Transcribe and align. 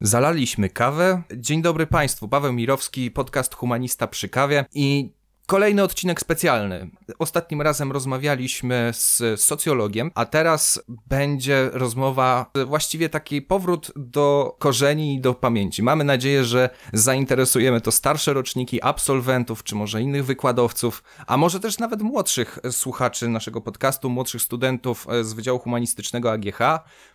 Zalaliśmy 0.00 0.68
kawę. 0.68 1.22
Dzień 1.36 1.62
dobry 1.62 1.86
Państwu, 1.86 2.28
Paweł 2.28 2.52
Mirowski, 2.52 3.10
podcast 3.10 3.54
Humanista 3.54 4.06
przy 4.06 4.28
kawie 4.28 4.64
i 4.74 5.12
Kolejny 5.50 5.82
odcinek 5.82 6.20
specjalny. 6.20 6.90
Ostatnim 7.18 7.62
razem 7.62 7.92
rozmawialiśmy 7.92 8.90
z 8.92 9.40
socjologiem, 9.40 10.10
a 10.14 10.24
teraz 10.24 10.82
będzie 11.06 11.70
rozmowa, 11.72 12.50
właściwie 12.66 13.08
taki 13.08 13.42
powrót 13.42 13.92
do 13.96 14.56
korzeni 14.58 15.14
i 15.14 15.20
do 15.20 15.34
pamięci. 15.34 15.82
Mamy 15.82 16.04
nadzieję, 16.04 16.44
że 16.44 16.70
zainteresujemy 16.92 17.80
to 17.80 17.92
starsze 17.92 18.32
roczniki 18.32 18.82
absolwentów, 18.82 19.64
czy 19.64 19.74
może 19.74 20.02
innych 20.02 20.24
wykładowców, 20.24 21.02
a 21.26 21.36
może 21.36 21.60
też 21.60 21.78
nawet 21.78 22.02
młodszych 22.02 22.58
słuchaczy 22.70 23.28
naszego 23.28 23.60
podcastu, 23.60 24.10
młodszych 24.10 24.42
studentów 24.42 25.06
z 25.22 25.32
Wydziału 25.32 25.58
Humanistycznego 25.58 26.32
AGH. 26.32 26.58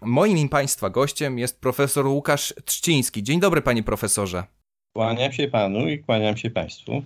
Moim 0.01 0.37
i 0.37 0.49
Państwa 0.49 0.89
gościem 0.89 1.39
jest 1.39 1.61
profesor 1.61 2.07
Łukasz 2.07 2.53
Trzciński. 2.65 3.23
Dzień 3.23 3.39
dobry, 3.39 3.61
panie 3.61 3.83
profesorze. 3.83 4.43
Kłaniam 4.93 5.31
się 5.31 5.47
panu 5.47 5.89
i 5.89 5.99
kłaniam 5.99 6.37
się 6.37 6.49
państwu 6.49 7.03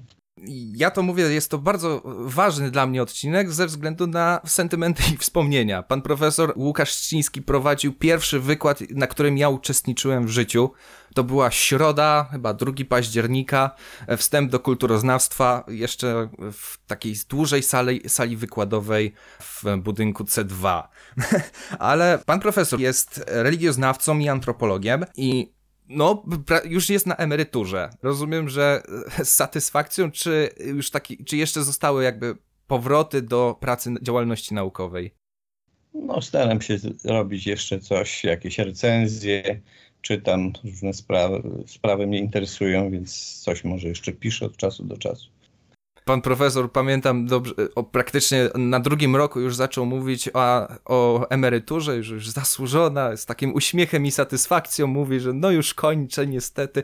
ja 0.75 0.91
to 0.91 1.01
mówię, 1.01 1.23
jest 1.23 1.51
to 1.51 1.57
bardzo 1.57 2.01
ważny 2.25 2.71
dla 2.71 2.85
mnie 2.85 3.01
odcinek 3.01 3.51
ze 3.51 3.67
względu 3.67 4.07
na 4.07 4.41
sentymenty 4.45 5.03
i 5.13 5.17
wspomnienia. 5.17 5.83
Pan 5.83 6.01
profesor 6.01 6.53
Łukasz 6.55 6.91
Ściński 6.91 7.41
prowadził 7.41 7.93
pierwszy 7.93 8.39
wykład, 8.39 8.79
na 8.89 9.07
którym 9.07 9.37
ja 9.37 9.49
uczestniczyłem 9.49 10.27
w 10.27 10.29
życiu. 10.29 10.71
To 11.15 11.23
była 11.23 11.51
środa, 11.51 12.27
chyba 12.31 12.53
2 12.53 12.71
października, 12.89 13.71
wstęp 14.17 14.51
do 14.51 14.59
kulturoznawstwa, 14.59 15.63
jeszcze 15.67 16.29
w 16.51 16.85
takiej 16.87 17.15
dłużej 17.29 17.63
sali, 17.63 18.09
sali 18.09 18.37
wykładowej 18.37 19.13
w 19.39 19.63
budynku 19.77 20.23
C2. 20.23 20.83
Ale 21.79 22.19
pan 22.25 22.39
profesor 22.39 22.79
jest 22.79 23.23
religioznawcą 23.27 24.19
i 24.19 24.29
antropologiem 24.29 25.05
i 25.15 25.58
no, 25.89 26.23
już 26.65 26.89
jest 26.89 27.07
na 27.07 27.15
emeryturze. 27.15 27.89
Rozumiem, 28.01 28.49
że 28.49 28.81
z 29.23 29.29
satysfakcją, 29.29 30.11
czy 30.11 30.49
już 30.65 30.91
taki, 30.91 31.25
czy 31.25 31.37
jeszcze 31.37 31.63
zostały 31.63 32.03
jakby 32.03 32.35
powroty 32.67 33.21
do 33.21 33.57
pracy, 33.59 33.93
działalności 34.01 34.53
naukowej? 34.53 35.13
No, 35.93 36.21
staram 36.21 36.61
się 36.61 36.77
robić 37.05 37.47
jeszcze 37.47 37.79
coś, 37.79 38.23
jakieś 38.23 38.57
recenzje, 38.57 39.61
czytam 40.01 40.53
różne 40.63 40.93
sprawy, 40.93 41.41
sprawy 41.67 42.07
mnie 42.07 42.19
interesują, 42.19 42.91
więc 42.91 43.39
coś 43.41 43.63
może 43.63 43.87
jeszcze 43.87 44.11
piszę 44.11 44.45
od 44.45 44.57
czasu 44.57 44.83
do 44.83 44.97
czasu 44.97 45.29
pan 46.09 46.21
profesor, 46.21 46.71
pamiętam 46.71 47.25
dobrze, 47.25 47.53
o, 47.75 47.83
praktycznie 47.83 48.49
na 48.55 48.79
drugim 48.79 49.15
roku 49.15 49.39
już 49.39 49.55
zaczął 49.55 49.85
mówić 49.85 50.29
o, 50.33 50.67
o 50.85 51.29
emeryturze, 51.29 51.97
już, 51.97 52.09
już 52.09 52.29
zasłużona, 52.29 53.17
z 53.17 53.25
takim 53.25 53.53
uśmiechem 53.53 54.05
i 54.05 54.11
satysfakcją 54.11 54.87
mówi, 54.87 55.19
że 55.19 55.33
no 55.33 55.51
już 55.51 55.73
kończę 55.73 56.27
niestety. 56.27 56.83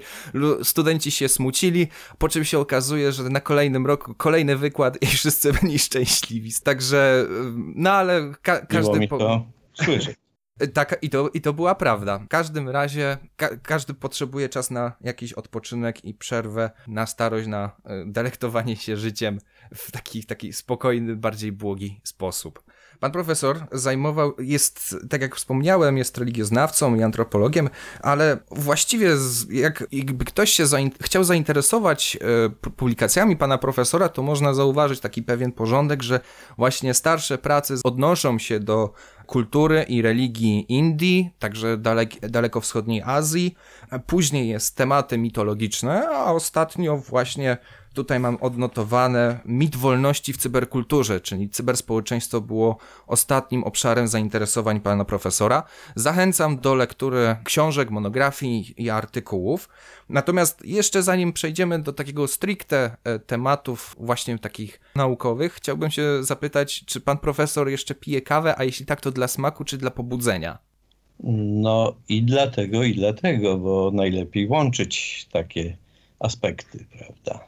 Studenci 0.64 1.12
się 1.12 1.30
smucili, 1.30 1.88
po 2.18 2.30
czym 2.30 2.46
się 2.46 2.60
okazuje, 2.60 3.12
że 3.12 3.24
na 3.24 3.40
kolejnym 3.40 3.86
roku 3.86 4.14
kolejny 4.14 4.56
wykład 4.58 5.02
i 5.02 5.06
wszyscy 5.06 5.54
byli 5.62 5.80
szczęśliwi. 5.80 6.52
Także, 6.64 7.26
no 7.56 7.92
ale 7.92 8.32
ka 8.42 8.66
każdy... 8.66 9.00
mi 9.00 9.10
to 9.10 9.46
słyszeć. 9.74 10.25
Tak, 10.74 10.98
i 11.02 11.10
to, 11.10 11.30
i 11.30 11.42
to 11.42 11.54
była 11.54 11.76
prawda. 11.76 12.20
W 12.20 12.28
każdym 12.28 12.70
razie 12.70 13.18
ka 13.38 13.58
każdy 13.58 13.94
potrzebuje 13.94 14.50
czas 14.50 14.72
na 14.72 14.94
jakiś 15.02 15.34
odpoczynek 15.34 16.06
i 16.06 16.14
przerwę 16.14 16.72
na 16.88 17.06
starość, 17.06 17.48
na 17.48 17.72
y, 17.86 18.06
delektowanie 18.06 18.76
się 18.76 18.98
życiem 18.98 19.40
w 19.76 19.92
taki, 19.92 20.24
taki 20.24 20.54
spokojny, 20.54 21.16
bardziej 21.16 21.52
błogi 21.52 22.02
sposób. 22.04 22.64
Pan 23.00 23.12
profesor 23.12 23.68
zajmował, 23.72 24.34
jest, 24.40 24.96
tak 25.10 25.22
jak 25.22 25.36
wspomniałem, 25.36 25.98
jest 25.98 26.18
religioznawcą 26.18 26.96
i 26.96 27.04
antropologiem, 27.04 27.70
ale 28.02 28.38
właściwie 28.52 29.10
jak, 29.50 29.88
jakby 29.92 30.26
ktoś 30.26 30.52
się 30.52 30.66
zain 30.66 30.92
chciał 31.02 31.24
zainteresować 31.24 32.18
e, 32.22 32.70
publikacjami 32.70 33.38
pana 33.38 33.58
profesora, 33.58 34.10
to 34.10 34.24
można 34.24 34.54
zauważyć 34.54 35.00
taki 35.00 35.24
pewien 35.24 35.52
porządek, 35.52 36.04
że 36.04 36.20
właśnie 36.58 36.94
starsze 36.94 37.38
prace 37.38 37.74
odnoszą 37.84 38.40
się 38.40 38.60
do 38.60 38.94
kultury 39.26 39.86
i 39.88 40.02
religii 40.02 40.66
Indii, 40.70 41.30
także 41.40 41.78
dalek, 41.78 42.20
dalekowschodniej 42.20 43.02
Azji. 43.02 43.56
Później 44.08 44.50
jest 44.50 44.76
tematy 44.76 45.18
mitologiczne, 45.18 46.10
a 46.10 46.34
ostatnio 46.34 46.98
właśnie 46.98 47.58
tutaj 47.94 48.20
mam 48.20 48.38
odnotowane 48.42 49.40
mit 49.46 49.76
wolności 49.76 50.34
w 50.34 50.38
cyberkulturze, 50.38 51.22
czyli 51.22 51.50
cyberspołeczeństwo 51.50 52.42
było 52.42 52.78
ostatnim 53.08 53.64
obszarem 53.64 54.08
zainteresowań 54.08 54.80
pana 54.82 55.06
profesora. 55.06 55.64
Zachęcam 55.96 56.58
do 56.58 56.76
lektury 56.76 57.36
książek, 57.44 57.90
monografii 57.90 58.74
i 58.78 58.90
artykułów. 58.90 59.70
Natomiast 60.10 60.66
jeszcze 60.66 61.04
zanim 61.04 61.34
przejdziemy 61.34 61.80
do 61.80 61.94
takiego 61.94 62.28
stricte 62.28 62.98
e, 63.04 63.20
tematów 63.20 63.96
właśnie 64.00 64.40
takich 64.40 64.80
naukowych, 64.96 65.54
chciałbym 65.54 65.92
się 65.92 66.24
zapytać, 66.24 66.86
czy 66.86 67.02
pan 67.02 67.18
profesor 67.18 67.70
jeszcze 67.70 67.96
pije 67.96 68.22
kawę, 68.22 68.56
a 68.58 68.64
jeśli 68.64 68.86
tak, 68.86 69.02
to 69.02 69.12
dla 69.12 69.28
smaku 69.28 69.64
czy 69.64 69.78
dla 69.78 69.92
pobudzenia? 69.92 70.58
No 71.24 71.96
i 72.10 72.24
dlatego, 72.24 72.84
i 72.84 72.96
dlatego, 72.96 73.58
bo 73.58 73.92
najlepiej 73.94 74.48
łączyć 74.48 75.28
takie 75.32 75.78
aspekty, 76.20 76.86
prawda? 76.98 77.48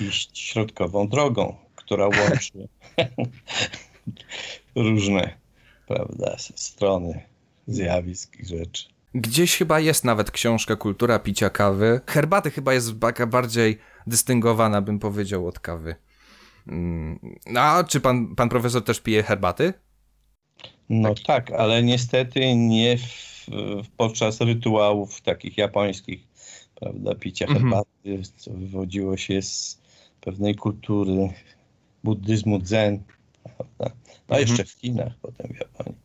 iść 0.00 0.38
środkową 0.38 1.08
drogą, 1.08 1.56
która 1.74 2.04
łączy 2.04 2.68
różne 4.74 5.34
prawda, 5.86 6.36
strony 6.38 7.22
zjawisk 7.66 8.40
i 8.40 8.46
rzeczy. 8.46 8.93
Gdzieś 9.14 9.56
chyba 9.56 9.80
jest 9.80 10.04
nawet 10.04 10.30
książka 10.30 10.76
Kultura 10.76 11.18
picia 11.18 11.50
kawy. 11.50 12.00
Herbaty 12.06 12.50
chyba 12.50 12.74
jest 12.74 12.94
bardziej 13.26 13.78
dystyngowana, 14.06 14.82
bym 14.82 14.98
powiedział, 14.98 15.48
od 15.48 15.58
kawy. 15.58 15.94
Mm, 16.68 17.18
a 17.56 17.84
czy 17.88 18.00
pan, 18.00 18.34
pan 18.34 18.48
profesor 18.48 18.84
też 18.84 19.00
pije 19.00 19.22
herbaty? 19.22 19.72
No 20.88 21.14
tak, 21.26 21.50
ale 21.50 21.82
niestety 21.82 22.56
nie 22.56 22.98
w, 22.98 23.46
podczas 23.96 24.40
rytuałów 24.40 25.20
takich 25.20 25.58
japońskich, 25.58 26.20
prawda, 26.74 27.14
picia 27.14 27.46
mhm. 27.46 27.62
herbaty, 27.62 28.22
co 28.36 28.50
wywodziło 28.50 29.16
się 29.16 29.42
z 29.42 29.80
pewnej 30.20 30.54
kultury 30.54 31.28
buddyzmu 32.04 32.60
zen. 32.64 33.02
Prawda? 33.42 33.96
No 34.28 34.38
jeszcze 34.38 34.52
mhm. 34.62 34.68
w 34.68 34.72
Chinach, 34.72 35.12
potem 35.22 35.52
w 35.54 35.60
Japonii. 35.60 36.03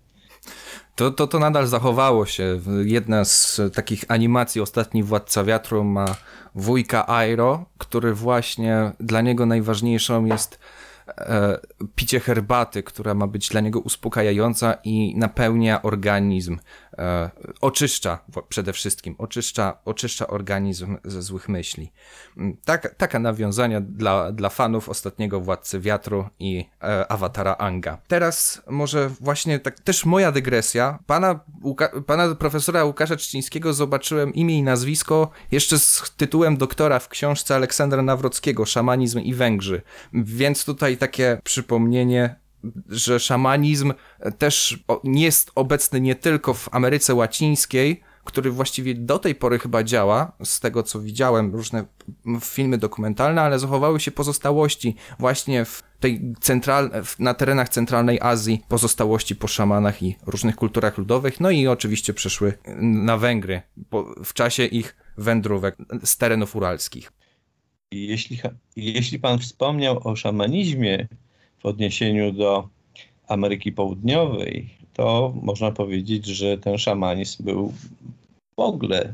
To, 1.00 1.12
to, 1.12 1.28
to 1.28 1.40
nadal 1.40 1.68
zachowało 1.68 2.26
się. 2.26 2.60
Jedna 2.84 3.26
z 3.26 3.62
takich 3.74 4.06
animacji 4.08 4.62
Ostatni 4.62 5.04
Władca 5.04 5.44
Wiatru 5.44 5.84
ma 5.84 6.16
wujka 6.56 7.10
Airo, 7.10 7.66
który 7.78 8.14
właśnie 8.14 8.92
dla 9.00 9.22
niego 9.22 9.46
najważniejszą 9.46 10.26
jest 10.26 10.60
e, 11.08 11.60
picie 11.96 12.20
herbaty, 12.20 12.84
która 12.84 13.14
ma 13.14 13.28
być 13.28 13.50
dla 13.50 13.62
niego 13.62 13.80
uspokajająca 13.80 14.76
i 14.84 15.14
napełnia 15.18 15.82
organizm, 15.82 16.58
e, 17.00 17.30
oczyszcza 17.62 18.20
przede 18.50 18.74
wszystkim, 18.74 19.16
oczyszcza, 19.18 19.78
oczyszcza 19.86 20.28
organizm 20.28 20.98
ze 21.04 21.22
złych 21.22 21.50
myśli. 21.50 21.92
Mm, 22.38 22.58
tak, 22.66 22.96
taka 22.96 23.20
nawiązania 23.20 23.82
dla, 23.82 24.32
dla 24.32 24.50
fanów 24.50 24.90
ostatniego 24.90 25.42
Władcy 25.42 25.80
Wiatru 25.80 26.26
i 26.40 26.66
e, 26.84 27.12
awatara 27.12 27.56
Anga. 27.58 27.98
Teraz 28.08 28.62
może 28.68 29.10
właśnie 29.10 29.60
tak 29.60 29.80
też 29.80 30.06
moja 30.06 30.32
dygresja. 30.32 31.00
Pana, 31.06 31.40
pana 32.06 32.36
profesora 32.36 32.84
Łukasza 32.84 33.16
Czcińskiego 33.16 33.74
zobaczyłem 33.74 34.34
imię 34.34 34.58
i 34.58 34.64
nazwisko 34.64 35.30
jeszcze 35.52 35.80
z 35.80 36.14
tytułem 36.18 36.58
doktora 36.58 37.00
w 37.00 37.10
książce 37.10 37.56
Aleksandra 37.56 38.02
Nawrockiego 38.02 38.66
Szamanizm 38.66 39.20
i 39.20 39.34
Węgrzy. 39.34 39.82
Więc 40.14 40.66
tutaj 40.66 40.98
takie 40.98 41.42
przypomnienie 41.44 42.36
że 42.90 43.20
szamanizm 43.20 43.94
też 44.38 44.84
jest 45.04 45.52
obecny 45.56 46.02
nie 46.02 46.16
tylko 46.16 46.54
w 46.54 46.70
Ameryce 46.72 47.16
Łacińskiej, 47.16 48.02
który 48.24 48.52
właściwie 48.52 48.96
do 48.96 49.20
tej 49.20 49.36
pory 49.36 49.60
chyba 49.60 49.84
działa, 49.84 50.32
z 50.44 50.60
tego 50.60 50.84
co 50.84 51.00
widziałem, 51.00 51.56
różne 51.56 51.86
filmy 52.42 52.78
dokumentalne, 52.78 53.42
ale 53.42 53.60
zachowały 53.60 54.00
się 54.00 54.12
pozostałości 54.12 54.96
właśnie 55.20 55.66
w 55.66 55.84
tej 56.00 56.34
central, 56.40 56.92
na 57.20 57.34
terenach 57.34 57.70
centralnej 57.70 58.20
Azji, 58.22 58.62
pozostałości 58.68 59.36
po 59.36 59.48
szamanach 59.48 60.04
i 60.04 60.16
różnych 60.26 60.56
kulturach 60.56 60.98
ludowych, 60.98 61.40
no 61.40 61.52
i 61.52 61.68
oczywiście 61.68 62.14
przeszły 62.14 62.54
na 62.82 63.18
Węgry 63.18 63.62
w 64.24 64.34
czasie 64.34 64.66
ich 64.66 64.96
wędrówek 65.18 65.78
z 66.04 66.18
terenów 66.18 66.56
uralskich. 66.56 67.12
Jeśli, 67.92 68.42
jeśli 68.76 69.20
pan 69.20 69.40
wspomniał 69.40 70.08
o 70.08 70.16
szamanizmie 70.16 71.08
w 71.60 71.66
odniesieniu 71.66 72.32
do 72.32 72.70
Ameryki 73.28 73.72
Południowej, 73.72 74.70
to 74.94 75.34
można 75.42 75.72
powiedzieć, 75.72 76.26
że 76.26 76.58
ten 76.58 76.78
szamanizm 76.78 77.44
był 77.44 77.74
w 78.58 78.60
ogóle 78.60 79.14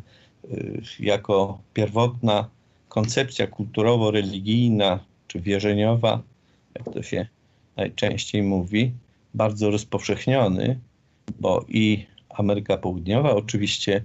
y, 0.52 0.82
jako 1.00 1.60
pierwotna 1.74 2.50
koncepcja 2.90 3.48
kulturowo-religijna 3.48 5.00
czy 5.28 5.40
wierzeniowa, 5.40 6.22
jak 6.76 6.94
to 6.94 7.04
się 7.04 7.28
najczęściej 7.78 8.44
mówi, 8.44 8.92
bardzo 9.34 9.72
rozpowszechniony, 9.72 10.80
bo 11.40 11.66
i 11.70 12.06
Ameryka 12.30 12.78
Południowa 12.78 13.36
oczywiście, 13.36 14.04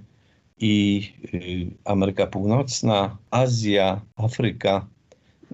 i 0.59 1.03
y, 1.33 1.67
Ameryka 1.85 2.27
Północna, 2.27 3.17
Azja, 3.31 4.01
Afryka, 4.15 4.87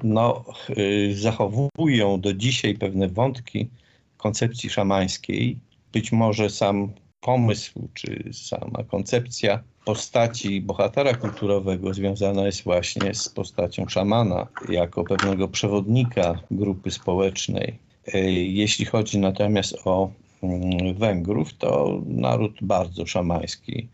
no, 0.03 0.45
y, 0.77 1.15
zachowują 1.15 2.21
do 2.21 2.33
dzisiaj 2.33 2.75
pewne 2.75 3.07
wątki 3.07 3.69
koncepcji 4.17 4.69
szamańskiej. 4.69 5.59
Być 5.93 6.11
może 6.11 6.49
sam 6.49 6.91
pomysł, 7.21 7.87
czy 7.93 8.29
sama 8.33 8.83
koncepcja 8.83 9.63
postaci 9.85 10.61
bohatera 10.61 11.13
kulturowego 11.13 11.93
związana 11.93 12.45
jest 12.45 12.63
właśnie 12.63 13.13
z 13.13 13.29
postacią 13.29 13.87
szamana 13.87 14.47
jako 14.69 15.03
pewnego 15.03 15.47
przewodnika 15.47 16.39
grupy 16.51 16.91
społecznej. 16.91 17.79
Y, 18.15 18.31
jeśli 18.31 18.85
chodzi 18.85 19.17
natomiast 19.17 19.77
o 19.85 20.11
mm, 20.43 20.93
Węgrów, 20.93 21.53
to 21.53 22.01
naród 22.05 22.57
bardzo 22.61 23.05
szamański 23.05 23.87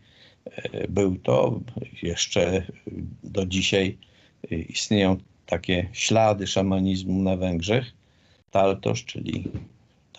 y, 0.46 0.86
był 0.88 1.16
to. 1.16 1.60
Jeszcze 2.02 2.66
do 3.24 3.46
dzisiaj 3.46 3.98
istnieją 4.50 5.16
takie 5.46 5.88
ślady 5.92 6.46
szamanizmu 6.46 7.22
na 7.22 7.36
Węgrzech. 7.36 7.84
Taltosz, 8.50 9.04
czyli 9.04 9.44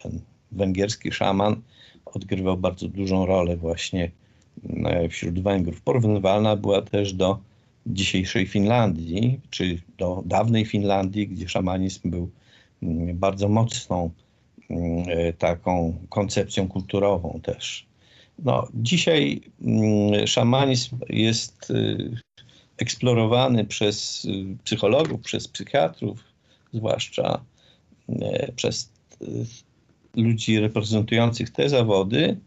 ten 0.04 0.20
węgierski 0.52 1.12
szaman, 1.12 1.62
odgrywał 2.06 2.58
bardzo 2.58 2.88
dużą 2.88 3.26
rolę 3.26 3.58
właśnie 3.58 4.12
e, 4.86 5.10
wśród 5.10 5.40
Węgrów. 5.40 5.82
Porównywalna 5.82 6.56
była 6.56 6.82
też 6.82 7.14
do 7.14 7.40
dzisiejszej 7.88 8.48
Finlandii, 8.48 9.40
czy 9.50 9.82
do 9.98 10.24
dawnej 10.26 10.66
Finlandii, 10.66 11.28
gdzie 11.28 11.50
szamanizm 11.50 12.10
był 12.10 12.30
mm, 12.84 13.18
bardzo 13.18 13.50
mocną 13.50 14.10
mm, 14.70 15.06
e, 15.10 15.34
taką 15.34 15.98
koncepcją 16.10 16.68
kulturową 16.68 17.40
też. 17.44 17.86
No, 18.40 18.68
dzisiaj 18.74 19.42
mm, 19.62 20.28
szamanizm 20.28 20.98
jest 21.10 21.72
y, 21.72 22.18
eksplorowany 22.78 23.66
przez 23.66 24.26
y, 24.26 24.58
psychologów, 24.64 25.22
przez 25.22 25.48
psychiatrów, 25.48 26.20
zwłaszcza 26.74 27.42
y, 28.10 28.54
przez 28.56 28.92
y, 29.22 29.46
ludzi 30.16 30.60
reprezentujących 30.60 31.50
te 31.50 31.70
zawody, 31.70 32.38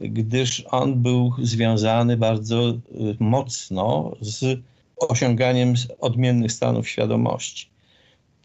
gdyż 0.00 0.64
on 0.70 1.02
był 1.02 1.32
związany 1.42 2.16
bardzo 2.16 2.74
mocno 3.18 4.16
z 4.20 4.60
osiąganiem 4.96 5.74
odmiennych 6.00 6.52
stanów 6.52 6.88
świadomości. 6.88 7.68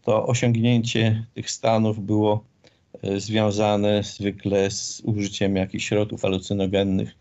To 0.04 0.26
osiągnięcie 0.26 1.26
tych 1.34 1.52
stanów 1.52 2.06
było 2.06 2.44
związane 3.18 4.04
zwykle 4.04 4.72
z 4.72 5.02
użyciem 5.06 5.56
jakichś 5.56 5.86
środków 5.86 6.22
halucynogennych, 6.22 7.16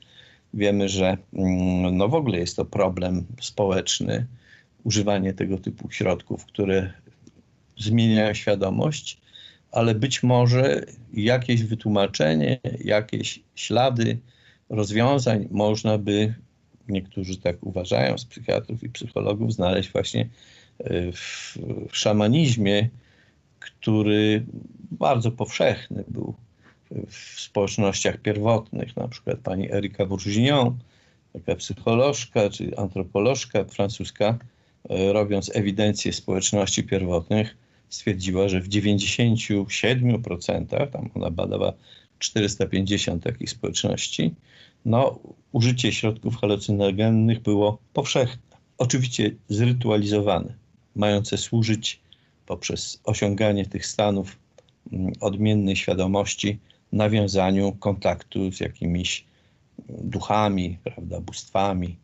Wiemy, 0.55 0.89
że 0.89 1.17
mm, 1.33 1.97
no 1.97 2.09
w 2.09 2.15
ogóle 2.15 2.39
jest 2.39 2.57
to 2.57 2.65
problem 2.65 3.27
społeczny, 3.41 4.27
używanie 4.85 5.33
tego 5.33 5.59
typu 5.59 5.91
środków, 5.91 6.47
które 6.47 6.93
zmieniają 7.79 8.35
świadomość, 8.35 9.21
ale 9.73 9.95
być 9.95 10.23
może 10.23 10.87
jakieś 11.15 11.63
wytłumaczenie, 11.63 12.61
jakieś 12.85 13.41
ślady 13.55 14.19
rozwiązań 14.69 15.49
można 15.51 15.99
by, 15.99 16.35
niektórzy 16.89 17.37
tak 17.41 17.57
uważają, 17.67 18.19
z 18.19 18.25
psychiatrów 18.25 18.83
i 18.83 18.89
psychologów, 18.89 19.53
znaleźć 19.53 19.93
właśnie 19.93 20.29
e, 20.79 21.13
w 21.13 21.57
szamanizmie, 21.93 22.89
który 23.61 24.45
bardzo 24.91 25.31
powszechny 25.31 26.05
był 26.09 26.35
w 27.09 27.41
społecznościach 27.41 28.19
pierwotnych, 28.19 28.97
na 28.97 29.09
przykład 29.09 29.39
pani 29.39 29.73
Erika 29.73 30.07
Bourguignon, 30.07 30.79
taka 31.33 31.55
psycholożka 31.55 32.51
czy 32.51 32.77
antropolożka 32.77 33.65
francuska, 33.65 34.39
e, 34.91 35.13
robiąc 35.13 35.57
ewidencję 35.57 36.13
społeczności 36.13 36.85
pierwotnych, 36.85 37.57
stwierdziła, 37.89 38.49
że 38.49 38.61
w 38.61 38.69
97%, 38.69 40.87
tam 40.87 41.11
ona 41.15 41.31
badała 41.31 41.73
450 42.19 43.23
takich 43.23 43.51
społeczności, 43.51 44.35
no, 44.85 45.19
użycie 45.53 45.93
środków 45.93 46.37
halucynogennych 46.37 47.41
było 47.41 47.79
powszechne. 47.93 48.43
Oczywiście 48.79 49.31
zrytualizowane, 49.49 50.55
mające 50.97 51.39
służyć 51.39 52.01
poprzez 52.47 53.01
osiąganie 53.05 53.67
tych 53.67 53.87
stanów 53.87 54.39
mm, 54.93 55.13
odmiennej 55.21 55.77
świadomości 55.77 56.59
nawiązaniu 56.93 57.73
kontaktu 57.73 58.53
z 58.53 58.61
jakimiś 58.61 59.25
duchami, 59.89 60.79
prawda, 60.85 61.21
bóstwami. 61.21 61.97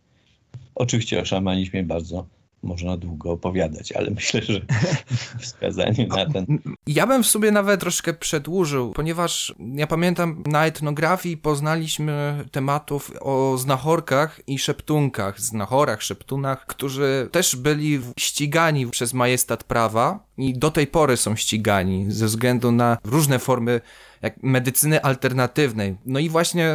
Oczywiście 0.75 1.21
o 1.21 1.25
szamanizmie 1.25 1.83
bardzo 1.83 2.27
można 2.63 2.97
długo 2.97 3.31
opowiadać, 3.31 3.93
ale 3.93 4.11
myślę, 4.19 4.43
że 4.43 4.61
wskazanie 5.41 6.07
na 6.07 6.27
ten. 6.27 6.47
Ja 6.87 7.07
bym 7.07 7.23
w 7.23 7.27
sobie 7.27 7.51
nawet 7.51 7.81
troszkę 7.81 8.13
przedłużył, 8.13 8.93
ponieważ 8.93 9.55
ja 9.75 9.87
pamiętam 9.87 10.43
na 10.47 10.67
etnografii 10.67 11.37
poznaliśmy 11.37 12.45
tematów 12.51 13.13
o 13.21 13.59
znachorkach 13.59 14.41
i 14.47 14.59
szeptunkach, 14.59 15.41
znachorach, 15.41 16.03
szeptunach, 16.03 16.67
którzy 16.67 17.29
też 17.33 17.57
byli 17.57 18.01
ścigani 18.19 18.87
przez 18.87 19.15
majestat 19.15 19.65
prawa 19.65 20.29
i 20.39 20.59
do 20.59 20.71
tej 20.71 20.87
pory 20.87 21.17
są 21.17 21.37
ścigani 21.37 22.07
ze 22.09 22.27
względu 22.27 22.73
na 22.73 22.99
różne 23.05 23.39
formy 23.39 23.81
jak 24.23 24.43
medycyny 24.43 25.03
alternatywnej. 25.03 25.97
No 26.07 26.19
i 26.19 26.29
właśnie 26.29 26.67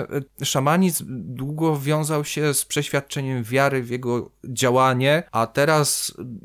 e, 0.42 0.46
szamanizm 0.46 1.06
długo 1.10 1.80
wiązał 1.80 2.26
się 2.26 2.54
z 2.54 2.66
przeświadczeniem 2.66 3.44
wiary 3.44 3.84
w 3.84 3.90
jego 3.90 4.32
działanie, 4.44 5.24
a 5.32 5.48
teraz 5.48 5.73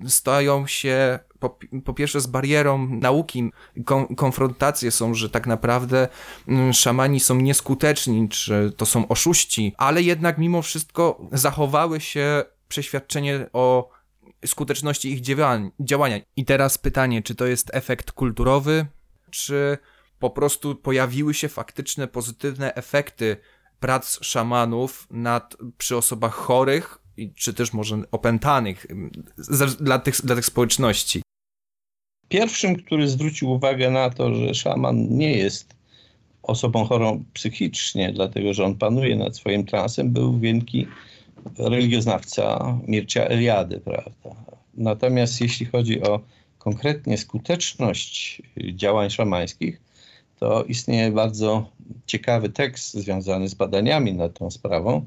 stają 0.06 0.66
się 0.66 1.18
po, 1.38 1.58
po, 1.84 1.94
pierwsze 1.94 2.20
z 2.20 2.26
barierą 2.26 2.88
nauki, 2.88 3.50
kon, 3.84 4.06
konfrontacje 4.06 4.90
są, 4.90 5.14
że 5.14 5.30
tak 5.30 5.46
naprawdę 5.46 6.08
mm, 6.48 6.72
szamani 6.72 7.20
są 7.20 7.34
nieskuteczni, 7.34 8.28
czy 8.28 8.72
to 8.76 8.86
są 8.86 9.08
oszuści, 9.08 9.74
ale 9.78 10.02
jednak 10.02 10.38
mimo 10.38 10.62
wszystko 10.62 11.28
zachowały 11.32 12.00
się 12.00 12.44
przeświadczenie 12.68 13.46
o 13.52 13.90
skuteczności 14.46 15.12
ich 15.12 15.20
działania. 15.80 16.20
I 16.36 16.44
teraz 16.44 16.78
pytanie, 16.78 17.22
czy 17.22 17.34
to 17.34 17.46
jest 17.46 17.70
efekt 17.72 18.12
kulturowy, 18.12 18.86
czy 19.30 19.78
po 20.18 20.30
prostu 20.30 20.74
pojawiły 20.74 21.34
się 21.34 21.48
faktyczne 21.48 22.08
pozytywne 22.08 22.74
efekty 22.74 23.36
prac 23.80 24.18
szamanów 24.24 25.06
nad, 25.10 25.56
przy 25.78 25.96
osobach 25.96 26.34
chorych, 26.34 26.98
czy 27.34 27.54
też 27.54 27.72
może 27.72 28.02
opętanych 28.12 28.86
dla 29.80 29.98
tych, 29.98 30.14
dla 30.24 30.34
tych 30.34 30.46
społeczności. 30.46 31.22
Pierwszym, 32.28 32.76
który 32.76 33.08
zwrócił 33.08 33.50
uwagę 33.50 33.90
na 33.90 34.10
to, 34.10 34.34
że 34.34 34.54
szaman 34.54 35.08
nie 35.16 35.36
jest 35.36 35.76
osobą 36.42 36.84
chorą 36.84 37.24
psychicznie, 37.32 38.12
dlatego 38.12 38.54
że 38.54 38.64
on 38.64 38.74
panuje 38.74 39.16
nad 39.16 39.36
swoim 39.36 39.66
transem, 39.66 40.10
był 40.10 40.38
wielki 40.38 40.86
religioznawca 41.58 42.78
Mircea 42.86 43.24
Eliady, 43.24 43.80
prawda? 43.80 44.10
Natomiast 44.74 45.40
jeśli 45.40 45.66
chodzi 45.66 46.02
o 46.02 46.20
konkretnie 46.58 47.18
skuteczność 47.18 48.42
działań 48.74 49.10
szamańskich, 49.10 49.80
to 50.38 50.64
istnieje 50.64 51.10
bardzo 51.10 51.70
ciekawy 52.06 52.48
tekst 52.48 52.94
związany 52.94 53.48
z 53.48 53.54
badaniami 53.54 54.12
nad 54.12 54.38
tą 54.38 54.50
sprawą, 54.50 55.06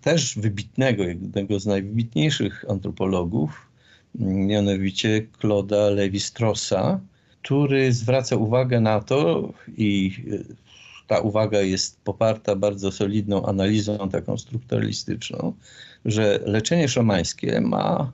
też 0.00 0.38
wybitnego, 0.38 1.04
jednego 1.04 1.60
z 1.60 1.66
najwybitniejszych 1.66 2.64
antropologów, 2.68 3.72
mianowicie 4.14 5.26
Claude'a 5.42 5.94
Levi-Strossa, 5.94 6.98
który 7.42 7.92
zwraca 7.92 8.36
uwagę 8.36 8.80
na 8.80 9.00
to 9.00 9.52
i 9.76 10.12
e, 10.32 10.54
ta 11.06 11.20
uwaga 11.20 11.60
jest 11.60 12.00
poparta 12.00 12.56
bardzo 12.56 12.92
solidną 12.92 13.46
analizą 13.46 14.08
taką 14.08 14.38
strukturalistyczną, 14.38 15.52
że 16.04 16.40
leczenie 16.46 16.88
szamańskie 16.88 17.60
ma 17.60 18.12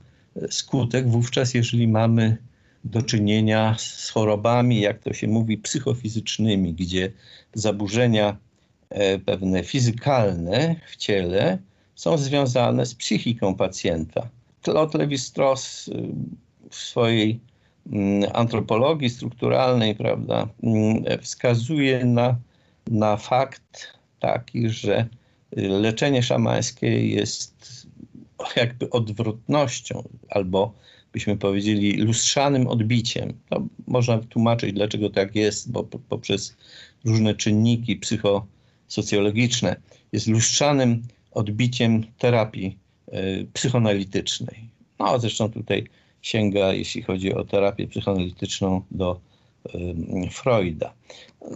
skutek 0.49 1.07
wówczas, 1.07 1.53
jeżeli 1.53 1.87
mamy 1.87 2.37
do 2.83 3.01
czynienia 3.01 3.75
z 3.77 4.09
chorobami, 4.09 4.81
jak 4.81 4.99
to 4.99 5.13
się 5.13 5.27
mówi, 5.27 5.57
psychofizycznymi, 5.57 6.73
gdzie 6.73 7.11
zaburzenia 7.53 8.29
e, 8.29 8.48
pewne 9.25 9.63
fizykalne 9.63 10.75
w 10.87 10.95
ciele 10.95 11.57
są 11.95 12.17
związane 12.17 12.85
z 12.85 12.95
psychiką 12.95 13.55
pacjenta. 13.55 14.29
Claude 14.61 14.97
Lévi-Strauss 14.99 15.89
y, 15.89 16.13
w 16.69 16.75
swojej 16.75 17.39
mm, 17.91 18.31
antropologii 18.33 19.09
strukturalnej 19.09 19.95
prawda, 19.95 20.47
mm, 20.63 21.03
wskazuje 21.21 22.05
na, 22.05 22.35
na 22.87 23.17
fakt 23.17 23.93
taki, 24.19 24.69
że 24.69 25.07
y, 25.57 25.67
leczenie 25.67 26.23
szamańskie 26.23 27.07
jest 27.07 27.87
jakby 28.55 28.89
odwrotnością, 28.89 30.03
albo 30.29 30.73
byśmy 31.13 31.37
powiedzieli 31.37 31.97
lustrzanym 31.97 32.67
odbiciem. 32.67 33.33
Można 33.87 34.17
tłumaczyć, 34.17 34.73
dlaczego 34.73 35.09
tak 35.09 35.35
jest, 35.35 35.71
bo 35.71 35.83
poprzez 35.83 36.57
różne 37.05 37.35
czynniki 37.35 37.97
psychosocjologiczne 38.89 39.75
jest 40.11 40.27
lustrzanym 40.27 41.03
odbiciem 41.31 42.03
terapii 42.17 42.77
y, 43.07 43.47
psychoanalitycznej. 43.53 44.69
No 44.99 45.19
zresztą 45.19 45.51
tutaj 45.51 45.87
sięga, 46.21 46.73
jeśli 46.73 47.01
chodzi 47.01 47.33
o 47.33 47.43
terapię 47.43 47.87
psychoanalityczną, 47.87 48.81
do 48.91 49.19
Freuda. 50.31 50.93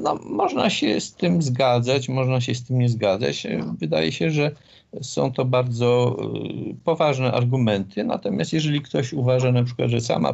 No, 0.01 0.15
można 0.15 0.69
się 0.69 1.01
z 1.01 1.13
tym 1.13 1.41
zgadzać, 1.41 2.09
można 2.09 2.41
się 2.41 2.55
z 2.55 2.63
tym 2.63 2.79
nie 2.79 2.89
zgadzać. 2.89 3.47
Wydaje 3.79 4.11
się, 4.11 4.31
że 4.31 4.51
są 5.01 5.31
to 5.31 5.45
bardzo 5.45 6.17
y, 6.71 6.75
poważne 6.83 7.31
argumenty, 7.31 8.03
natomiast 8.03 8.53
jeżeli 8.53 8.81
ktoś 8.81 9.13
uważa 9.13 9.51
na 9.51 9.63
przykład, 9.63 9.89
że 9.89 10.01
sama 10.01 10.33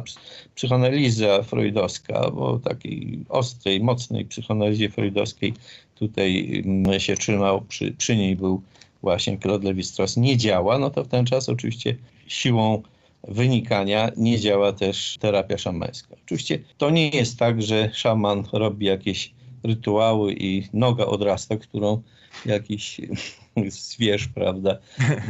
psychoanaliza 0.54 1.42
freudowska, 1.42 2.30
bo 2.30 2.58
takiej 2.58 3.24
ostrej, 3.28 3.80
mocnej 3.80 4.24
psychoanalizie 4.24 4.90
freudowskiej 4.90 5.54
tutaj 6.00 6.62
się 6.98 7.16
trzymał, 7.16 7.60
przy, 7.60 7.92
przy 7.92 8.16
niej 8.16 8.36
był 8.36 8.62
właśnie 9.02 9.38
Claude 9.38 9.68
Lévi-Strauss, 9.68 10.20
nie 10.20 10.36
działa, 10.36 10.78
no 10.78 10.90
to 10.90 11.04
w 11.04 11.08
ten 11.08 11.26
czas 11.26 11.48
oczywiście 11.48 11.96
siłą 12.26 12.82
wynikania 13.28 14.10
nie 14.16 14.38
działa 14.38 14.72
też 14.72 15.16
terapia 15.20 15.58
szamańska. 15.58 16.16
Oczywiście 16.24 16.58
to 16.78 16.90
nie 16.90 17.08
jest 17.08 17.38
tak, 17.38 17.62
że 17.62 17.90
szaman 17.92 18.44
robi 18.52 18.86
jakieś 18.86 19.32
rytuały 19.62 20.34
i 20.34 20.68
noga 20.72 21.06
odrasta, 21.06 21.56
którą 21.56 22.02
jakiś 22.46 23.00
zwierz, 23.68 24.28
prawda, 24.28 24.78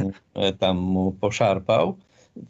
tam 0.61 0.77
mu 0.77 1.13
poszarpał. 1.13 1.97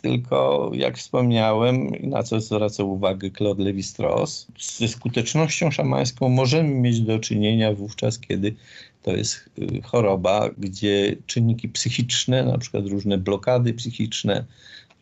Tylko, 0.03 0.71
jak 0.75 0.99
wspomniałem, 0.99 1.93
na 2.03 2.23
co 2.23 2.41
zwracał 2.41 2.93
uwagę 2.93 3.31
Claude 3.31 3.65
Lévi-Strauss, 3.65 4.47
ze 4.79 4.89
skutecznością 4.89 5.71
szamańską 5.71 6.29
możemy 6.29 6.69
mieć 6.69 7.01
do 7.01 7.19
czynienia 7.19 7.73
wówczas, 7.73 8.19
kiedy 8.19 8.55
to 9.03 9.17
jest 9.17 9.51
y, 9.59 9.83
choroba, 9.83 10.51
gdzie 10.59 11.17
czynniki 11.27 11.69
psychiczne, 11.69 12.45
na 12.45 12.59
przykład 12.59 12.87
różne 12.87 13.19
blokady 13.19 13.75
psychiczne, 13.75 14.45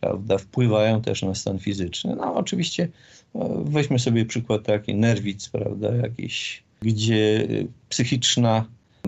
prawda, 0.01 0.39
wpływają 0.39 1.03
też 1.03 1.23
na 1.23 1.35
stan 1.35 1.59
fizyczny. 1.59 2.17
No 2.17 2.35
oczywiście 2.35 2.89
no, 3.35 3.49
weźmy 3.65 3.99
sobie 3.99 4.25
przykład 4.25 4.63
taki 4.63 4.95
nerwic, 4.95 5.49
prawda, 5.49 5.95
jakiś, 5.97 6.63
gdzie 6.83 7.49
psychiczna 7.89 8.65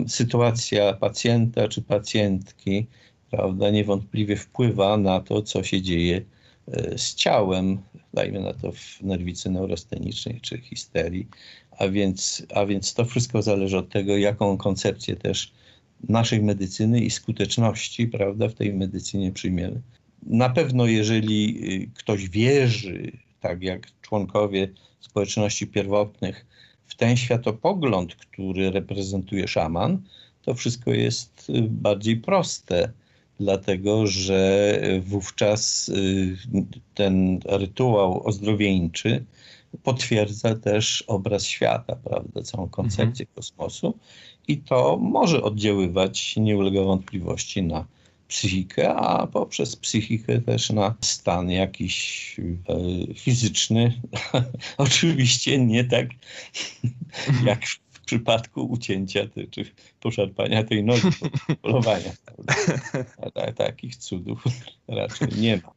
sytuacja 0.07 0.93
pacjenta 0.93 1.67
czy 1.67 1.81
pacjentki, 1.81 2.87
prawda, 3.31 3.69
niewątpliwie 3.69 4.35
wpływa 4.35 4.97
na 4.97 5.19
to, 5.19 5.41
co 5.41 5.63
się 5.63 5.81
dzieje 5.81 6.21
e, 6.67 6.97
z 6.97 7.15
ciałem, 7.15 7.81
dajmy 8.13 8.39
na 8.39 8.53
to 8.53 8.71
w 8.71 9.01
nerwicy 9.01 9.49
neurostenicznej 9.49 10.39
czy 10.41 10.57
histerii, 10.57 11.27
a 11.77 11.87
więc, 11.87 12.45
a 12.55 12.65
więc 12.65 12.93
to 12.93 13.05
wszystko 13.05 13.41
zależy 13.41 13.77
od 13.77 13.89
tego, 13.89 14.17
jaką 14.17 14.57
koncepcję 14.57 15.15
też 15.15 15.51
naszej 16.09 16.41
medycyny 16.41 16.99
i 16.99 17.09
skuteczności, 17.09 18.07
prawda, 18.07 18.47
w 18.47 18.53
tej 18.53 18.73
medycynie 18.73 19.31
przyjmiemy. 19.31 19.81
Na 20.23 20.49
pewno, 20.49 20.85
jeżeli 20.85 21.57
y, 21.83 21.89
ktoś 21.93 22.29
wierzy, 22.29 23.11
tak 23.39 23.63
jak 23.63 23.87
członkowie 24.01 24.67
społeczności 24.99 25.67
pierwotnych, 25.67 26.45
w 26.85 26.95
ten 26.95 27.17
światopogląd, 27.17 28.15
który 28.15 28.71
reprezentuje 28.71 29.47
szaman, 29.47 30.01
to 30.41 30.53
wszystko 30.53 30.91
jest 30.91 31.49
y, 31.49 31.61
bardziej 31.61 32.17
proste, 32.17 32.91
dlatego 33.39 34.07
że 34.07 34.81
wówczas 35.01 35.89
y, 35.89 36.37
ten 36.93 37.39
rytuał 37.45 38.27
ozdrowieńczy 38.27 39.25
potwierdza 39.83 40.55
też 40.55 41.03
obraz 41.07 41.45
świata, 41.45 41.95
prawda, 41.95 42.41
całą 42.41 42.69
koncepcję 42.69 43.23
mhm. 43.23 43.35
kosmosu 43.35 43.97
i 44.47 44.57
to 44.57 44.97
może 44.97 45.43
oddziaływać, 45.43 46.35
nie 46.37 46.57
ulega 46.57 46.81
wątpliwości, 46.81 47.63
na 47.63 47.85
psychikę, 48.27 48.95
a 48.95 49.27
poprzez 49.27 49.75
psychikę 49.75 50.41
też 50.41 50.69
na 50.69 50.95
stan 51.01 51.49
jakiś 51.49 52.35
e, 52.39 53.13
fizyczny. 53.13 54.01
Oczywiście 54.77 55.59
nie 55.59 55.83
tak 55.83 56.07
jak 57.45 57.65
w 57.65 57.90
przypadku 58.11 58.65
ucięcia 58.65 59.27
te, 59.27 59.47
czy 59.47 59.65
poszarpania 59.99 60.63
tej 60.63 60.83
nogi, 60.83 61.01
polowania. 61.61 62.11
Takich 63.55 63.95
cudów 63.95 64.43
raczej 64.87 65.27
nie 65.37 65.57
ma. 65.57 65.71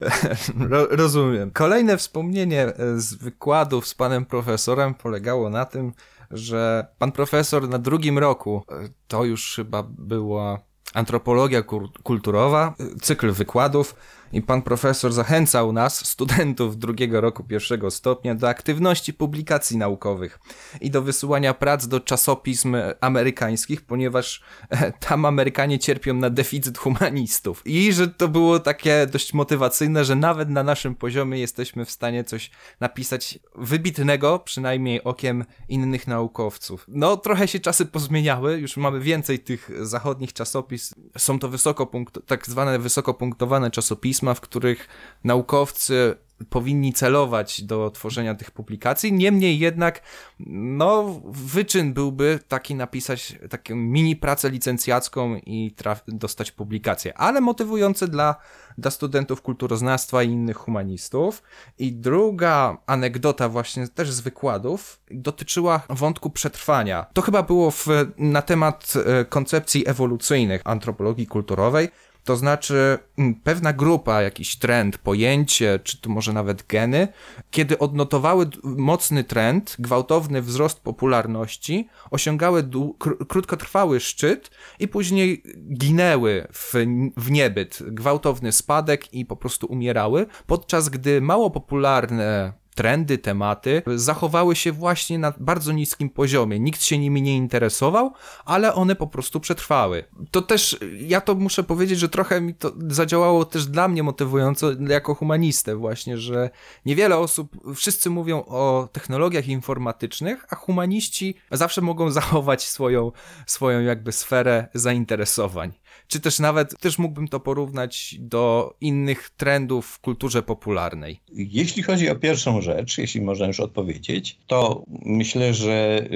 Rozumiem. 0.90 1.50
Kolejne 1.50 1.96
wspomnienie 1.96 2.72
z 2.96 3.14
wykładów 3.14 3.86
z 3.86 3.94
panem 3.94 4.26
profesorem 4.26 4.94
polegało 4.94 5.50
na 5.50 5.64
tym, 5.64 5.92
że 6.30 6.86
pan 6.98 7.12
profesor 7.12 7.68
na 7.68 7.78
drugim 7.78 8.18
roku, 8.18 8.62
e, 8.70 8.88
to 9.08 9.24
już 9.24 9.56
chyba 9.56 9.82
była 9.98 10.60
antropologia 10.94 11.62
kulturowa, 12.02 12.74
cykl 13.02 13.32
wykładów 13.32 13.94
i 14.32 14.42
pan 14.42 14.62
profesor 14.62 15.12
zachęcał 15.12 15.72
nas, 15.72 16.08
studentów 16.08 16.78
drugiego 16.78 17.20
roku 17.20 17.44
pierwszego 17.44 17.90
stopnia, 17.90 18.34
do 18.34 18.48
aktywności 18.48 19.14
publikacji 19.14 19.76
naukowych 19.76 20.38
i 20.80 20.90
do 20.90 21.02
wysyłania 21.02 21.54
prac 21.54 21.86
do 21.86 22.00
czasopism 22.00 22.76
amerykańskich, 23.00 23.82
ponieważ 23.82 24.42
e, 24.70 24.92
tam 24.92 25.24
Amerykanie 25.24 25.78
cierpią 25.78 26.14
na 26.14 26.30
deficyt 26.30 26.78
humanistów. 26.78 27.62
I 27.66 27.92
że 27.92 28.08
to 28.08 28.28
było 28.28 28.60
takie 28.60 29.06
dość 29.12 29.34
motywacyjne, 29.34 30.04
że 30.04 30.16
nawet 30.16 30.48
na 30.50 30.62
naszym 30.62 30.94
poziomie 30.94 31.38
jesteśmy 31.38 31.84
w 31.84 31.90
stanie 31.90 32.24
coś 32.24 32.50
napisać 32.80 33.38
wybitnego, 33.54 34.38
przynajmniej 34.38 35.04
okiem 35.04 35.44
innych 35.68 36.06
naukowców. 36.06 36.84
No, 36.88 37.16
trochę 37.16 37.48
się 37.48 37.60
czasy 37.60 37.86
pozmieniały, 37.86 38.58
już 38.58 38.76
mamy 38.76 39.00
więcej 39.00 39.38
tych 39.38 39.70
zachodnich 39.80 40.32
czasopism. 40.32 40.94
Są 41.18 41.38
to 41.38 41.48
wysokopunkt, 41.48 42.18
tak 42.26 42.46
zwane 42.46 42.78
wysokopunktowane 42.78 43.70
czasopisma, 43.70 44.15
pisma, 44.16 44.34
w 44.34 44.40
których 44.40 44.88
naukowcy 45.24 46.16
powinni 46.50 46.92
celować 46.92 47.62
do 47.62 47.90
tworzenia 47.90 48.34
tych 48.34 48.50
publikacji. 48.50 49.12
Niemniej 49.12 49.58
jednak, 49.58 50.02
no, 50.40 51.20
wyczyn 51.24 51.92
byłby 51.92 52.38
taki 52.48 52.74
napisać 52.74 53.38
taką 53.50 53.76
mini 53.76 54.16
pracę 54.16 54.50
licencjacką 54.50 55.36
i 55.36 55.74
dostać 56.08 56.52
publikację, 56.52 57.18
ale 57.18 57.40
motywujące 57.40 58.08
dla, 58.08 58.36
dla 58.78 58.90
studentów 58.90 59.42
kulturoznawstwa 59.42 60.22
i 60.22 60.30
innych 60.30 60.56
humanistów. 60.56 61.42
I 61.78 61.92
druga 61.92 62.76
anegdota 62.86 63.48
właśnie 63.48 63.88
też 63.88 64.12
z 64.12 64.20
wykładów 64.20 65.00
dotyczyła 65.10 65.80
wątku 65.90 66.30
przetrwania. 66.30 67.06
To 67.12 67.22
chyba 67.22 67.42
było 67.42 67.70
w, 67.70 67.86
na 68.18 68.42
temat 68.42 68.92
e, 69.06 69.24
koncepcji 69.24 69.88
ewolucyjnych 69.88 70.62
antropologii 70.64 71.26
kulturowej, 71.26 71.88
to 72.26 72.36
znaczy 72.36 72.98
mm, 73.18 73.34
pewna 73.34 73.72
grupa, 73.72 74.22
jakiś 74.22 74.56
trend, 74.56 74.98
pojęcie, 74.98 75.80
czy 75.84 76.00
to 76.00 76.10
może 76.10 76.32
nawet 76.32 76.66
geny, 76.66 77.08
kiedy 77.50 77.78
odnotowały 77.78 78.50
mocny 78.62 79.24
trend, 79.24 79.76
gwałtowny 79.78 80.42
wzrost 80.42 80.80
popularności, 80.80 81.88
osiągały 82.10 82.62
kr 82.98 83.26
krótkotrwały 83.28 84.00
szczyt 84.00 84.50
i 84.78 84.88
później 84.88 85.42
ginęły 85.74 86.48
w, 86.52 86.74
w 87.16 87.30
niebyt, 87.30 87.78
gwałtowny 87.86 88.52
spadek 88.52 89.14
i 89.14 89.24
po 89.24 89.36
prostu 89.36 89.66
umierały, 89.66 90.26
podczas 90.46 90.88
gdy 90.88 91.20
mało 91.20 91.50
popularne 91.50 92.52
trendy, 92.76 93.18
tematy 93.18 93.82
zachowały 93.94 94.56
się 94.56 94.72
właśnie 94.72 95.18
na 95.18 95.32
bardzo 95.38 95.72
niskim 95.72 96.10
poziomie. 96.10 96.60
Nikt 96.60 96.82
się 96.82 96.98
nimi 96.98 97.22
nie 97.22 97.36
interesował, 97.36 98.12
ale 98.44 98.74
one 98.74 98.96
po 98.96 99.06
prostu 99.06 99.40
przetrwały. 99.40 100.04
To 100.30 100.42
też, 100.42 100.78
ja 101.00 101.20
to 101.20 101.34
muszę 101.34 101.62
powiedzieć, 101.62 101.98
że 101.98 102.08
trochę 102.08 102.40
mi 102.40 102.54
to 102.54 102.72
zadziałało 102.88 103.44
też 103.44 103.66
dla 103.66 103.88
mnie 103.88 104.02
motywująco 104.02 104.66
jako 104.88 105.14
humanistę 105.14 105.76
właśnie, 105.76 106.18
że 106.18 106.50
niewiele 106.86 107.18
osób, 107.18 107.56
wszyscy 107.74 108.10
mówią 108.10 108.44
o 108.44 108.88
technologiach 108.92 109.48
informatycznych, 109.48 110.44
a 110.50 110.56
humaniści 110.56 111.34
zawsze 111.50 111.80
mogą 111.80 112.10
zachować 112.10 112.62
swoją, 112.62 113.12
swoją 113.46 113.80
jakby 113.80 114.12
sferę 114.12 114.68
zainteresowań 114.74 115.72
czy 116.08 116.20
też 116.20 116.38
nawet, 116.38 116.78
też 116.80 116.98
mógłbym 116.98 117.28
to 117.28 117.40
porównać 117.40 118.16
do 118.18 118.74
innych 118.80 119.30
trendów 119.36 119.86
w 119.86 119.98
kulturze 119.98 120.42
popularnej. 120.42 121.20
Jeśli 121.32 121.82
chodzi 121.82 122.10
o 122.10 122.16
pierwszą 122.16 122.60
rzecz, 122.60 122.98
jeśli 122.98 123.20
można 123.20 123.46
już 123.46 123.60
odpowiedzieć, 123.60 124.38
to 124.46 124.84
myślę, 125.04 125.54
że 125.54 126.06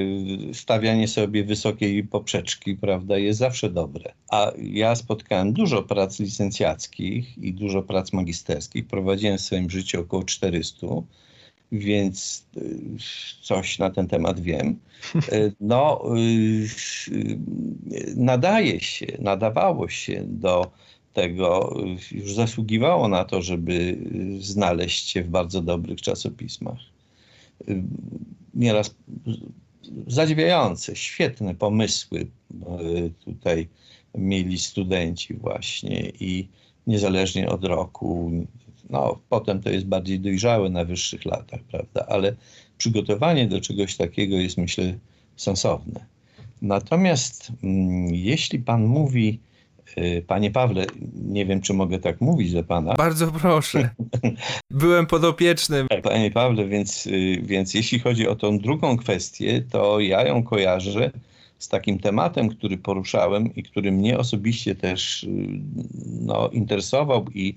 y, 0.50 0.54
stawianie 0.54 1.08
sobie 1.08 1.44
wysokiej 1.44 2.04
poprzeczki, 2.04 2.76
prawda, 2.76 3.18
jest 3.18 3.38
zawsze 3.38 3.70
dobre. 3.70 4.12
A 4.30 4.52
ja 4.58 4.94
spotkałem 4.94 5.52
dużo 5.52 5.82
prac 5.82 6.20
licencjackich 6.20 7.38
i 7.38 7.52
dużo 7.52 7.82
prac 7.82 8.12
magisterskich. 8.12 8.86
Prowadziłem 8.86 9.38
w 9.38 9.40
swoim 9.40 9.70
życiu 9.70 10.00
około 10.00 10.24
400 10.24 10.86
więc 11.72 12.46
y, 12.56 12.80
coś 13.42 13.78
na 13.78 13.90
ten 13.90 14.08
temat 14.08 14.40
wiem. 14.40 14.78
Y, 15.32 15.52
no, 15.60 16.02
y, 16.16 17.38
nadaje 18.16 18.80
się, 18.80 19.06
nadawało 19.18 19.88
się 19.88 20.24
do 20.26 20.70
tego 21.12 21.76
już 22.12 22.34
zasługiwało 22.34 23.08
na 23.08 23.24
to, 23.24 23.42
żeby 23.42 23.98
znaleźć 24.38 25.08
się 25.08 25.22
w 25.22 25.28
bardzo 25.28 25.60
dobrych 25.60 26.00
czasopismach. 26.00 26.78
Nieraz 28.54 28.94
zadziwiające, 30.06 30.96
świetne 30.96 31.54
pomysły 31.54 32.26
tutaj 33.24 33.68
mieli 34.14 34.58
studenci 34.58 35.34
właśnie 35.34 36.12
i 36.20 36.48
niezależnie 36.86 37.48
od 37.48 37.64
roku, 37.64 38.30
no 38.90 39.20
potem 39.28 39.62
to 39.62 39.70
jest 39.70 39.86
bardziej 39.86 40.20
dojrzałe 40.20 40.70
na 40.70 40.84
wyższych 40.84 41.24
latach, 41.24 41.60
prawda, 41.62 42.06
ale 42.08 42.34
przygotowanie 42.78 43.46
do 43.48 43.60
czegoś 43.60 43.96
takiego 43.96 44.36
jest 44.36 44.58
myślę 44.58 44.98
sensowne. 45.36 46.06
Natomiast 46.62 47.52
mm, 47.62 48.14
jeśli 48.14 48.58
pan 48.58 48.84
mówi, 48.84 49.40
y, 49.98 50.24
panie 50.26 50.50
Pawle, 50.50 50.86
nie 51.14 51.46
wiem 51.46 51.60
czy 51.60 51.74
mogę 51.74 51.98
tak 51.98 52.20
mówić 52.20 52.52
do 52.52 52.64
pana. 52.64 52.94
Bardzo 52.94 53.32
proszę. 53.32 53.90
Byłem 54.70 55.06
podopiecznym. 55.06 55.86
Panie 56.02 56.30
Pawle, 56.30 56.68
więc, 56.68 57.06
y, 57.06 57.40
więc 57.42 57.74
jeśli 57.74 57.98
chodzi 57.98 58.28
o 58.28 58.36
tą 58.36 58.58
drugą 58.58 58.96
kwestię, 58.96 59.62
to 59.70 60.00
ja 60.00 60.26
ją 60.26 60.42
kojarzę 60.42 61.10
z 61.58 61.68
takim 61.68 61.98
tematem, 61.98 62.48
który 62.48 62.78
poruszałem 62.78 63.54
i 63.54 63.62
który 63.62 63.92
mnie 63.92 64.18
osobiście 64.18 64.74
też 64.74 65.24
y, 65.24 65.28
no, 66.20 66.48
interesował 66.48 67.26
i, 67.34 67.56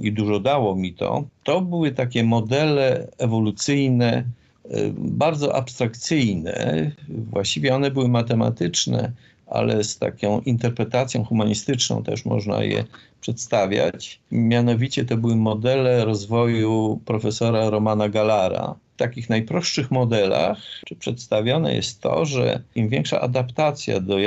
i 0.00 0.12
dużo 0.12 0.40
dało 0.40 0.76
mi 0.76 0.92
to, 0.92 1.24
to 1.44 1.60
były 1.60 1.92
takie 1.92 2.24
modele 2.24 3.08
ewolucyjne, 3.18 4.24
y, 4.64 4.92
bardzo 4.98 5.56
abstrakcyjne. 5.56 6.90
Właściwie 7.08 7.74
one 7.74 7.90
były 7.90 8.08
matematyczne, 8.08 9.12
ale 9.46 9.84
z 9.84 9.98
taką 9.98 10.40
interpretacją 10.40 11.24
humanistyczną 11.24 12.02
też 12.02 12.24
można 12.24 12.62
je 12.62 12.84
przedstawiać. 13.20 14.20
Mianowicie 14.30 15.04
to 15.04 15.16
były 15.16 15.36
modele 15.36 16.04
rozwoju 16.04 17.00
profesora 17.04 17.70
Romana 17.70 18.08
Galara. 18.08 18.74
W 18.94 18.98
takich 18.98 19.30
najprostszych 19.30 19.90
modelach 19.90 20.58
przedstawione 20.98 21.74
jest 21.74 22.00
to, 22.00 22.24
że 22.24 22.62
im 22.74 22.88
większa 22.88 23.20
adaptacja 23.20 24.00
do 24.00 24.18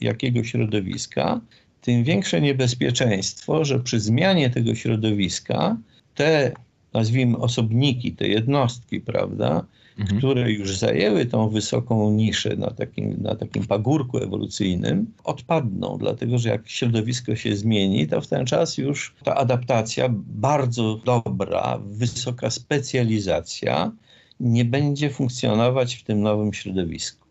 jakiegoś 0.00 0.50
środowiska, 0.50 1.40
tym 1.80 2.04
większe 2.04 2.40
niebezpieczeństwo, 2.40 3.64
że 3.64 3.80
przy 3.80 4.00
zmianie 4.00 4.50
tego 4.50 4.74
środowiska 4.74 5.76
te, 6.14 6.52
nazwijmy, 6.92 7.36
osobniki, 7.38 8.12
te 8.12 8.28
jednostki, 8.28 9.00
prawda, 9.00 9.64
mhm. 9.98 10.18
które 10.18 10.52
już 10.52 10.78
zajęły 10.78 11.26
tą 11.26 11.48
wysoką 11.48 12.10
niszę 12.10 12.56
na 12.56 12.70
takim, 12.70 13.22
na 13.22 13.34
takim 13.34 13.66
pagórku 13.66 14.18
ewolucyjnym, 14.18 15.12
odpadną, 15.24 15.96
dlatego 16.00 16.38
że 16.38 16.48
jak 16.48 16.68
środowisko 16.68 17.36
się 17.36 17.56
zmieni, 17.56 18.06
to 18.06 18.20
w 18.20 18.26
ten 18.26 18.46
czas 18.46 18.78
już 18.78 19.14
ta 19.24 19.34
adaptacja 19.34 20.08
bardzo 20.26 21.00
dobra, 21.04 21.80
wysoka 21.86 22.50
specjalizacja 22.50 23.92
nie 24.40 24.64
będzie 24.64 25.10
funkcjonować 25.10 25.94
w 25.94 26.04
tym 26.04 26.20
nowym 26.20 26.52
środowisku. 26.52 27.27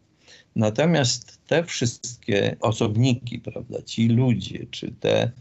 Natomiast 0.58 1.40
te 1.48 1.64
wszystkie 1.64 2.56
osobniki, 2.62 3.40
prawda, 3.40 3.82
ci 3.82 4.08
ludzie, 4.08 4.66
czy 4.72 4.92
te 5.00 5.32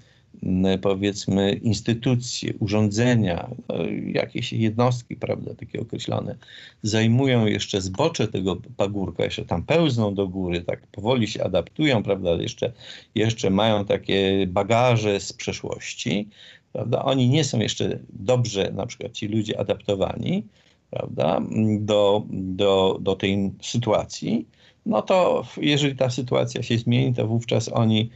powiedzmy 0.82 1.52
instytucje, 1.52 2.54
urządzenia, 2.58 3.50
no, 3.68 3.74
jakieś 4.06 4.52
jednostki, 4.52 5.16
prawda, 5.16 5.54
takie 5.54 5.80
określone, 5.80 6.36
zajmują 6.82 7.46
jeszcze 7.46 7.80
zbocze 7.80 8.28
tego 8.28 8.56
pagórka, 8.76 9.24
jeszcze 9.24 9.44
tam 9.44 9.62
pełzną 9.62 10.14
do 10.14 10.28
góry, 10.28 10.60
tak 10.60 10.86
powoli 10.86 11.28
się 11.28 11.44
adaptują, 11.44 12.02
prawda, 12.02 12.30
jeszcze, 12.30 12.72
jeszcze 13.14 13.50
mają 13.50 13.84
takie 13.84 14.46
bagaże 14.48 15.20
z 15.20 15.32
przeszłości, 15.32 16.28
prawda, 16.72 17.04
oni 17.04 17.28
nie 17.28 17.44
są 17.44 17.58
jeszcze 17.58 17.98
dobrze, 18.10 18.72
na 18.74 18.86
przykład 18.86 19.12
ci 19.12 19.28
ludzie 19.28 19.60
adaptowani, 19.60 20.42
prawda, 20.90 21.42
do, 21.80 22.24
do, 22.30 22.98
do 23.00 23.16
tej 23.16 23.52
sytuacji, 23.62 24.46
no 24.86 25.02
to 25.02 25.46
jeżeli 25.56 25.96
ta 25.96 26.10
sytuacja 26.10 26.62
się 26.62 26.78
zmieni, 26.78 27.14
to 27.14 27.26
wówczas 27.26 27.70
oni 27.72 28.10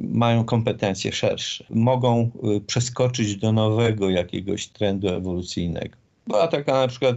mają 0.00 0.44
kompetencje 0.44 1.12
szersze. 1.12 1.64
Mogą 1.70 2.30
y, 2.56 2.60
przeskoczyć 2.60 3.36
do 3.36 3.52
nowego 3.52 4.10
jakiegoś 4.10 4.68
trendu 4.68 5.08
ewolucyjnego. 5.08 5.96
Była 6.26 6.48
taka 6.48 6.72
na 6.72 6.88
przykład 6.88 7.16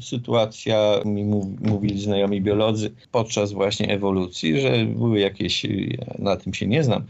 sytuacja, 0.00 1.00
mi 1.04 1.24
mówili 1.60 2.00
znajomi 2.00 2.42
biolodzy, 2.42 2.90
podczas 3.12 3.52
właśnie 3.52 3.88
ewolucji, 3.88 4.60
że 4.60 4.84
były 4.84 5.20
jakieś, 5.20 5.66
na 6.18 6.36
tym 6.36 6.54
się 6.54 6.66
nie 6.66 6.84
znam, 6.84 7.04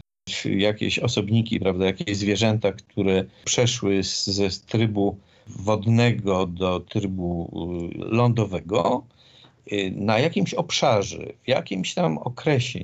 jakieś 0.45 0.99
osobniki, 0.99 1.59
prawda, 1.59 1.85
jakieś 1.85 2.17
zwierzęta, 2.17 2.71
które 2.71 3.23
przeszły 3.45 4.03
z, 4.03 4.27
ze 4.27 4.49
trybu 4.49 5.17
wodnego 5.47 6.45
do 6.45 6.79
trybu 6.79 7.49
y, 7.95 7.97
lądowego 7.97 9.03
y, 9.15 9.18
na 9.91 10.19
jakimś 10.19 10.53
obszarze, 10.53 11.25
w 11.43 11.47
jakimś 11.47 11.93
tam 11.93 12.17
okresie, 12.17 12.79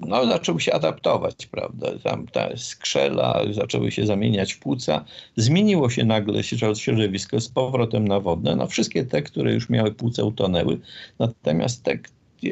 no, 0.00 0.26
zaczęły 0.26 0.60
się 0.60 0.72
adaptować, 0.72 1.46
prawda? 1.46 1.98
Tam 2.02 2.26
ta 2.26 2.56
skrzela, 2.56 3.42
zaczęły 3.50 3.90
się 3.90 4.06
zamieniać 4.06 4.54
płuca. 4.54 5.04
Zmieniło 5.36 5.90
się 5.90 6.04
nagle 6.04 6.42
środowisko 6.74 7.40
z 7.40 7.48
powrotem 7.48 8.08
na 8.08 8.20
wodne. 8.20 8.56
No, 8.56 8.66
wszystkie 8.66 9.04
te, 9.04 9.22
które 9.22 9.54
już 9.54 9.68
miały 9.68 9.92
płuca, 9.92 10.24
utonęły. 10.24 10.80
Natomiast 11.18 11.84
te, 11.84 11.98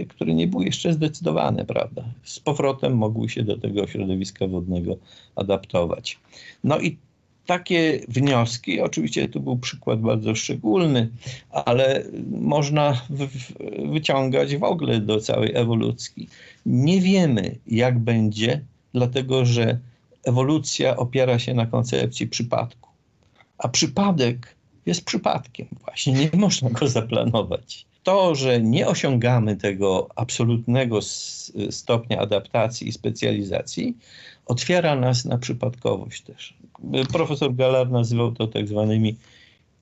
które 0.08 0.34
nie 0.34 0.46
były 0.46 0.64
jeszcze 0.64 0.92
zdecydowane, 0.92 1.64
prawda? 1.64 2.04
Z 2.24 2.40
powrotem 2.40 2.96
mogły 2.96 3.28
się 3.28 3.42
do 3.42 3.58
tego 3.58 3.86
środowiska 3.86 4.46
wodnego 4.46 4.96
adaptować. 5.36 6.18
No 6.64 6.78
i 6.78 6.98
takie 7.48 8.00
wnioski, 8.08 8.80
oczywiście 8.80 9.28
to 9.28 9.40
był 9.40 9.58
przykład 9.58 10.00
bardzo 10.00 10.34
szczególny, 10.34 11.08
ale 11.50 12.04
można 12.30 13.02
wyciągać 13.92 14.56
w 14.56 14.62
ogóle 14.62 15.00
do 15.00 15.20
całej 15.20 15.56
ewolucji. 15.56 16.28
Nie 16.66 17.00
wiemy, 17.00 17.56
jak 17.66 17.98
będzie, 17.98 18.60
dlatego 18.92 19.46
że 19.46 19.78
ewolucja 20.24 20.96
opiera 20.96 21.38
się 21.38 21.54
na 21.54 21.66
koncepcji 21.66 22.26
przypadku. 22.26 22.90
A 23.58 23.68
przypadek 23.68 24.54
jest 24.86 25.04
przypadkiem, 25.04 25.66
właśnie 25.84 26.12
nie 26.12 26.30
można 26.44 26.70
go 26.70 26.88
zaplanować. 26.88 27.86
To, 28.02 28.34
że 28.34 28.60
nie 28.60 28.86
osiągamy 28.86 29.56
tego 29.56 30.08
absolutnego 30.16 31.00
stopnia 31.70 32.18
adaptacji 32.18 32.88
i 32.88 32.92
specjalizacji, 32.92 33.96
otwiera 34.46 34.96
nas 34.96 35.24
na 35.24 35.38
przypadkowość 35.38 36.22
też. 36.22 36.54
Profesor 37.12 37.54
Galar 37.54 37.90
nazywał 37.90 38.32
to 38.32 38.46
tak 38.46 38.68
zwanymi 38.68 39.16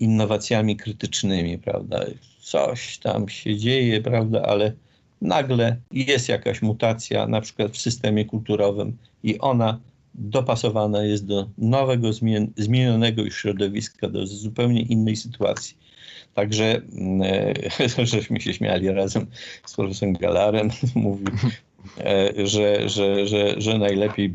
innowacjami 0.01 0.77
krytycznymi, 0.77 1.59
prawda? 1.59 2.05
Coś 2.41 2.99
tam 2.99 3.29
się 3.29 3.57
dzieje, 3.57 4.01
prawda, 4.01 4.43
ale 4.43 4.73
nagle 5.21 5.77
jest 5.93 6.29
jakaś 6.29 6.63
mutacja, 6.63 7.27
na 7.27 7.41
przykład 7.41 7.73
w 7.73 7.81
systemie 7.81 8.25
kulturowym 8.25 8.97
i 9.23 9.39
ona 9.39 9.81
dopasowana 10.15 11.05
jest 11.05 11.27
do 11.27 11.49
nowego, 11.59 12.11
zmienionego 12.57 13.23
już 13.23 13.37
środowiska, 13.37 14.09
do 14.09 14.27
zupełnie 14.27 14.83
innej 14.83 15.17
sytuacji. 15.17 15.77
Także 16.35 16.83
e, 17.89 18.07
żeśmy 18.07 18.41
się 18.41 18.55
śmiali 18.55 18.89
razem 18.89 19.27
z 19.67 19.75
profesorem 19.75 20.15
Galarem. 20.15 20.71
Mówił, 20.95 21.27
że, 22.45 22.89
że, 22.89 23.27
że, 23.27 23.55
że 23.59 23.79
najlepiej 23.79 24.35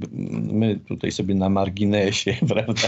my 0.52 0.80
tutaj 0.88 1.12
sobie 1.12 1.36
na 1.36 1.50
marginesie, 1.50 2.36
prawda, 2.50 2.82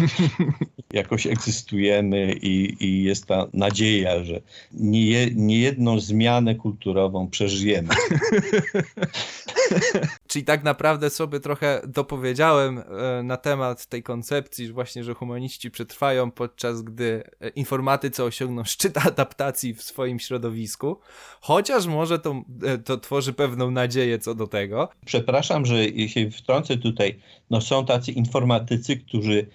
jakoś 0.93 1.27
egzystujemy 1.27 2.33
i, 2.41 2.85
i 2.85 3.03
jest 3.03 3.25
ta 3.25 3.47
nadzieja, 3.53 4.23
że 4.23 4.41
nie, 4.73 5.31
nie 5.35 5.57
zmianę 5.99 6.55
kulturową 6.55 7.27
przeżyjemy. 7.29 7.89
Czyli 10.27 10.45
tak 10.45 10.63
naprawdę 10.63 11.09
sobie 11.09 11.39
trochę 11.39 11.81
dopowiedziałem 11.87 12.79
e, 12.79 13.23
na 13.23 13.37
temat 13.37 13.85
tej 13.85 14.03
koncepcji, 14.03 14.67
że 14.67 14.73
właśnie, 14.73 15.03
że 15.03 15.13
humaniści 15.13 15.71
przetrwają 15.71 16.31
podczas 16.31 16.81
gdy 16.81 17.23
e, 17.39 17.49
informatycy 17.49 18.23
osiągną 18.23 18.63
szczyt 18.73 18.97
adaptacji 18.97 19.73
w 19.73 19.83
swoim 19.83 20.19
środowisku, 20.19 20.99
chociaż 21.41 21.85
może 21.85 22.19
to, 22.19 22.41
to 22.85 22.97
tworzy 22.97 23.33
pewną 23.33 23.71
nadzieję 23.71 24.19
co 24.19 24.35
do 24.35 24.47
tego. 24.47 24.89
Przepraszam, 25.05 25.65
że 25.65 25.85
się 26.07 26.31
wtrącę 26.31 26.77
tutaj. 26.77 27.19
No 27.49 27.61
są 27.61 27.85
tacy 27.85 28.11
informatycy, 28.11 28.97
którzy 28.97 29.47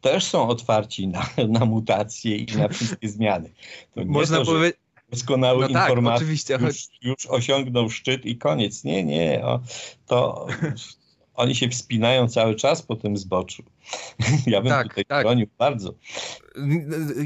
też 0.00 0.24
są 0.24 0.48
otwarci 0.48 1.08
na, 1.08 1.28
na 1.48 1.64
mutacje 1.64 2.36
i 2.36 2.56
na 2.56 2.68
wszystkie 2.68 3.08
zmiany. 3.18 3.50
To 3.94 4.04
Można 4.04 4.44
powiedzieć 4.44 4.80
doskonały 5.10 5.68
no 5.68 5.74
tak, 5.74 5.92
oczywiście. 6.14 6.58
Już, 6.60 6.88
już 7.02 7.26
osiągnął 7.26 7.90
szczyt 7.90 8.26
i 8.26 8.36
koniec. 8.36 8.84
Nie, 8.84 9.04
nie, 9.04 9.44
o, 9.44 9.60
to 10.06 10.46
oni 11.34 11.54
się 11.54 11.68
wspinają 11.68 12.28
cały 12.28 12.54
czas 12.54 12.82
po 12.82 12.96
tym 12.96 13.16
zboczu. 13.16 13.62
Ja 14.46 14.60
bym 14.60 14.70
tak, 14.70 14.88
tutaj 14.88 15.04
tak. 15.04 15.24
bronił 15.24 15.46
bardzo. 15.58 15.94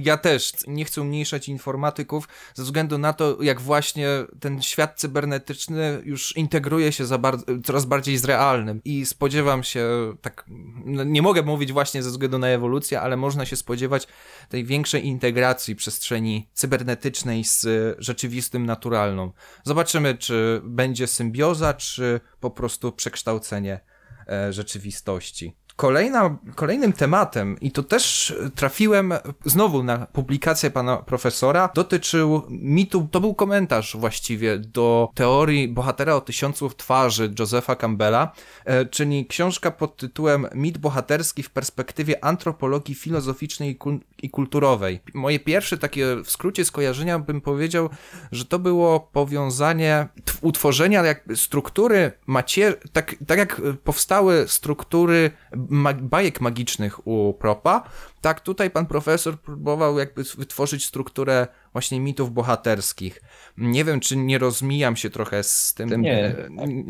Ja 0.01 0.17
też 0.17 0.53
nie 0.67 0.85
chcę 0.85 1.01
umniejszać 1.01 1.49
informatyków 1.49 2.29
ze 2.55 2.63
względu 2.63 2.99
na 2.99 3.13
to, 3.13 3.43
jak 3.43 3.61
właśnie 3.61 4.09
ten 4.41 4.63
świat 4.63 5.01
cybernetyczny 5.01 6.03
już 6.05 6.37
integruje 6.37 6.93
się 6.93 7.05
bar 7.19 7.37
coraz 7.65 7.85
bardziej 7.85 8.19
z 8.19 8.25
realnym 8.25 8.81
i 8.85 9.07
spodziewam 9.07 9.63
się, 9.63 10.15
tak, 10.23 10.45
no 10.85 11.05
nie 11.05 11.23
mogę 11.23 11.43
mówić 11.43 11.73
właśnie 11.73 12.03
ze 12.03 12.11
względu 12.11 12.39
na 12.39 12.49
ewolucję, 12.49 13.01
ale 13.01 13.17
można 13.17 13.47
się 13.47 13.57
spodziewać 13.57 14.07
tej 14.49 14.65
większej 14.65 15.07
integracji 15.07 15.77
przestrzeni 15.77 16.49
cybernetycznej 16.53 17.45
z 17.45 17.67
rzeczywistym 17.99 18.67
naturalną. 18.67 19.33
Zobaczymy, 19.65 20.15
czy 20.15 20.61
będzie 20.65 21.07
symbioza, 21.07 21.75
czy 21.75 22.21
po 22.41 22.51
prostu 22.51 22.93
przekształcenie 22.93 23.81
e, 24.29 24.53
rzeczywistości. 24.53 25.57
Kolejna, 25.77 26.37
kolejnym 26.55 26.93
tematem, 26.93 27.61
i 27.61 27.71
to 27.71 27.83
też 27.83 28.35
trafiłem 28.55 29.13
znowu 29.45 29.83
na 29.83 30.07
publikację 30.07 30.71
pana 30.71 30.97
profesora, 30.97 31.71
dotyczył 31.75 32.43
mitu, 32.51 33.09
to 33.11 33.21
był 33.21 33.35
komentarz 33.35 33.97
właściwie 33.97 34.59
do 34.59 35.09
teorii 35.15 35.69
bohatera 35.69 36.15
o 36.15 36.21
tysiącu 36.21 36.71
twarzy 36.71 37.35
Josepha 37.39 37.77
Campbella, 37.77 38.33
e, 38.65 38.87
czyli 38.87 39.27
książka 39.27 39.71
pod 39.71 39.97
tytułem 39.97 40.47
Mit 40.55 40.79
bohaterski 40.79 41.43
w 41.43 41.51
perspektywie 41.51 42.25
antropologii 42.25 42.95
filozoficznej 42.95 43.71
i, 43.71 43.77
kul 43.77 44.01
i 44.23 44.31
kulturowej. 44.31 45.01
Moje 45.15 45.41
pierwsze 45.41 45.79
takie 45.79 46.17
w 46.25 46.31
skrócie 46.31 46.65
skojarzenia 46.65 47.19
bym 47.19 47.41
powiedział, 47.41 47.89
że 48.33 48.45
to 48.45 48.59
było 48.59 49.01
powiązanie 49.01 50.09
utworzenia 50.41 51.03
jakby 51.03 51.37
struktury 51.37 52.13
macier, 52.27 52.79
tak, 52.93 53.15
tak 53.27 53.39
jak 53.39 53.61
powstały 53.85 54.45
struktury 54.49 55.31
mag 55.69 56.03
bajek 56.03 56.41
magicznych 56.41 57.07
u 57.07 57.35
Propa, 57.35 57.83
tak 58.21 58.41
tutaj 58.41 58.71
pan 58.71 58.87
profesor 58.87 59.41
próbował 59.41 59.99
jakby 59.99 60.23
wytworzyć 60.39 60.85
strukturę 60.85 61.47
właśnie 61.73 62.01
mitów 62.01 62.33
bohaterskich. 62.33 63.21
Nie 63.59 63.85
wiem, 63.85 64.01
czy 64.01 64.17
nie 64.17 64.39
rozmijam 64.39 64.97
się 64.97 65.11
trochę 65.11 65.43
z 65.43 65.75
tym 65.75 66.03
nie. 66.03 66.37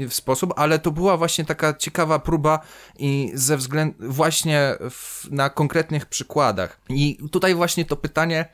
w 0.08 0.14
sposób, 0.14 0.52
ale 0.56 0.78
to 0.78 0.90
była 0.90 1.16
właśnie 1.16 1.44
taka 1.44 1.74
ciekawa 1.74 2.18
próba 2.18 2.60
i 2.98 3.30
ze 3.34 3.56
względu 3.56 3.94
właśnie 4.00 4.76
w, 4.90 5.30
na 5.30 5.50
konkretnych 5.50 6.06
przykładach. 6.06 6.80
I 6.88 7.18
tutaj 7.30 7.54
właśnie 7.54 7.84
to 7.84 7.96
pytanie, 7.96 8.48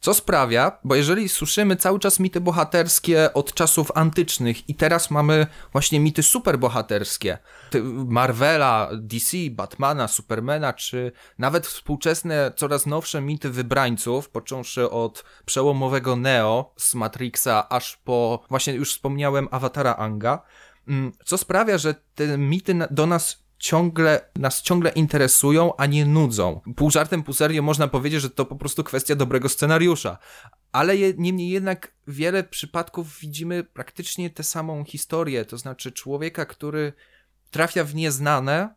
co 0.00 0.14
sprawia, 0.14 0.78
bo 0.84 0.94
jeżeli 0.94 1.28
słyszymy 1.28 1.76
cały 1.76 1.98
czas 1.98 2.20
mity 2.20 2.40
bohaterskie 2.40 3.32
od 3.32 3.54
czasów 3.54 3.92
antycznych 3.94 4.68
i 4.68 4.74
teraz 4.74 5.10
mamy 5.10 5.46
właśnie 5.72 6.00
mity 6.00 6.22
superbohaterskie, 6.22 7.38
Marvela, 8.06 8.90
DC, 8.92 9.36
Batmana, 9.50 10.08
Supermana, 10.08 10.72
czy 10.72 11.12
nawet 11.38 11.66
współczesne, 11.66 12.52
coraz 12.56 12.86
nowsze 12.86 13.20
mity 13.20 13.50
wybrańców, 13.50 14.28
począwszy 14.28 14.90
od 14.90 15.24
przełomowego 15.44 16.16
Neo 16.16 16.74
z 16.76 16.94
Matrixa, 16.94 17.68
aż 17.68 17.96
po 17.96 18.44
właśnie 18.48 18.72
już 18.72 18.90
wspomniałem 18.90 19.48
Awatara 19.50 19.96
Anga, 19.96 20.42
mm, 20.88 21.12
co 21.24 21.38
sprawia, 21.38 21.78
że 21.78 21.94
te 22.14 22.38
mity 22.38 22.74
do 22.90 23.06
nas 23.06 23.45
ciągle, 23.66 24.20
nas 24.36 24.62
ciągle 24.62 24.90
interesują, 24.90 25.76
a 25.76 25.86
nie 25.86 26.06
nudzą. 26.06 26.60
Pół 26.76 26.90
żartem, 26.90 27.22
pół 27.22 27.34
serio 27.34 27.62
można 27.62 27.88
powiedzieć, 27.88 28.22
że 28.22 28.30
to 28.30 28.44
po 28.44 28.56
prostu 28.56 28.84
kwestia 28.84 29.14
dobrego 29.14 29.48
scenariusza. 29.48 30.18
Ale 30.72 30.96
je, 30.96 31.12
niemniej 31.18 31.48
jednak 31.48 31.94
wiele 32.08 32.44
przypadków 32.44 33.18
widzimy 33.20 33.64
praktycznie 33.64 34.30
tę 34.30 34.42
samą 34.42 34.84
historię, 34.84 35.44
to 35.44 35.58
znaczy 35.58 35.92
człowieka, 35.92 36.46
który 36.46 36.92
trafia 37.50 37.84
w 37.84 37.94
nieznane 37.94 38.74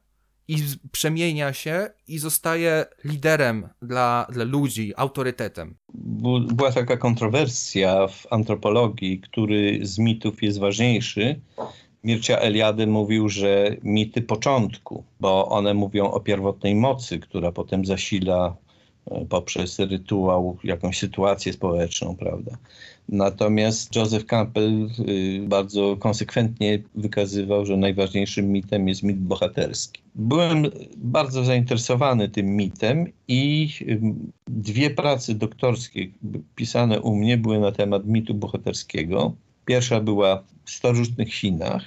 i 0.48 0.58
przemienia 0.92 1.54
się 1.54 1.90
i 2.08 2.18
zostaje 2.18 2.86
liderem 3.04 3.70
dla, 3.82 4.28
dla 4.32 4.44
ludzi, 4.44 4.94
autorytetem. 4.98 5.76
Była 6.54 6.72
taka 6.72 6.98
kontrowersja 6.98 8.08
w 8.08 8.28
antropologii, 8.34 9.20
który 9.20 9.80
z 9.82 10.00
mitów 10.00 10.44
jest 10.44 10.60
ważniejszy, 10.60 11.42
Mircea 12.04 12.38
Eliady 12.38 12.88
mówił, 12.88 13.30
że 13.30 13.76
mity 13.84 14.22
początku, 14.22 15.04
bo 15.20 15.50
one 15.50 15.74
mówią 15.74 16.12
o 16.12 16.20
pierwotnej 16.20 16.76
mocy, 16.76 17.20
która 17.20 17.52
potem 17.52 17.86
zasila 17.86 18.56
e, 19.12 19.26
poprzez 19.26 19.80
rytuał 19.80 20.58
jakąś 20.64 20.98
sytuację 20.98 21.54
społeczną, 21.54 22.16
prawda? 22.16 22.58
Natomiast 23.12 23.96
Joseph 23.96 24.26
Campbell 24.26 24.90
y, 25.10 25.42
bardzo 25.48 25.98
konsekwentnie 25.98 26.84
wykazywał, 26.96 27.66
że 27.66 27.78
najważniejszym 27.78 28.52
mitem 28.52 28.88
jest 28.88 29.04
mit 29.04 29.18
bohaterski. 29.18 30.02
Byłem 30.16 30.64
bardzo 30.98 31.44
zainteresowany 31.44 32.30
tym 32.30 32.56
mitem 32.56 33.06
i 33.28 33.70
y, 33.82 34.00
dwie 34.48 34.90
prace 34.90 35.34
doktorskie 35.34 36.08
pisane 36.56 37.02
u 37.02 37.16
mnie 37.16 37.38
były 37.38 37.60
na 37.60 37.72
temat 37.72 38.06
mitu 38.06 38.34
bohaterskiego. 38.34 39.34
Pierwsza 39.70 40.00
była 40.00 40.44
w 40.66 40.72
starożytnych 40.72 41.34
Chinach, 41.34 41.84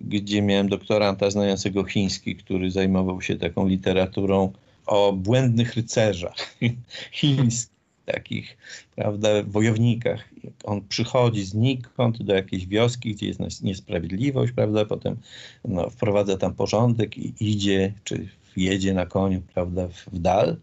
gdzie 0.00 0.42
miałem 0.42 0.68
doktoranta 0.68 1.30
znającego 1.30 1.84
chiński, 1.84 2.36
który 2.36 2.70
zajmował 2.70 3.22
się 3.22 3.36
taką 3.36 3.68
literaturą 3.68 4.52
o 4.86 5.12
błędnych 5.12 5.74
rycerzach 5.74 6.56
chińskich, 7.20 7.76
takich, 8.04 8.56
prawda, 8.94 9.28
wojownikach. 9.46 10.28
On 10.64 10.80
przychodzi 10.88 11.44
znikąd 11.44 12.22
do 12.22 12.34
jakiejś 12.34 12.66
wioski, 12.66 13.14
gdzie 13.14 13.26
jest 13.26 13.62
niesprawiedliwość, 13.62 14.52
prawda, 14.52 14.84
potem 14.84 15.16
no, 15.64 15.90
wprowadza 15.90 16.36
tam 16.36 16.54
porządek 16.54 17.18
i 17.18 17.34
idzie, 17.40 17.92
czy 18.04 18.28
jedzie 18.56 18.94
na 18.94 19.06
koniu, 19.06 19.42
prawda, 19.54 19.88
w 19.88 20.18
dal. 20.18 20.56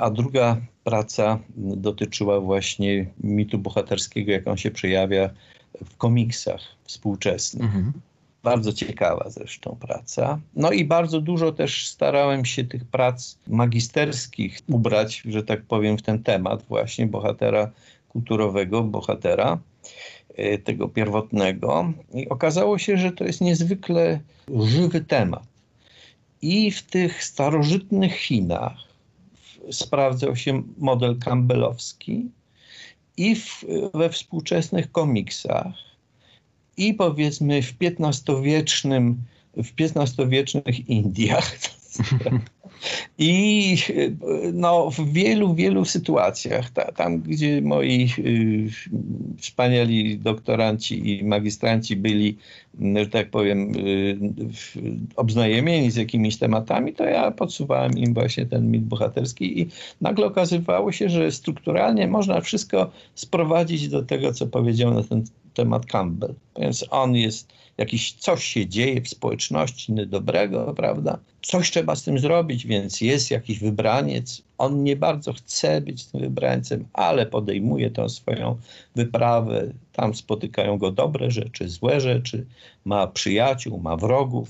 A 0.00 0.10
druga 0.10 0.60
praca 0.84 1.38
dotyczyła 1.56 2.40
właśnie 2.40 3.06
mitu 3.20 3.58
bohaterskiego, 3.58 4.32
jak 4.32 4.48
on 4.48 4.56
się 4.56 4.70
przejawia 4.70 5.30
w 5.84 5.96
komiksach 5.96 6.60
współczesnych. 6.84 7.64
Mhm. 7.64 7.92
Bardzo 8.42 8.72
ciekawa 8.72 9.30
zresztą 9.30 9.76
praca. 9.80 10.40
No 10.56 10.72
i 10.72 10.84
bardzo 10.84 11.20
dużo 11.20 11.52
też 11.52 11.88
starałem 11.88 12.44
się 12.44 12.64
tych 12.64 12.84
prac 12.84 13.38
magisterskich 13.46 14.58
ubrać, 14.68 15.22
że 15.28 15.42
tak 15.42 15.62
powiem, 15.62 15.98
w 15.98 16.02
ten 16.02 16.22
temat 16.22 16.62
właśnie 16.68 17.06
bohatera 17.06 17.70
kulturowego, 18.08 18.82
bohatera 18.82 19.58
e, 20.34 20.58
tego 20.58 20.88
pierwotnego. 20.88 21.92
I 22.14 22.28
okazało 22.28 22.78
się, 22.78 22.96
że 22.96 23.12
to 23.12 23.24
jest 23.24 23.40
niezwykle 23.40 24.20
żywy 24.64 25.00
temat. 25.00 25.46
I 26.42 26.70
w 26.70 26.82
tych 26.82 27.24
starożytnych 27.24 28.16
Chinach 28.16 28.76
sprawdzał 29.70 30.36
się 30.36 30.62
model 30.78 31.18
campbellowski 31.18 32.30
i 33.16 33.36
w, 33.36 33.64
we 33.94 34.10
współczesnych 34.10 34.92
komiksach 34.92 35.74
i 36.76 36.94
powiedzmy 36.94 37.62
w 37.62 37.74
XV-wiecznym, 37.80 39.16
w 39.56 39.68
XV-wiecznych 39.80 40.88
Indiach. 40.88 41.56
I 43.18 43.76
no, 44.52 44.90
w 44.90 45.12
wielu, 45.12 45.54
wielu 45.54 45.84
sytuacjach, 45.84 46.70
ta, 46.70 46.92
tam 46.92 47.20
gdzie 47.20 47.62
moi 47.62 48.08
y, 48.18 48.68
wspaniali 49.38 50.18
doktoranci 50.18 51.10
i 51.10 51.24
magistranci 51.24 51.96
byli, 51.96 52.36
że 52.96 53.06
tak 53.06 53.30
powiem, 53.30 53.72
y, 53.76 54.18
z 55.90 55.96
jakimiś 55.96 56.36
tematami, 56.36 56.92
to 56.92 57.04
ja 57.04 57.30
podsuwałem 57.30 57.98
im 57.98 58.14
właśnie 58.14 58.46
ten 58.46 58.70
mit 58.70 58.84
bohaterski 58.84 59.60
i 59.60 59.68
nagle 60.00 60.26
okazywało 60.26 60.92
się, 60.92 61.08
że 61.08 61.32
strukturalnie 61.32 62.08
można 62.08 62.40
wszystko 62.40 62.90
sprowadzić 63.14 63.88
do 63.88 64.02
tego, 64.02 64.32
co 64.32 64.46
powiedział 64.46 64.94
na 64.94 65.02
ten 65.02 65.24
temat 65.54 65.86
Campbell. 65.86 66.34
Więc 66.60 66.84
on 66.90 67.16
jest 67.16 67.59
jakiś, 67.80 68.12
coś 68.12 68.44
się 68.44 68.66
dzieje 68.66 69.00
w 69.00 69.08
społeczności 69.08 69.92
niedobrego, 69.92 70.74
prawda? 70.76 71.18
Coś 71.42 71.70
trzeba 71.70 71.96
z 71.96 72.02
tym 72.02 72.18
zrobić, 72.18 72.66
więc 72.66 73.00
jest 73.00 73.30
jakiś 73.30 73.58
wybraniec. 73.58 74.42
On 74.58 74.84
nie 74.84 74.96
bardzo 74.96 75.32
chce 75.32 75.80
być 75.80 76.04
tym 76.04 76.20
wybrańcem, 76.20 76.88
ale 76.92 77.26
podejmuje 77.26 77.90
tą 77.90 78.08
swoją 78.08 78.56
wyprawę. 78.96 79.72
Tam 79.92 80.14
spotykają 80.14 80.78
go 80.78 80.90
dobre 80.90 81.30
rzeczy, 81.30 81.68
złe 81.68 82.00
rzeczy, 82.00 82.46
ma 82.84 83.06
przyjaciół, 83.06 83.78
ma 83.78 83.96
wrogów. 83.96 84.48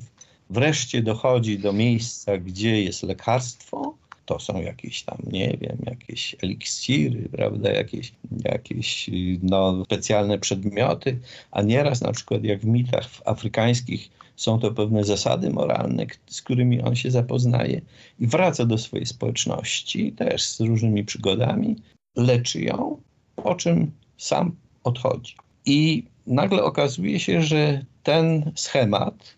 Wreszcie 0.51 1.03
dochodzi 1.03 1.59
do 1.59 1.73
miejsca, 1.73 2.38
gdzie 2.38 2.83
jest 2.83 3.03
lekarstwo, 3.03 3.95
to 4.31 4.38
są 4.38 4.61
jakieś 4.61 5.03
tam, 5.03 5.19
nie 5.33 5.57
wiem, 5.61 5.79
jakieś 5.87 6.37
eliksiry, 6.43 7.29
prawda, 7.33 7.71
jakieś, 7.73 8.12
jakieś 8.45 9.11
no, 9.43 9.85
specjalne 9.85 10.38
przedmioty, 10.38 11.19
a 11.51 11.62
nieraz 11.62 12.01
na 12.01 12.12
przykład 12.12 12.45
jak 12.45 12.61
w 12.61 12.64
mitach 12.64 13.09
afrykańskich 13.25 14.11
są 14.37 14.59
to 14.59 14.71
pewne 14.71 15.05
zasady 15.05 15.51
moralne, 15.51 16.07
z 16.27 16.43
którymi 16.43 16.83
on 16.83 16.97
się 16.97 17.11
zapoznaje 17.11 17.81
i 18.21 18.27
wraca 18.27 18.64
do 18.64 18.79
swojej 18.79 19.07
społeczności 19.07 20.12
też 20.12 20.43
z 20.43 20.61
różnymi 20.61 21.05
przygodami, 21.05 21.77
leczy 22.16 22.61
ją, 22.61 23.01
po 23.37 23.55
czym 23.55 23.90
sam 24.19 24.57
odchodzi. 24.85 25.35
I 25.66 26.05
nagle 26.27 26.64
okazuje 26.64 27.21
się, 27.21 27.43
że 27.43 27.85
ten 28.03 28.53
schemat 28.55 29.37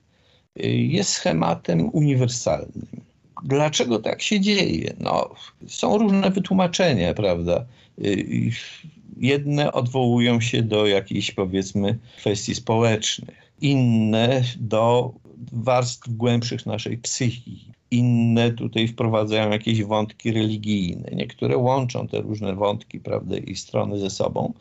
y, 0.60 0.68
jest 0.68 1.10
schematem 1.10 1.90
uniwersalnym 1.92 3.11
dlaczego 3.44 3.98
tak 3.98 4.22
się 4.22 4.40
dzieje? 4.40 4.94
No, 5.00 5.34
są 5.66 5.98
różne 5.98 6.30
wytłumaczenia, 6.30 7.14
prawda? 7.14 7.64
Y, 8.04 8.50
jedne 9.16 9.72
odwołują 9.72 10.40
się 10.40 10.62
do 10.62 10.86
jakichś, 10.86 11.30
powiedzmy, 11.30 11.98
kwestii 12.16 12.54
społecznych, 12.54 13.52
inne 13.60 14.42
do 14.60 15.12
warstw 15.52 16.08
głębszych 16.08 16.66
naszej 16.66 16.98
psychiki. 16.98 17.72
Inne 17.90 18.50
tutaj 18.50 18.88
wprowadzają 18.88 19.50
jakieś 19.50 19.84
wątki 19.84 20.32
religijne. 20.32 21.10
Niektóre 21.12 21.56
łączą 21.56 22.08
te 22.08 22.20
różne 22.20 22.54
wątki, 22.54 23.00
prawda, 23.00 23.36
i 23.36 23.56
strony 23.56 23.98
ze 23.98 24.10
sobą. 24.10 24.52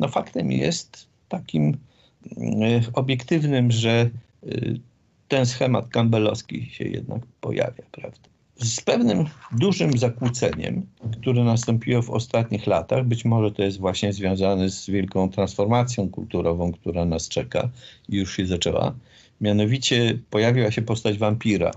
No 0.00 0.08
faktem 0.08 0.52
jest 0.52 1.08
takim 1.28 1.76
y, 2.24 2.82
obiektywnym, 2.94 3.70
że 3.70 4.10
y, 4.44 4.80
ten 5.28 5.46
schemat 5.46 5.88
campbellowski 5.88 6.70
się 6.70 6.84
jednak 6.84 7.22
pojawia, 7.40 7.82
prawda? 7.92 8.28
Z 8.56 8.80
pewnym 8.80 9.24
dużym 9.52 9.98
zakłóceniem, 9.98 10.86
które 11.20 11.44
nastąpiło 11.44 12.02
w 12.02 12.10
ostatnich 12.10 12.66
latach, 12.66 13.04
być 13.04 13.24
może 13.24 13.50
to 13.50 13.62
jest 13.62 13.78
właśnie 13.78 14.12
związane 14.12 14.70
z 14.70 14.90
wielką 14.90 15.30
transformacją 15.30 16.08
kulturową, 16.08 16.72
która 16.72 17.04
nas 17.04 17.28
czeka 17.28 17.70
i 18.08 18.16
już 18.16 18.36
się 18.36 18.46
zaczęła. 18.46 18.94
Mianowicie 19.40 20.18
pojawiła 20.30 20.70
się 20.70 20.82
postać 20.82 21.18
wampira, 21.18 21.70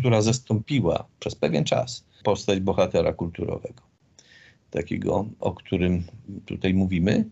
która 0.00 0.22
zastąpiła 0.22 1.04
przez 1.20 1.34
pewien 1.34 1.64
czas 1.64 2.04
postać 2.24 2.60
bohatera 2.60 3.12
kulturowego. 3.12 3.82
Takiego, 4.70 5.26
o 5.40 5.52
którym 5.52 6.04
tutaj 6.44 6.74
mówimy, 6.74 7.24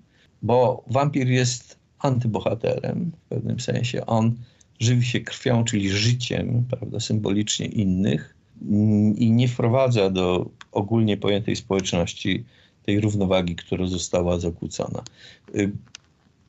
bo 0.42 0.84
wampir 0.86 1.28
jest 1.28 1.78
antybohaterem 1.98 3.12
w 3.24 3.28
pewnym 3.28 3.60
sensie. 3.60 4.06
On 4.06 4.34
żywi 4.80 5.04
się 5.04 5.20
krwią, 5.20 5.64
czyli 5.64 5.90
życiem, 5.90 6.64
prawda, 6.70 7.00
symbolicznie 7.00 7.66
innych 7.66 8.34
mm, 8.62 9.16
i 9.16 9.30
nie 9.30 9.48
wprowadza 9.48 10.10
do 10.10 10.50
ogólnie 10.72 11.16
pojętej 11.16 11.56
społeczności 11.56 12.44
tej 12.86 13.00
równowagi, 13.00 13.56
która 13.56 13.86
została 13.86 14.38
zakłócona. 14.38 15.02
Y, 15.54 15.72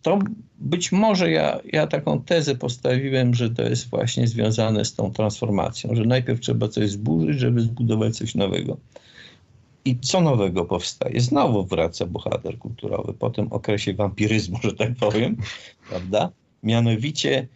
to 0.02 0.20
być 0.60 0.92
może 0.92 1.32
ja, 1.32 1.60
ja 1.74 1.88
taką 1.88 2.22
tezę 2.22 2.56
postawiłem, 2.56 3.34
że 3.34 3.50
to 3.50 3.64
jest 3.64 3.90
właśnie 3.90 4.28
związane 4.28 4.86
z 4.86 4.94
tą 4.94 5.12
transformacją, 5.12 5.96
że 5.96 6.06
najpierw 6.06 6.40
trzeba 6.40 6.68
coś 6.68 6.90
zburzyć, 6.90 7.40
żeby 7.40 7.62
zbudować 7.62 8.18
coś 8.18 8.36
nowego. 8.36 8.78
I 9.86 10.00
co 10.00 10.22
nowego 10.22 10.66
powstaje? 10.66 11.22
Znowu 11.22 11.66
wraca 11.66 12.06
bohater 12.06 12.58
kulturowy 12.58 13.14
po 13.14 13.30
tym 13.30 13.48
okresie 13.54 13.94
wampiryzmu, 13.94 14.60
że 14.64 14.74
tak 14.74 14.96
powiem, 14.96 15.38
prawda? 15.90 16.32
Mianowicie 16.64 17.48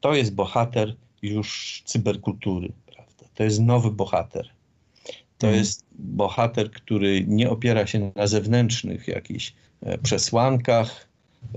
to 0.00 0.14
jest 0.14 0.34
bohater 0.34 0.96
już 1.22 1.82
cyberkultury, 1.84 2.72
prawda? 2.86 3.24
To 3.34 3.44
jest 3.44 3.60
nowy 3.60 3.90
bohater. 3.90 4.50
To 5.38 5.46
hmm. 5.46 5.58
jest 5.58 5.84
bohater, 5.98 6.70
który 6.70 7.24
nie 7.26 7.50
opiera 7.50 7.86
się 7.86 8.12
na 8.16 8.26
zewnętrznych 8.26 9.08
jakichś 9.08 9.54
e, 9.82 9.98
przesłankach, 9.98 11.08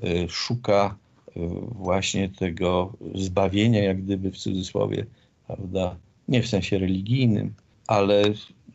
e, 0.04 0.30
szuka 0.30 0.96
e, 1.28 1.40
właśnie 1.72 2.30
tego 2.30 2.94
zbawienia, 3.16 3.84
jak 3.84 4.04
gdyby 4.04 4.32
w 4.32 4.38
cudzysłowie, 4.38 5.06
prawda? 5.48 5.96
Nie 6.28 6.44
w 6.44 6.48
sensie 6.48 6.78
religijnym, 6.78 7.54
ale 7.88 8.24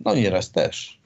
no 0.05 0.15
nieraz 0.15 0.51
też, 0.51 0.99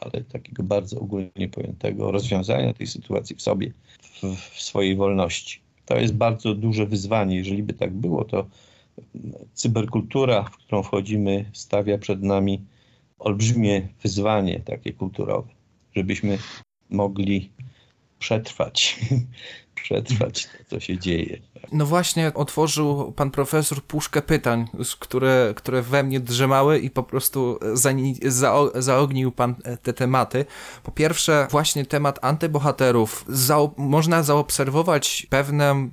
ale 0.00 0.24
takiego 0.24 0.62
bardzo 0.62 1.00
ogólnie 1.00 1.48
pojętego 1.52 2.10
rozwiązania 2.10 2.74
tej 2.74 2.86
sytuacji 2.86 3.36
w 3.36 3.42
sobie, 3.42 3.72
w, 4.02 4.36
w 4.36 4.62
swojej 4.62 4.96
wolności. 4.96 5.60
To 5.88 5.96
jest 5.96 6.14
bardzo 6.14 6.54
duże 6.54 6.86
wyzwanie. 6.86 7.36
Jeżeli 7.36 7.62
by 7.62 7.72
tak 7.72 7.94
było, 7.94 8.24
to 8.24 8.46
cyberkultura, 9.54 10.42
w 10.42 10.56
którą 10.56 10.82
wchodzimy, 10.82 11.50
stawia 11.52 11.98
przed 11.98 12.22
nami 12.22 12.64
olbrzymie 13.18 13.88
wyzwanie 14.02 14.60
takie 14.60 14.92
kulturowe, 14.92 15.48
żebyśmy 15.96 16.38
mogli 16.90 17.52
przetrwać, 18.18 19.00
przetrwać 19.82 20.44
to, 20.44 20.64
co 20.70 20.80
się 20.80 20.98
dzieje. 20.98 21.38
No 21.72 21.86
właśnie, 21.86 22.34
otworzył 22.34 23.12
pan 23.12 23.30
profesor 23.30 23.82
puszkę 23.82 24.22
pytań, 24.22 24.66
które, 24.98 25.52
które 25.56 25.82
we 25.82 26.02
mnie 26.02 26.20
drzemały 26.20 26.78
i 26.78 26.90
po 26.90 27.02
prostu 27.02 27.58
zaognił 28.74 29.32
pan 29.32 29.54
te 29.82 29.92
tematy. 29.92 30.44
Po 30.82 30.92
pierwsze, 30.92 31.46
właśnie 31.50 31.86
temat 31.86 32.18
antybohaterów. 32.22 33.24
Można 33.76 34.22
zaobserwować 34.22 35.26
pewne 35.30 35.88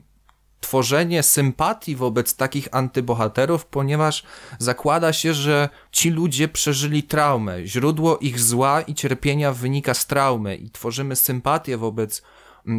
tworzenie 0.60 1.24
sympatii 1.24 1.96
wobec 1.96 2.36
takich 2.36 2.68
antybohaterów, 2.72 3.66
ponieważ 3.66 4.24
zakłada 4.60 5.14
się, 5.14 5.34
że 5.34 5.70
ci 5.92 6.10
ludzie 6.10 6.48
przeżyli 6.48 7.04
traumę. 7.04 7.68
Źródło 7.68 8.18
ich 8.18 8.40
zła 8.40 8.82
i 8.82 8.96
cierpienia 8.96 9.52
wynika 9.52 9.94
z 9.94 10.08
traumy 10.08 10.56
i 10.56 10.70
tworzymy 10.70 11.16
sympatię 11.16 11.78
wobec 11.78 12.24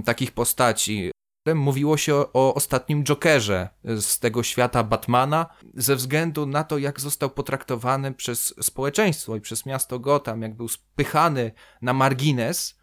takich 0.05 0.33
postaci. 0.33 1.11
Mówiło 1.55 1.97
się 1.97 2.15
o, 2.15 2.55
ostatnim 2.55 3.05
Jokerze 3.05 3.69
z 3.85 4.19
tego 4.19 4.43
świata 4.43 4.85
Batmana, 4.85 5.47
ze 5.75 5.97
względu 5.97 6.47
na 6.47 6.65
to, 6.65 6.79
jak 6.79 7.01
został 7.01 7.31
potraktowany 7.31 8.15
przez 8.15 8.55
społeczeństwo 8.61 9.37
i 9.37 9.41
przez 9.41 9.67
miasto 9.67 9.99
Gotham, 9.99 10.43
jak 10.43 10.57
był 10.57 10.69
spychany 10.69 11.53
na 11.83 11.93
margines. 11.93 12.79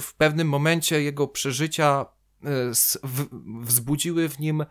W 0.00 0.14
pewnym 0.14 0.48
momencie 0.48 1.02
jego 1.02 1.28
przeżycia 1.28 2.06
e, 2.44 2.48
wzbudziły 3.60 4.28
w 4.28 4.38
nim 4.38 4.64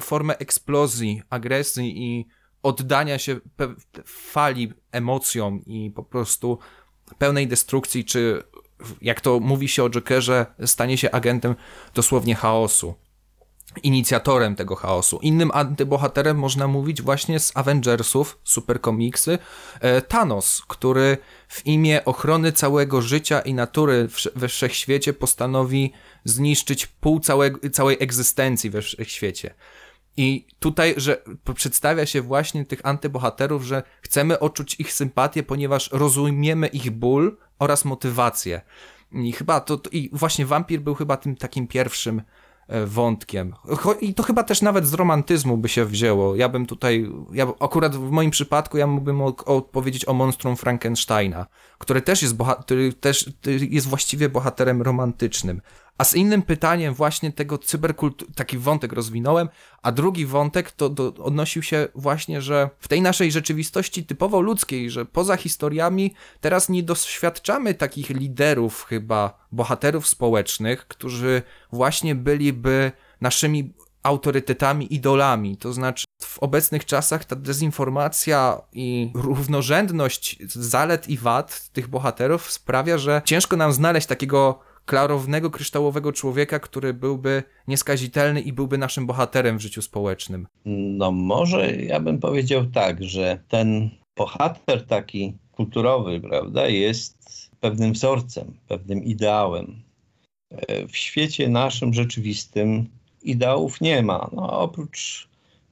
formę 0.00 0.38
eksplozji, 0.38 1.22
agresji 1.30 2.02
i 2.04 2.26
oddania 2.62 3.18
się 3.18 3.40
fali 4.06 4.72
emocjom 4.92 5.64
i 5.64 5.90
po 5.90 6.02
prostu 6.02 6.58
pełnej 7.18 7.48
destrukcji 7.48 8.04
czy 8.04 8.42
jak 9.02 9.20
to 9.20 9.40
mówi 9.40 9.68
się 9.68 9.84
o 9.84 9.90
Jokerze, 9.90 10.46
stanie 10.66 10.98
się 10.98 11.10
agentem 11.10 11.54
dosłownie 11.94 12.34
chaosu. 12.34 12.94
Inicjatorem 13.82 14.56
tego 14.56 14.76
chaosu. 14.76 15.18
Innym 15.22 15.50
antybohaterem 15.54 16.38
można 16.38 16.68
mówić 16.68 17.02
właśnie 17.02 17.40
z 17.40 17.56
Avengersów, 17.56 18.38
superkomiksy, 18.44 19.38
e, 19.80 20.02
Thanos, 20.02 20.62
który 20.68 21.18
w 21.48 21.66
imię 21.66 22.04
ochrony 22.04 22.52
całego 22.52 23.02
życia 23.02 23.40
i 23.40 23.54
natury 23.54 24.08
we 24.36 24.48
wszechświecie 24.48 25.12
postanowi 25.12 25.92
zniszczyć 26.24 26.86
pół 26.86 27.20
całego, 27.20 27.70
całej 27.70 27.96
egzystencji 28.00 28.70
we 28.70 28.82
wszechświecie. 28.82 29.54
I 30.16 30.46
tutaj, 30.58 30.94
że 30.96 31.22
przedstawia 31.54 32.06
się 32.06 32.22
właśnie 32.22 32.64
tych 32.64 32.80
antybohaterów, 32.86 33.62
że 33.62 33.82
chcemy 34.00 34.38
odczuć 34.38 34.80
ich 34.80 34.92
sympatię, 34.92 35.42
ponieważ 35.42 35.90
rozumiemy 35.92 36.66
ich 36.66 36.90
ból 36.90 37.36
oraz 37.58 37.84
motywację. 37.84 38.60
I 39.12 39.32
chyba 39.32 39.60
to, 39.60 39.76
to 39.76 39.90
i 39.90 40.10
właśnie 40.12 40.46
wampir 40.46 40.80
był 40.80 40.94
chyba 40.94 41.16
tym 41.16 41.36
takim 41.36 41.66
pierwszym 41.66 42.22
e, 42.68 42.86
wątkiem. 42.86 43.54
I 44.00 44.14
to 44.14 44.22
chyba 44.22 44.42
też 44.42 44.62
nawet 44.62 44.86
z 44.86 44.94
romantyzmu 44.94 45.56
by 45.56 45.68
się 45.68 45.84
wzięło. 45.84 46.36
Ja 46.36 46.48
bym 46.48 46.66
tutaj, 46.66 47.10
ja 47.32 47.46
akurat 47.60 47.96
w 47.96 48.10
moim 48.10 48.30
przypadku 48.30 48.78
ja 48.78 48.86
mógłbym 48.86 49.22
odpowiedzieć 49.22 50.08
o 50.08 50.14
monstrum 50.14 50.56
Frankensteina, 50.56 51.46
które 51.78 52.02
też 52.02 52.22
jest, 52.22 52.36
który 52.60 52.92
też 52.92 53.30
jest 53.70 53.88
właściwie 53.88 54.28
bohaterem 54.28 54.82
romantycznym. 54.82 55.60
A 55.98 56.04
z 56.04 56.14
innym 56.14 56.42
pytaniem 56.42 56.94
właśnie 56.94 57.32
tego 57.32 57.58
cyberkultu, 57.58 58.26
taki 58.34 58.58
wątek 58.58 58.92
rozwinąłem, 58.92 59.48
a 59.82 59.92
drugi 59.92 60.26
wątek 60.26 60.72
to 60.72 60.88
do, 60.88 61.14
odnosił 61.24 61.62
się 61.62 61.88
właśnie, 61.94 62.42
że 62.42 62.70
w 62.80 62.88
tej 62.88 63.02
naszej 63.02 63.32
rzeczywistości 63.32 64.06
typowo 64.06 64.40
ludzkiej, 64.40 64.90
że 64.90 65.04
poza 65.04 65.36
historiami 65.36 66.14
teraz 66.40 66.68
nie 66.68 66.82
doświadczamy 66.82 67.74
takich 67.74 68.10
liderów 68.10 68.84
chyba, 68.84 69.46
bohaterów 69.52 70.06
społecznych, 70.06 70.86
którzy 70.88 71.42
właśnie 71.72 72.14
byliby 72.14 72.92
naszymi 73.20 73.72
autorytetami, 74.02 74.94
idolami. 74.94 75.56
To 75.56 75.72
znaczy, 75.72 76.04
w 76.22 76.38
obecnych 76.38 76.84
czasach 76.84 77.24
ta 77.24 77.36
dezinformacja 77.36 78.60
i 78.72 79.10
równorzędność 79.14 80.38
zalet 80.48 81.08
i 81.08 81.18
wad 81.18 81.68
tych 81.72 81.88
bohaterów 81.88 82.52
sprawia, 82.52 82.98
że 82.98 83.22
ciężko 83.24 83.56
nam 83.56 83.72
znaleźć 83.72 84.06
takiego 84.06 84.58
klarownego, 84.86 85.50
kryształowego 85.50 86.12
człowieka, 86.12 86.58
który 86.58 86.94
byłby 86.94 87.42
nieskazitelny 87.68 88.40
i 88.40 88.52
byłby 88.52 88.78
naszym 88.78 89.06
bohaterem 89.06 89.58
w 89.58 89.62
życiu 89.62 89.82
społecznym? 89.82 90.46
No 90.64 91.12
może 91.12 91.76
ja 91.76 92.00
bym 92.00 92.18
powiedział 92.18 92.66
tak, 92.66 93.04
że 93.04 93.38
ten 93.48 93.90
bohater 94.16 94.86
taki 94.86 95.34
kulturowy, 95.52 96.20
prawda, 96.20 96.68
jest 96.68 97.16
pewnym 97.60 97.92
wzorcem, 97.92 98.54
pewnym 98.68 99.04
ideałem. 99.04 99.82
E, 100.50 100.88
w 100.88 100.96
świecie 100.96 101.48
naszym 101.48 101.94
rzeczywistym 101.94 102.86
ideałów 103.22 103.80
nie 103.80 104.02
ma. 104.02 104.30
No, 104.32 104.60
oprócz 104.60 105.28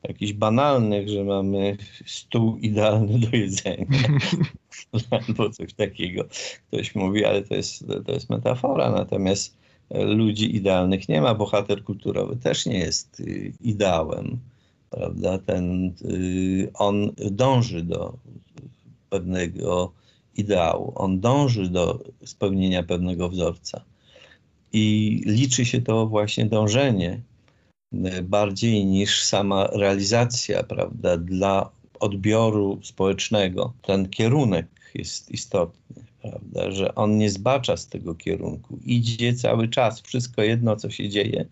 jakichś 0.09 0.33
banalnych, 0.33 1.09
że 1.09 1.25
mamy 1.25 1.77
stół 2.07 2.57
idealny 2.57 3.19
do 3.19 3.37
jedzenia 3.37 3.87
albo 5.11 5.51
coś 5.51 5.75
takiego. 5.75 6.25
Ktoś 6.69 6.95
mówi, 6.95 7.25
ale 7.25 7.43
to 7.43 7.55
jest, 7.55 7.85
to 8.07 8.12
jest 8.12 8.31
metafora, 8.31 8.90
natomiast 8.90 9.57
ludzi 9.90 10.57
idealnych 10.57 11.09
nie 11.09 11.21
ma. 11.21 11.35
Bohater 11.35 11.85
kulturowy 11.85 12.37
też 12.37 12.67
nie 12.67 12.79
jest 12.79 13.21
y, 13.21 13.53
ideałem. 13.61 14.38
Prawda? 14.90 15.38
Ten, 15.38 15.95
y, 16.05 16.71
on 16.75 17.11
dąży 17.31 17.83
do 17.83 18.19
pewnego 19.11 19.93
ideału. 20.37 20.93
On 20.95 21.21
dąży 21.21 21.69
do 21.69 22.05
spełnienia 22.25 22.83
pewnego 22.83 23.29
wzorca. 23.29 23.85
I 24.73 25.21
liczy 25.27 25.64
się 25.64 25.83
to 25.83 26.07
właśnie 26.07 26.47
dążenie 26.47 27.21
bardziej 28.22 28.85
niż 28.85 29.22
sama 29.22 29.66
realizacja, 29.66 30.62
prawda, 30.62 31.16
dla 31.16 31.70
odbioru 32.00 32.80
społecznego. 32.83 33.72
Ten 33.83 34.09
kierunek 34.09 34.66
jest 34.94 35.30
istotny, 35.30 36.04
prawda, 36.22 36.70
że 36.70 36.94
on 36.94 37.18
nie 37.18 37.30
zbacza 37.30 37.76
z 37.76 37.87
tego 37.87 38.14
kierunku. 38.14 38.78
Idzie 38.85 39.35
cały 39.35 39.68
czas, 39.68 40.00
wszystko 40.00 40.42
jedno, 40.42 40.76
co 40.76 40.90
się 40.90 41.09
dzieje, 41.09 41.46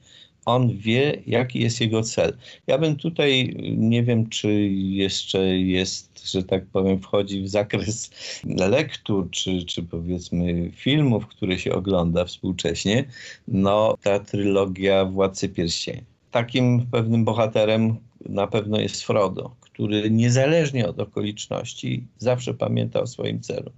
on 0.44 0.78
wie, 0.78 1.22
jaki 1.26 1.61
jest 1.61 1.81
jego 1.81 2.02
cel. 2.02 2.37
Ja 2.66 2.78
bym 2.78 2.96
tutaj, 2.96 3.57
nie 3.76 4.02
wiem, 4.02 4.28
czy 4.28 4.52
jeszcze 4.70 5.59
jest, 5.59 6.33
że 6.33 6.42
tak 6.42 6.66
powiem, 6.66 7.00
wchodzi 7.00 7.42
w 7.42 7.48
zakres 7.48 8.11
lektur, 8.44 9.31
czy, 9.31 9.64
czy 9.64 9.83
powiedzmy 9.83 10.70
filmów, 10.74 11.26
które 11.26 11.59
się 11.59 11.72
ogląda 11.72 12.24
współcześnie, 12.24 13.05
no 13.48 13.96
ta 14.02 14.18
trylogia 14.20 15.05
Władcy 15.05 15.48
Pierścieni. 15.48 16.12
Takim 16.33 16.87
pewnym 16.87 17.25
bohaterem 17.25 17.97
na 18.29 18.47
pewno 18.47 18.81
jest 18.81 19.03
Frodo, 19.03 19.55
który 19.61 20.11
niezależnie 20.11 20.88
od 20.88 21.01
okoliczności 21.01 22.07
zawsze 22.18 22.55
pamięta 22.55 23.01
o 23.01 23.07
swoim 23.07 23.40
celu. 23.40 23.71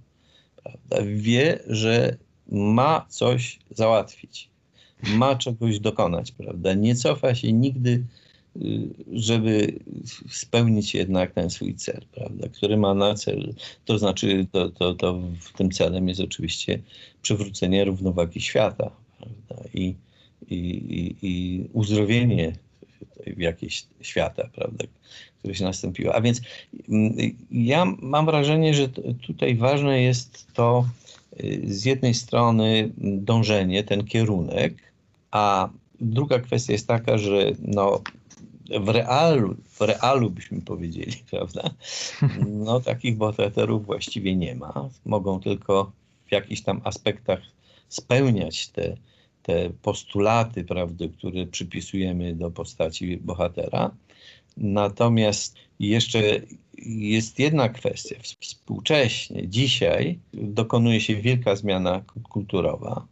Prawda? 0.63 0.97
Wie, 1.15 1.59
że 1.67 2.17
ma 2.47 3.05
coś 3.09 3.59
załatwić 3.75 4.49
ma 5.03 5.35
czegoś 5.35 5.79
dokonać, 5.79 6.31
prawda? 6.31 6.73
Nie 6.73 6.95
cofa 6.95 7.35
się 7.35 7.53
nigdy, 7.53 8.03
y, 8.55 8.89
żeby 9.13 9.79
spełnić 10.29 10.95
jednak 10.95 11.33
ten 11.33 11.49
swój 11.49 11.75
cel, 11.75 12.01
prawda? 12.11 12.47
Który 12.49 12.77
ma 12.77 12.93
na 12.93 13.15
cel, 13.15 13.53
to 13.85 13.97
znaczy, 13.97 14.47
to, 14.51 14.69
to, 14.69 14.93
to 14.93 15.19
w 15.39 15.53
tym 15.53 15.71
celem 15.71 16.07
jest 16.07 16.21
oczywiście 16.21 16.79
przywrócenie 17.21 17.85
równowagi 17.85 18.41
świata, 18.41 18.91
prawda? 19.17 19.69
I, 19.73 19.95
i, 20.49 20.55
i, 20.55 21.15
i 21.21 21.65
uzdrowienie 21.73 22.53
jakieś 23.37 23.85
świata, 24.01 24.49
prawda, 24.55 24.85
które 25.39 25.55
się 25.55 25.63
nastąpiło. 25.63 26.15
A 26.15 26.21
więc 26.21 26.41
mm, 26.89 27.13
ja 27.51 27.85
mam 27.85 28.25
wrażenie, 28.25 28.73
że 28.73 28.89
tutaj 29.27 29.55
ważne 29.55 30.01
jest 30.01 30.47
to 30.53 30.85
y, 31.43 31.61
z 31.65 31.85
jednej 31.85 32.13
strony 32.13 32.91
dążenie, 32.97 33.83
ten 33.83 34.03
kierunek, 34.03 34.73
a 35.31 35.69
druga 36.01 36.39
kwestia 36.39 36.73
jest 36.73 36.87
taka, 36.87 37.17
że 37.17 37.51
no, 37.59 38.01
w 38.79 38.89
realu, 38.89 39.55
w 39.69 39.81
realu 39.81 40.29
byśmy 40.29 40.61
powiedzieli, 40.61 41.23
prawda? 41.31 41.69
No 42.47 42.79
takich 42.79 43.17
bohaterów 43.17 43.85
właściwie 43.85 44.35
nie 44.35 44.55
ma. 44.55 44.89
Mogą 45.05 45.39
tylko 45.39 45.91
w 46.25 46.31
jakichś 46.31 46.61
tam 46.61 46.81
aspektach 46.83 47.39
spełniać 47.89 48.67
te, 48.67 48.97
te 49.45 49.69
postulaty, 49.81 50.63
prawda, 50.63 51.05
które 51.17 51.45
przypisujemy 51.45 52.35
do 52.35 52.51
postaci 52.51 53.17
bohatera. 53.17 53.91
Natomiast 54.57 55.55
jeszcze 55.79 56.41
jest 56.85 57.39
jedna 57.39 57.69
kwestia. 57.69 58.15
Współcześnie, 58.39 59.47
dzisiaj 59.47 60.19
dokonuje 60.33 61.01
się 61.01 61.15
wielka 61.15 61.55
zmiana 61.55 62.03
kulturowa 62.29 63.07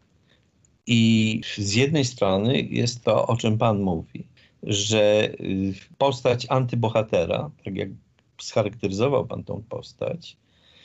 i 0.88 1.42
z 1.58 1.74
jednej 1.74 2.06
strony 2.06 2.62
jest 2.62 3.04
to, 3.04 3.28
o 3.28 3.38
czym 3.38 3.58
Pan 3.58 3.82
mówi, 3.82 4.24
że 4.64 5.30
y, 5.40 5.74
postać 5.98 6.46
antybohatera, 6.50 7.52
tak 7.66 7.76
jak 7.76 7.90
scharakteryzował 8.42 9.28
Pan 9.28 9.44
tą 9.44 9.64
postać, 9.70 10.38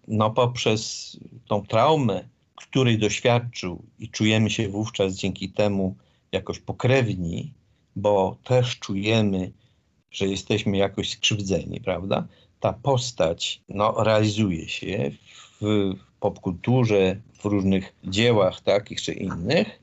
no 0.08 0.30
poprzez 0.30 1.16
tą 1.48 1.66
traumę, 1.66 2.28
której 2.66 2.98
doświadczył 2.98 3.82
i 3.98 4.08
czujemy 4.08 4.50
się 4.50 4.68
wówczas 4.68 5.14
dzięki 5.14 5.48
temu 5.48 5.96
jakoś 6.32 6.58
pokrewni, 6.58 7.52
bo 7.96 8.36
też 8.44 8.78
czujemy, 8.78 9.52
że 10.10 10.26
jesteśmy 10.26 10.76
jakoś 10.76 11.10
skrzywdzeni, 11.10 11.80
prawda? 11.80 12.26
Ta 12.60 12.72
postać 12.72 13.60
no, 13.68 14.04
realizuje 14.04 14.68
się 14.68 15.10
w 15.60 15.92
popkulturze, 16.20 17.20
w 17.38 17.44
różnych 17.44 17.94
dziełach 18.04 18.60
takich 18.60 19.02
czy 19.02 19.12
innych, 19.12 19.80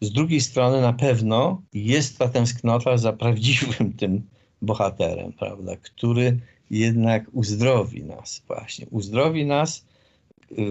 z 0.00 0.12
drugiej 0.12 0.40
strony 0.40 0.80
na 0.80 0.92
pewno 0.92 1.62
jest 1.72 2.18
ta 2.18 2.28
tęsknota 2.28 2.96
za 2.96 3.12
prawdziwym 3.12 3.92
tym 4.00 4.22
bohaterem, 4.62 5.32
prawda, 5.32 5.76
który 5.76 6.40
jednak 6.70 7.24
uzdrowi 7.32 8.04
nas 8.04 8.42
właśnie. 8.46 8.86
Uzdrowi 8.90 9.46
nas 9.46 9.84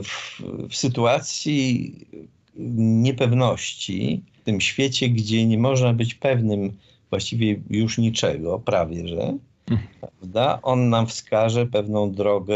w, 0.03 0.41
w 0.69 0.75
sytuacji 0.75 1.95
niepewności, 2.55 4.21
w 4.41 4.43
tym 4.43 4.61
świecie, 4.61 5.09
gdzie 5.09 5.45
nie 5.45 5.57
można 5.57 5.93
być 5.93 6.15
pewnym 6.15 6.77
właściwie 7.09 7.61
już 7.69 7.97
niczego, 7.97 8.59
prawie 8.59 9.07
że, 9.07 9.37
prawda? 10.01 10.59
On 10.61 10.89
nam 10.89 11.07
wskaże 11.07 11.65
pewną 11.65 12.11
drogę 12.11 12.55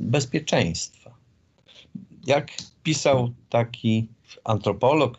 bezpieczeństwa. 0.00 1.14
Jak 2.26 2.50
pisał 2.82 3.30
taki 3.48 4.08
antropolog, 4.44 5.18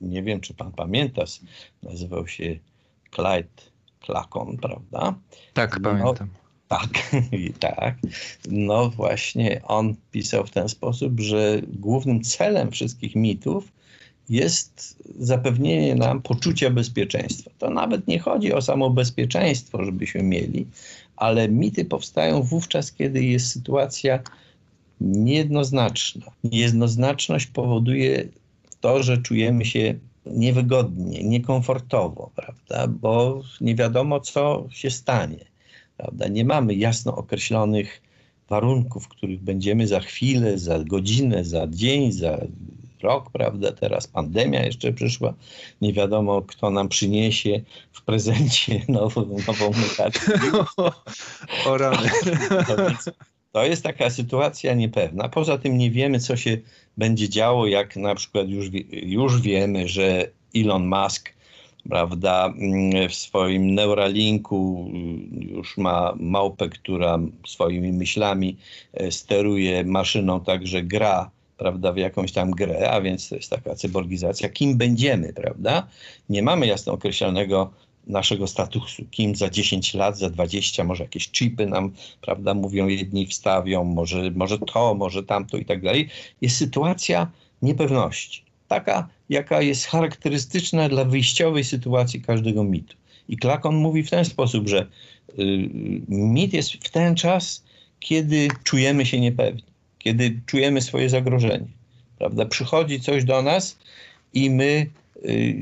nie 0.00 0.22
wiem 0.22 0.40
czy 0.40 0.54
pan 0.54 0.72
pamięta, 0.72 1.24
nazywał 1.82 2.28
się 2.28 2.58
Clyde 3.10 3.62
Clacon, 4.06 4.56
prawda? 4.56 5.14
Tak, 5.52 5.80
no, 5.80 5.90
pamiętam. 5.90 6.28
Tak, 6.68 7.14
tak. 7.60 7.94
No 8.50 8.90
właśnie, 8.90 9.60
on 9.64 9.94
pisał 10.12 10.46
w 10.46 10.50
ten 10.50 10.68
sposób, 10.68 11.20
że 11.20 11.60
głównym 11.68 12.22
celem 12.22 12.70
wszystkich 12.70 13.16
mitów 13.16 13.72
jest 14.28 15.02
zapewnienie 15.18 15.94
nam 15.94 16.22
poczucia 16.22 16.70
bezpieczeństwa. 16.70 17.50
To 17.58 17.70
nawet 17.70 18.08
nie 18.08 18.18
chodzi 18.18 18.52
o 18.52 18.62
samo 18.62 18.90
bezpieczeństwo, 18.90 19.84
żebyśmy 19.84 20.22
mieli, 20.22 20.66
ale 21.16 21.48
mity 21.48 21.84
powstają 21.84 22.42
wówczas, 22.42 22.92
kiedy 22.92 23.24
jest 23.24 23.46
sytuacja 23.46 24.22
niejednoznaczna. 25.00 26.26
Niejednoznaczność 26.44 27.46
powoduje 27.46 28.28
to, 28.80 29.02
że 29.02 29.18
czujemy 29.18 29.64
się 29.64 29.94
niewygodnie, 30.26 31.24
niekomfortowo, 31.24 32.30
prawda? 32.36 32.86
Bo 32.88 33.42
nie 33.60 33.74
wiadomo, 33.74 34.20
co 34.20 34.66
się 34.70 34.90
stanie. 34.90 35.53
Prawda? 35.96 36.28
Nie 36.28 36.44
mamy 36.44 36.74
jasno 36.74 37.16
określonych 37.16 38.02
warunków, 38.48 39.04
w 39.04 39.08
których 39.08 39.42
będziemy 39.42 39.86
za 39.86 40.00
chwilę, 40.00 40.58
za 40.58 40.78
godzinę, 40.78 41.44
za 41.44 41.66
dzień, 41.66 42.12
za 42.12 42.38
rok, 43.02 43.30
prawda? 43.30 43.72
Teraz 43.72 44.06
pandemia 44.06 44.64
jeszcze 44.64 44.92
przyszła. 44.92 45.34
Nie 45.80 45.92
wiadomo, 45.92 46.42
kto 46.42 46.70
nam 46.70 46.88
przyniesie 46.88 47.60
w 47.92 48.02
prezencie 48.02 48.80
nową, 48.88 49.36
nową 49.46 49.66
mutację. 49.66 50.34
O 51.66 51.78
rany. 51.78 52.10
To 53.52 53.64
jest 53.64 53.82
taka 53.82 54.10
sytuacja 54.10 54.74
niepewna. 54.74 55.28
Poza 55.28 55.58
tym 55.58 55.78
nie 55.78 55.90
wiemy, 55.90 56.18
co 56.18 56.36
się 56.36 56.58
będzie 56.96 57.28
działo, 57.28 57.66
jak 57.66 57.96
na 57.96 58.14
przykład 58.14 58.48
już, 58.48 58.66
już 58.92 59.40
wiemy, 59.40 59.88
że 59.88 60.30
Elon 60.56 60.88
Musk 60.88 61.32
prawda, 61.88 62.46
mm, 62.46 63.08
w 63.08 63.14
swoim 63.14 63.74
Neuralinku 63.74 64.86
mm, 64.88 65.28
już 65.50 65.76
ma 65.76 66.14
małpę, 66.16 66.68
która 66.68 67.18
swoimi 67.46 67.92
myślami 67.92 68.56
e, 68.92 69.10
steruje 69.12 69.84
maszyną, 69.84 70.40
także 70.40 70.82
gra 70.82 71.30
prawda, 71.56 71.92
w 71.92 71.96
jakąś 71.96 72.32
tam 72.32 72.50
grę, 72.50 72.90
a 72.90 73.00
więc 73.00 73.28
to 73.28 73.36
jest 73.36 73.50
taka 73.50 73.74
cyborgizacja. 73.74 74.48
Kim 74.48 74.76
będziemy, 74.76 75.32
prawda? 75.32 75.86
Nie 76.28 76.42
mamy 76.42 76.66
jasno 76.66 76.92
określonego 76.92 77.70
naszego 78.06 78.46
statusu, 78.46 79.04
kim 79.10 79.36
za 79.36 79.50
10 79.50 79.94
lat, 79.94 80.18
za 80.18 80.30
20, 80.30 80.84
może 80.84 81.04
jakieś 81.04 81.30
chipy 81.30 81.66
nam, 81.66 81.92
prawda, 82.20 82.54
mówią 82.54 82.88
jedni 82.88 83.26
wstawią, 83.26 83.84
może, 83.84 84.30
może 84.30 84.58
to, 84.58 84.94
może 84.94 85.22
tamto 85.22 85.56
i 85.56 85.64
tak 85.64 85.82
dalej. 85.82 86.08
Jest 86.40 86.56
sytuacja 86.56 87.30
niepewności. 87.62 88.43
Taka, 88.74 89.08
jaka 89.28 89.62
jest 89.62 89.86
charakterystyczna 89.86 90.88
dla 90.88 91.04
wyjściowej 91.04 91.64
sytuacji 91.64 92.22
każdego 92.22 92.64
mitu. 92.64 92.96
I 93.28 93.36
Klakon 93.36 93.76
mówi 93.76 94.02
w 94.02 94.10
ten 94.10 94.24
sposób, 94.24 94.68
że 94.68 94.86
y, 95.38 95.70
mit 96.08 96.52
jest 96.52 96.72
w 96.72 96.90
ten 96.90 97.14
czas, 97.14 97.64
kiedy 98.00 98.48
czujemy 98.64 99.06
się 99.06 99.20
niepewni, 99.20 99.64
kiedy 99.98 100.40
czujemy 100.46 100.80
swoje 100.80 101.08
zagrożenie. 101.08 101.68
Prawda? 102.18 102.46
Przychodzi 102.46 103.00
coś 103.00 103.24
do 103.24 103.42
nas 103.42 103.78
i 104.34 104.50
my 104.50 104.86
Y, 105.24 105.54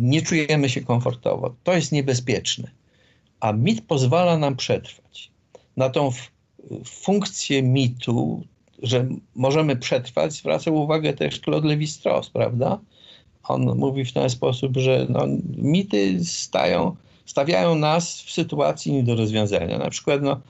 nie 0.00 0.22
czujemy 0.22 0.68
się 0.68 0.80
komfortowo. 0.80 1.54
To 1.64 1.72
jest 1.74 1.92
niebezpieczne. 1.92 2.70
A 3.40 3.52
mit 3.52 3.80
pozwala 3.86 4.38
nam 4.38 4.56
przetrwać. 4.56 5.30
Na 5.76 5.90
tą 5.90 6.12
funkcję 6.84 7.62
mitu, 7.62 8.44
że 8.82 9.08
możemy 9.34 9.76
przetrwać, 9.76 10.32
zwraca 10.32 10.70
uwagę 10.70 11.12
też 11.12 11.40
Claude 11.40 11.68
Lévi-Strauss, 11.68 12.30
prawda? 12.32 12.78
On 13.42 13.78
mówi 13.78 14.04
w 14.04 14.12
ten 14.12 14.30
sposób, 14.30 14.76
że 14.76 15.06
no, 15.08 15.26
mity 15.56 16.24
stają, 16.24 16.96
stawiają 17.26 17.74
nas 17.74 18.22
w 18.22 18.30
sytuacji 18.30 18.92
nie 18.92 19.02
do 19.02 19.14
rozwiązania. 19.14 19.78
Na 19.78 19.90
przykład 19.90 20.22
no, 20.22 20.40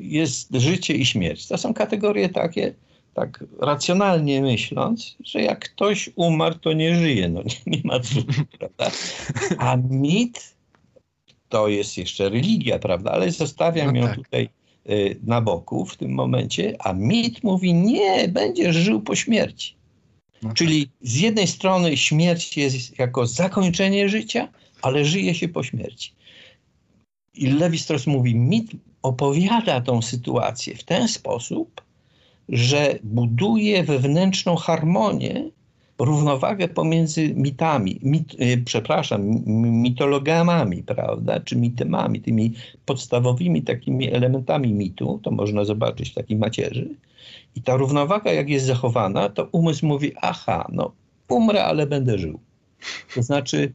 jest 0.00 0.54
życie 0.54 0.94
i 0.94 1.06
śmierć. 1.06 1.46
To 1.46 1.58
są 1.58 1.74
kategorie 1.74 2.28
takie, 2.28 2.74
tak 3.14 3.44
racjonalnie 3.60 4.42
myśląc, 4.42 5.16
że 5.24 5.42
jak 5.42 5.70
ktoś 5.70 6.10
umarł, 6.16 6.54
to 6.54 6.72
nie 6.72 6.94
żyje. 6.96 7.28
No, 7.28 7.42
nie, 7.42 7.56
nie 7.66 7.80
ma 7.84 8.00
co, 8.00 8.14
prawda? 8.58 8.90
A 9.58 9.76
mit 9.76 10.54
to 11.48 11.68
jest 11.68 11.98
jeszcze 11.98 12.28
religia, 12.28 12.78
prawda? 12.78 13.10
Ale 13.10 13.30
zostawiam 13.30 13.94
No 13.94 14.00
ją 14.00 14.06
tak. 14.06 14.16
tutaj 14.16 14.48
na 15.22 15.40
boku 15.40 15.86
w 15.86 15.96
tym 15.96 16.12
momencie, 16.12 16.76
a 16.78 16.92
mit 16.92 17.44
mówi 17.44 17.74
nie, 17.74 18.28
będziesz 18.28 18.76
żył 18.76 19.00
po 19.00 19.14
śmierci. 19.14 19.74
No 20.42 20.48
tak. 20.48 20.58
Czyli 20.58 20.88
z 21.00 21.16
jednej 21.16 21.46
strony 21.46 21.96
śmierć 21.96 22.56
jest 22.56 22.98
jako 22.98 23.26
zakończenie 23.26 24.08
życia, 24.08 24.48
ale 24.82 25.04
żyje 25.04 25.34
się 25.34 25.48
po 25.48 25.62
śmierci. 25.62 26.12
I 27.34 27.46
Levi 27.46 27.78
Strauss 27.78 28.06
mówi, 28.06 28.34
mit 28.34 28.70
opowiada 29.02 29.80
tą 29.80 30.02
sytuację 30.02 30.76
w 30.76 30.84
ten 30.84 31.08
sposób, 31.08 31.82
że 32.48 32.98
buduje 33.02 33.84
wewnętrzną 33.84 34.56
harmonię, 34.56 35.50
równowagę 35.98 36.68
pomiędzy 36.68 37.34
mitami, 37.34 38.00
mit, 38.02 38.34
y, 38.40 38.62
przepraszam, 38.64 39.42
mitologamami, 39.82 40.82
prawda, 40.82 41.40
czy 41.40 41.56
mitemami, 41.56 42.20
tymi 42.20 42.52
podstawowymi 42.86 43.62
takimi 43.62 44.12
elementami 44.12 44.72
mitu, 44.72 45.20
to 45.22 45.30
można 45.30 45.64
zobaczyć 45.64 46.10
w 46.10 46.14
takiej 46.14 46.36
macierzy. 46.36 46.94
I 47.56 47.62
ta 47.62 47.76
równowaga, 47.76 48.32
jak 48.32 48.48
jest 48.48 48.66
zachowana, 48.66 49.28
to 49.28 49.48
umysł 49.52 49.86
mówi, 49.86 50.12
aha, 50.20 50.68
no 50.72 50.92
umrę, 51.28 51.64
ale 51.64 51.86
będę 51.86 52.18
żył. 52.18 52.40
To 53.14 53.22
znaczy 53.22 53.72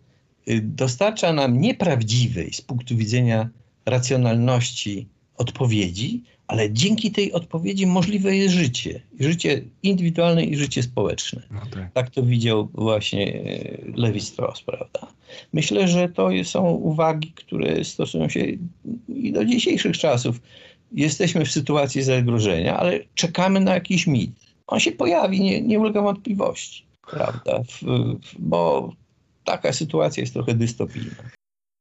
y, 0.49 0.61
dostarcza 0.61 1.34
nam 1.34 1.61
nieprawdziwej 1.61 2.53
z 2.53 2.61
punktu 2.61 2.97
widzenia 2.97 3.49
racjonalności 3.86 5.07
odpowiedzi, 5.38 6.24
ale 6.50 6.72
dzięki 6.72 7.12
tej 7.12 7.34
odpowiedzi 7.34 7.88
możliwe 7.88 8.36
jest 8.36 8.56
życie. 8.56 9.02
Życie 9.20 9.62
indywidualne 9.84 10.43
i 10.43 10.56
życie 10.56 10.84
społeczne. 10.84 11.41
No 11.52 11.62
tak. 11.74 11.93
Tak 11.93 12.10
to 12.10 12.24
widział 12.24 12.70
właśnie 12.74 13.34
e, 13.34 13.78
Levi 13.95 14.22
Strauss, 14.22 14.62
prawda? 14.62 15.08
Myślę, 15.54 15.88
że 15.88 16.10
to 16.10 16.30
są 16.43 16.70
uwagi, 16.70 17.32
które 17.32 17.84
stosują 17.84 18.30
się 18.30 18.45
i 19.08 19.32
do 19.32 19.45
dzisiejszych 19.45 19.97
czasów. 19.97 20.41
Jesteśmy 20.91 21.45
w 21.45 21.52
sytuacji 21.52 22.04
zagrożenia, 22.04 22.78
ale 22.78 23.00
czekamy 23.16 23.60
na 23.60 23.74
jakiś 23.74 24.08
mit. 24.08 24.32
On 24.68 24.80
się 24.80 24.91
pojawi, 24.91 25.41
nie, 25.41 25.62
nie 25.62 25.80
ulega 25.80 26.02
wątpliwości, 26.02 26.86
prawda? 27.12 27.64
W, 27.64 27.82
w, 27.82 28.36
bo 28.39 28.93
taka 29.43 29.74
sytuacja 29.74 30.22
jest 30.22 30.34
trochę 30.34 30.54
dystopijna. 30.54 31.39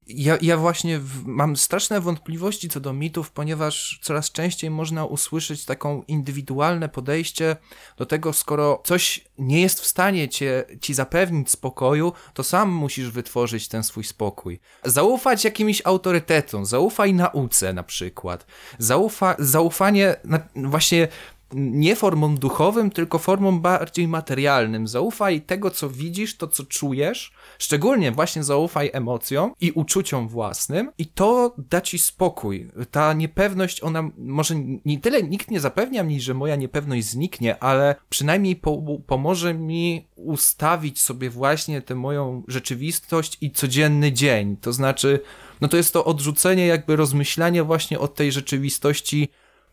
Ja, 0.08 0.38
ja 0.40 0.56
właśnie 0.56 0.98
w, 0.98 1.26
mam 1.26 1.56
straszne 1.56 2.00
wątpliwości 2.00 2.68
co 2.68 2.80
do 2.80 2.92
mitów, 2.92 3.30
ponieważ 3.30 4.00
coraz 4.02 4.32
częściej 4.32 4.70
można 4.70 5.04
usłyszeć 5.04 5.64
taką 5.64 6.02
indywidualne 6.08 6.88
podejście 6.88 7.56
do 7.96 8.06
tego, 8.06 8.32
skoro 8.32 8.82
coś 8.84 9.24
nie 9.38 9.60
jest 9.60 9.80
w 9.80 9.86
stanie 9.86 10.28
cię, 10.28 10.64
ci 10.80 10.94
zapewnić 10.94 11.50
spokoju, 11.50 12.12
to 12.34 12.44
sam 12.44 12.70
musisz 12.70 13.10
wytworzyć 13.10 13.68
ten 13.68 13.84
swój 13.84 14.04
spokój. 14.04 14.60
Zaufać 14.84 15.44
jakimś 15.44 15.82
autorytetom, 15.84 16.66
zaufaj 16.66 17.14
nauce 17.14 17.72
na 17.72 17.82
przykład. 17.82 18.46
Zaufa, 18.78 19.36
zaufanie 19.38 20.16
na, 20.24 20.40
właśnie 20.54 21.08
nie 21.52 21.96
formą 21.96 22.36
duchowym, 22.36 22.90
tylko 22.90 23.18
formą 23.18 23.60
bardziej 23.60 24.08
materialnym. 24.08 24.88
Zaufaj 24.88 25.40
tego, 25.40 25.70
co 25.70 25.90
widzisz, 25.90 26.36
to, 26.36 26.48
co 26.48 26.64
czujesz, 26.64 27.32
szczególnie 27.58 28.12
właśnie 28.12 28.44
zaufaj 28.44 28.90
emocjom 28.92 29.52
i 29.60 29.72
uczuciom 29.72 30.28
własnym 30.28 30.92
i 30.98 31.06
to 31.06 31.54
da 31.70 31.80
ci 31.80 31.98
spokój. 31.98 32.68
Ta 32.90 33.12
niepewność, 33.12 33.82
ona 33.82 34.10
może 34.18 34.54
nie 34.84 35.00
tyle 35.00 35.22
nikt 35.22 35.50
nie 35.50 35.60
zapewnia 35.60 36.02
mi, 36.02 36.20
że 36.20 36.34
moja 36.34 36.56
niepewność 36.56 37.06
zniknie, 37.06 37.62
ale 37.62 37.94
przynajmniej 38.08 38.56
po, 38.56 38.82
pomoże 39.06 39.54
mi 39.54 40.08
ustawić 40.16 41.00
sobie 41.00 41.30
właśnie 41.30 41.82
tę 41.82 41.94
moją 41.94 42.42
rzeczywistość 42.48 43.38
i 43.40 43.50
codzienny 43.50 44.12
dzień. 44.12 44.56
To 44.56 44.72
znaczy, 44.72 45.20
no 45.60 45.68
to 45.68 45.76
jest 45.76 45.92
to 45.92 46.04
odrzucenie, 46.04 46.66
jakby 46.66 46.96
rozmyślanie 46.96 47.64
właśnie 47.64 47.98
od 47.98 48.14
tej 48.14 48.32
rzeczywistości 48.32 49.28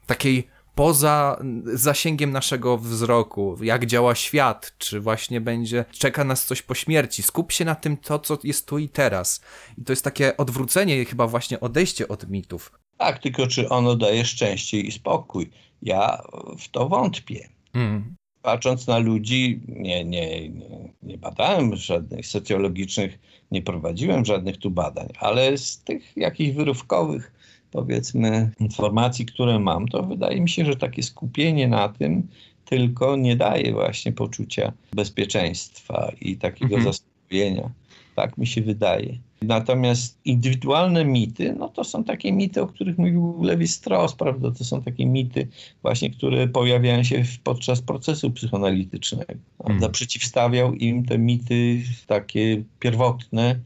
takiej 0.05 0.47
poza 0.75 1.39
zasięgiem 1.65 2.31
naszego 2.31 2.77
wzroku, 2.77 3.57
jak 3.63 3.85
działa 3.85 4.15
świat, 4.15 4.73
czy 4.77 4.99
właśnie 4.99 5.41
będzie, 5.41 5.85
czeka 5.91 6.23
nas 6.23 6.45
coś 6.45 6.61
po 6.61 6.73
śmierci. 6.73 7.23
Skup 7.23 7.51
się 7.51 7.65
na 7.65 7.75
tym, 7.75 7.97
to, 7.97 8.19
co 8.19 8.37
jest 8.43 8.67
tu 8.67 8.77
i 8.77 8.89
teraz. 8.89 9.41
I 9.77 9.83
to 9.83 9.91
jest 9.91 10.03
takie 10.03 10.37
odwrócenie, 10.37 11.05
chyba 11.05 11.27
właśnie 11.27 11.59
odejście 11.59 12.07
od 12.07 12.29
mitów. 12.29 12.71
Tak, 12.97 13.19
tylko 13.19 13.47
czy 13.47 13.69
ono 13.69 13.95
daje 13.95 14.25
szczęście 14.25 14.79
i 14.79 14.91
spokój? 14.91 15.49
Ja 15.81 16.21
w 16.59 16.69
to 16.69 16.89
wątpię. 16.89 17.49
Mm. 17.73 18.15
Patrząc 18.41 18.87
na 18.87 18.97
ludzi, 18.97 19.61
nie, 19.67 20.05
nie, 20.05 20.49
nie, 20.49 20.93
nie 21.03 21.17
badałem 21.17 21.75
żadnych 21.75 22.27
socjologicznych, 22.27 23.19
nie 23.51 23.61
prowadziłem 23.61 24.25
żadnych 24.25 24.57
tu 24.57 24.71
badań, 24.71 25.07
ale 25.19 25.57
z 25.57 25.83
tych 25.83 26.17
jakichś 26.17 26.55
wyrywkowych, 26.55 27.31
powiedzmy, 27.71 28.51
informacji, 28.59 29.25
które 29.25 29.59
mam, 29.59 29.87
to 29.87 30.03
wydaje 30.03 30.41
mi 30.41 30.49
się, 30.49 30.65
że 30.65 30.75
takie 30.75 31.03
skupienie 31.03 31.67
na 31.67 31.89
tym 31.89 32.27
tylko 32.65 33.15
nie 33.15 33.35
daje 33.35 33.73
właśnie 33.73 34.11
poczucia 34.11 34.71
bezpieczeństwa 34.93 36.11
i 36.21 36.37
takiego 36.37 36.75
Mhm. 36.75 36.83
zaspokojenia. 36.83 37.69
Tak 38.15 38.37
mi 38.37 38.47
się 38.47 38.61
wydaje. 38.61 39.17
Natomiast 39.41 40.19
indywidualne 40.25 41.05
mity, 41.05 41.55
no 41.59 41.69
to 41.69 41.83
są 41.83 42.03
takie 42.03 42.31
mity, 42.31 42.61
o 42.61 42.67
których 42.67 42.97
mówił 42.97 43.43
Levi 43.43 43.67
Strauss, 43.67 44.15
prawda? 44.15 44.51
To 44.51 44.63
są 44.63 44.81
takie 44.81 45.05
mity 45.05 45.47
właśnie, 45.81 46.09
które 46.09 46.47
pojawiają 46.47 47.03
się 47.03 47.23
podczas 47.43 47.81
procesu 47.81 48.31
psychoanalitycznego. 48.31 49.33
Prawda? 49.57 49.85
Mm. 49.85 49.91
Przeciwstawiał 49.91 50.73
im 50.73 51.05
te 51.05 51.17
mity 51.17 51.81
takie 52.07 52.63
pierwotne, 52.79 53.59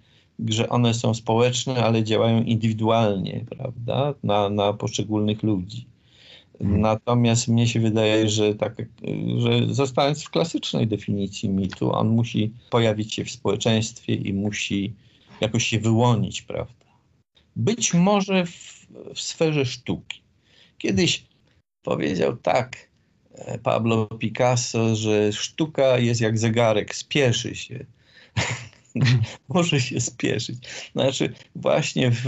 że 0.47 0.69
one 0.69 0.93
są 0.93 1.13
społeczne, 1.13 1.83
ale 1.83 2.03
działają 2.03 2.43
indywidualnie, 2.43 3.45
prawda? 3.49 4.13
Na, 4.23 4.49
na 4.49 4.73
poszczególnych 4.73 5.43
ludzi. 5.43 5.85
Mm. 6.59 6.81
Natomiast 6.81 7.47
mnie 7.47 7.67
się 7.67 7.79
wydaje, 7.79 8.29
że, 8.29 8.55
tak, 8.55 8.75
że 9.37 9.73
zostając 9.73 10.23
w 10.23 10.29
klasycznej 10.29 10.87
definicji 10.87 11.49
mitu, 11.49 11.93
on 11.93 12.09
musi 12.09 12.53
pojawić 12.69 13.13
się 13.13 13.25
w 13.25 13.31
społeczeństwie 13.31 14.13
i 14.13 14.33
musi 14.33 14.93
jakoś 15.41 15.67
się 15.67 15.79
wyłonić, 15.79 16.41
prawda? 16.41 16.85
Być 17.55 17.93
może 17.93 18.45
w, 18.45 18.87
w 19.15 19.21
sferze 19.21 19.65
sztuki. 19.65 20.21
Kiedyś 20.77 21.25
powiedział 21.83 22.37
tak 22.37 22.89
e, 23.35 23.59
Pablo 23.59 24.05
Picasso, 24.05 24.95
że 24.95 25.33
sztuka 25.33 25.97
jest 25.97 26.21
jak 26.21 26.37
zegarek, 26.39 26.95
spieszy 26.95 27.55
się. 27.55 27.85
Może 29.49 29.81
się 29.81 30.01
spieszyć. 30.01 30.57
Znaczy, 30.91 31.33
właśnie 31.55 32.11
w, 32.11 32.25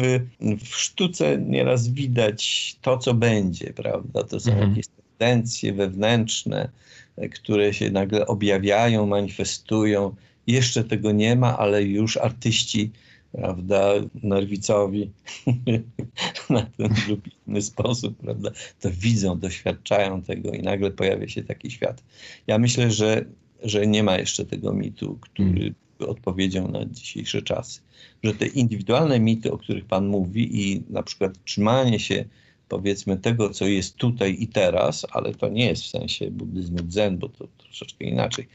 w 0.65 0.76
sztuce 0.76 1.38
nieraz 1.38 1.88
widać 1.89 2.76
to, 2.82 2.97
co 2.97 3.13
będzie, 3.13 3.74
prawda? 3.74 4.24
To 4.24 4.39
są 4.39 4.51
Mhm. 4.51 4.69
jakieś 4.69 4.86
tendencje 5.17 5.74
wewnętrzne, 5.74 6.69
e, 7.17 7.30
które 7.30 7.74
się 7.74 7.91
nagle 7.91 8.28
objawiają, 8.28 9.05
manifestują. 9.05 10.15
Jeszcze 10.47 10.84
tego 10.84 11.11
nie 11.11 11.36
ma, 11.36 11.57
ale 11.57 11.84
już 11.84 12.17
artyści, 12.17 12.91
prawda, 13.32 13.93
nerwicowi 14.24 15.11
na 16.49 16.61
ten 16.61 16.93
lub 17.09 17.22
inny 17.47 17.61
sposób, 17.61 18.17
prawda, 18.17 18.51
to 18.80 18.89
widzą, 18.91 19.39
doświadczają 19.39 20.22
tego 20.22 20.51
i 20.51 20.61
nagle 20.61 20.91
pojawia 20.91 21.28
się 21.28 21.43
taki 21.43 21.72
świat. 21.72 22.03
Ja 22.47 22.57
myślę, 22.57 22.91
że, 22.91 23.26
że 23.63 23.88
nie 23.88 24.03
ma 24.03 24.17
jeszcze 24.17 24.45
tego 24.45 24.74
mitu, 24.74 25.17
który 25.22 25.74
by 26.02 26.08
odpowiedział 26.08 26.68
na 26.68 26.86
dzisiejsze 26.86 27.41
czasy. 27.41 27.82
Że 28.24 28.34
te 28.34 28.47
indywidualne 28.47 29.20
mity, 29.20 29.52
o 29.52 29.58
których 29.58 29.86
Pan 29.86 30.08
mówi 30.08 30.62
i 30.62 30.84
na 30.89 31.04
przykład 31.04 31.43
trzymanie 31.43 31.99
się 31.99 32.26
powiedzmy 32.68 33.18
tego, 33.18 33.49
co 33.49 33.66
jest 33.66 33.95
tutaj 33.95 34.38
i 34.39 34.47
teraz, 34.47 35.06
ale 35.12 35.36
to 35.36 35.49
nie 35.49 35.66
jest 35.66 35.84
w 35.84 35.88
sensie 35.88 36.32
buddyzmu 36.32 36.78
zen, 36.89 37.18
bo 37.18 37.30
to 37.30 37.47
troszeczkę 37.58 38.06
inaczej 38.06 38.47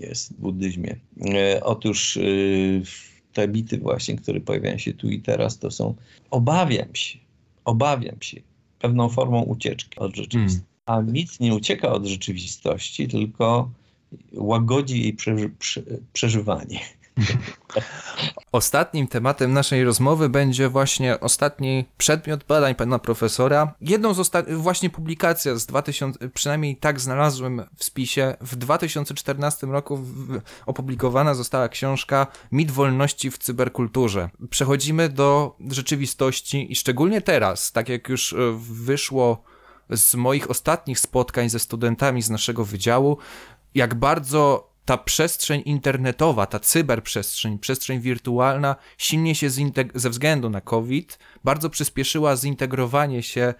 jest 0.00 0.32
w 0.32 0.40
buddyzmie. 0.40 0.96
E, 1.34 1.64
otóż 1.64 2.16
e, 2.16 2.20
te 3.32 3.48
mity 3.48 3.78
właśnie, 3.78 4.16
które 4.16 4.40
pojawiają 4.40 4.78
się 4.78 4.94
tu 4.94 5.10
i 5.10 5.20
teraz, 5.20 5.58
to 5.58 5.70
są 5.70 5.94
obawiam 6.30 6.94
się, 6.94 7.18
obawiam 7.64 8.16
się 8.20 8.40
pewną 8.78 9.08
formą 9.08 9.42
ucieczki 9.42 9.98
od 9.98 10.16
rzeczywistości. 10.16 10.70
A 10.86 11.02
mit 11.02 11.40
nie 11.40 11.54
ucieka 11.54 11.92
od 11.92 12.06
rzeczywistości, 12.06 13.08
tylko 13.08 13.70
łagodzi 14.32 15.02
jej 15.02 15.12
przeży, 15.12 15.50
prze, 15.58 15.82
przeżywanie. 16.12 16.80
Ostatnim 18.52 19.06
tematem 19.06 19.52
naszej 19.52 19.84
rozmowy 19.84 20.28
będzie 20.28 20.68
właśnie 20.68 21.20
ostatni 21.20 21.84
przedmiot 21.98 22.44
badań 22.44 22.74
pana 22.74 22.98
profesora. 22.98 23.74
Jedną 23.80 24.14
z 24.14 24.18
ostatnich, 24.18 24.58
właśnie 24.58 24.90
publikacja 24.90 25.56
z 25.56 25.66
2000, 25.66 26.28
przynajmniej 26.28 26.76
tak 26.76 27.00
znalazłem 27.00 27.62
w 27.76 27.84
spisie, 27.84 28.36
w 28.40 28.56
2014 28.56 29.66
roku 29.66 30.00
opublikowana 30.66 31.34
została 31.34 31.68
książka 31.68 32.26
Mit 32.52 32.70
wolności 32.70 33.30
w 33.30 33.38
cyberkulturze. 33.38 34.30
Przechodzimy 34.50 35.08
do 35.08 35.56
rzeczywistości 35.70 36.72
i 36.72 36.76
szczególnie 36.76 37.20
teraz, 37.20 37.72
tak 37.72 37.88
jak 37.88 38.08
już 38.08 38.32
e, 38.32 38.36
wyszło 38.60 39.42
z 39.90 40.14
moich 40.14 40.50
ostatnich 40.50 41.00
spotkań 41.00 41.50
ze 41.50 41.58
studentami 41.58 42.22
z 42.22 42.30
naszego 42.30 42.64
wydziału, 42.64 43.18
jak 43.74 43.94
bardzo 43.94 44.70
ta 44.84 44.98
przestrzeń 44.98 45.62
internetowa, 45.64 46.46
ta 46.46 46.60
cyberprzestrzeń, 46.60 47.58
przestrzeń 47.58 48.00
wirtualna 48.00 48.76
silnie 48.98 49.34
się 49.34 49.50
ze 49.94 50.10
względu 50.10 50.50
na 50.50 50.60
COVID 50.60 51.18
bardzo 51.44 51.70
przyspieszyła 51.70 52.36
zintegrowanie 52.36 53.22
się 53.22 53.54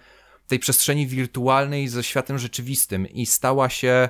tej 0.47 0.59
przestrzeni 0.59 1.07
wirtualnej 1.07 1.87
ze 1.87 2.03
światem 2.03 2.37
rzeczywistym 2.37 3.07
i 3.07 3.25
stała 3.25 3.69
się 3.69 4.09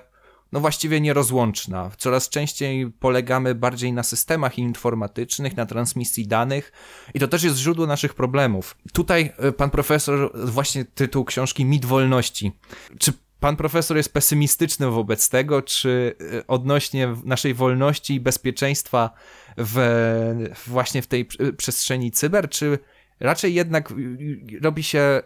no 0.52 0.60
właściwie 0.60 1.02
nierozłączna. 1.02 1.92
Coraz 1.98 2.30
częściej 2.30 2.92
polegamy 2.92 3.56
bardziej 3.56 3.94
na 3.94 4.04
systemach 4.04 4.58
informatycznych, 4.58 5.58
na 5.58 5.66
transmisji 5.66 6.28
danych 6.28 6.72
i 7.14 7.20
to 7.20 7.28
też 7.28 7.44
jest 7.44 7.58
źródło 7.58 7.88
naszych 7.88 8.14
problemów. 8.14 8.78
Tutaj 8.94 9.34
e, 9.38 9.52
pan 9.52 9.70
profesor, 9.70 10.32
właśnie 10.34 10.86
tytuł 10.86 11.26
książki 11.26 11.66
Mit 11.66 11.86
wolności. 11.86 12.52
Czy 13.00 13.14
pan 13.42 13.56
profesor 13.56 13.98
jest 13.98 14.14
pesymistyczny 14.14 14.88
wobec 14.88 15.30
tego, 15.30 15.62
czy 15.62 16.16
e, 16.34 16.48
odnośnie 16.48 17.16
naszej 17.24 17.54
wolności 17.54 18.14
i 18.14 18.20
bezpieczeństwa 18.20 19.10
w, 19.58 19.80
właśnie 20.68 21.02
w 21.02 21.08
tej 21.08 21.26
przestrzeni 21.58 22.12
cyber, 22.12 22.50
czy 22.50 22.80
raczej 23.20 23.54
jednak 23.54 23.94
robi 24.62 24.84
się, 24.84 25.22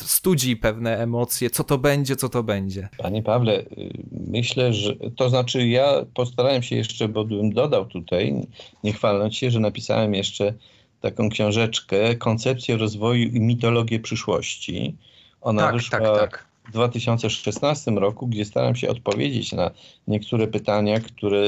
studzi 0.00 0.56
pewne 0.56 0.98
emocje, 0.98 1.50
co 1.50 1.64
to 1.64 1.78
będzie, 1.78 2.16
co 2.16 2.28
to 2.28 2.42
będzie. 2.42 2.88
Panie 2.98 3.22
Pawle, 3.22 3.64
myślę, 4.10 4.72
że 4.72 4.96
to 5.16 5.28
znaczy 5.28 5.68
ja 5.68 6.04
postarałem 6.14 6.62
się 6.62 6.76
jeszcze, 6.76 7.08
bo 7.08 7.24
bym 7.24 7.52
dodał 7.52 7.86
tutaj, 7.86 8.46
nie 8.84 8.92
chwaląc 8.92 9.34
się, 9.34 9.50
że 9.50 9.60
napisałem 9.60 10.14
jeszcze 10.14 10.54
taką 11.00 11.28
książeczkę 11.28 12.16
Koncepcję 12.16 12.76
rozwoju 12.76 13.28
i 13.28 13.40
mitologię 13.40 14.00
przyszłości. 14.00 14.96
Ona 15.40 15.62
tak, 15.62 15.74
wyszła 15.74 16.00
tak, 16.00 16.18
tak 16.18 16.47
w 16.68 16.72
2016 16.72 17.90
roku, 17.90 18.26
gdzie 18.26 18.44
staram 18.44 18.76
się 18.76 18.88
odpowiedzieć 18.88 19.52
na 19.52 19.70
niektóre 20.08 20.46
pytania, 20.46 21.00
które 21.00 21.42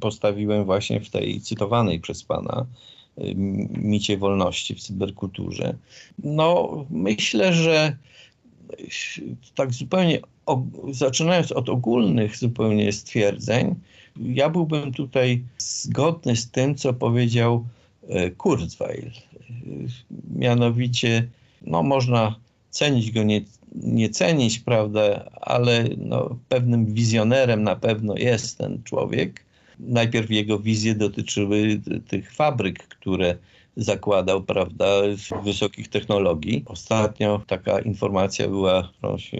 postawiłem 0.00 0.64
właśnie 0.64 1.00
w 1.00 1.10
tej 1.10 1.40
cytowanej 1.40 2.00
przez 2.00 2.24
Pana 2.24 2.66
y, 3.18 3.34
micie 3.74 4.18
wolności 4.18 4.74
w 4.74 4.80
cyberkulturze. 4.80 5.74
No, 6.18 6.68
myślę, 6.90 7.52
że 7.52 7.96
tak 9.54 9.72
zupełnie 9.72 10.20
zaczynając 10.90 11.52
od 11.52 11.68
ogólnych 11.68 12.36
zupełnie 12.36 12.92
stwierdzeń, 12.92 13.74
ja 14.16 14.50
byłbym 14.50 14.92
tutaj 14.92 15.42
zgodny 15.58 16.36
z 16.36 16.50
tym, 16.50 16.74
co 16.74 16.92
powiedział 16.92 17.64
y, 18.04 18.30
Kurzweil. 18.30 19.06
Y, 19.06 19.88
mianowicie, 20.36 21.28
no 21.62 21.82
można 21.82 22.41
cenić 22.72 23.10
go 23.10 23.22
nie, 23.22 23.40
nie 23.74 24.10
cenić, 24.10 24.58
prawda, 24.58 25.30
ale 25.40 25.84
no, 25.98 26.38
pewnym 26.48 26.94
wizjonerem 26.94 27.62
na 27.62 27.76
pewno 27.76 28.16
jest 28.16 28.58
ten 28.58 28.82
człowiek. 28.84 29.44
Najpierw 29.80 30.30
jego 30.30 30.58
wizje 30.58 30.94
dotyczyły 30.94 31.80
tych 32.08 32.32
fabryk, 32.32 32.88
które 32.88 33.36
zakładał, 33.76 34.42
prawda, 34.42 34.86
wysokich 35.44 35.88
technologii. 35.88 36.62
Ostatnio 36.66 37.42
taka 37.46 37.80
informacja 37.80 38.48
była, 38.48 38.90
którą 38.98 39.18
się, 39.18 39.38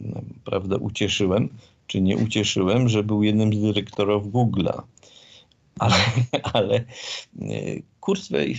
no, 0.00 0.20
prawda, 0.44 0.76
ucieszyłem, 0.76 1.48
czy 1.86 2.00
nie 2.00 2.16
ucieszyłem, 2.16 2.88
że 2.88 3.02
był 3.02 3.22
jednym 3.22 3.54
z 3.54 3.60
dyrektorów 3.60 4.26
Google'a. 4.32 4.82
Ale, 5.78 5.94
ale 6.52 6.74
e, 6.74 6.84
Kurzweil 8.00 8.56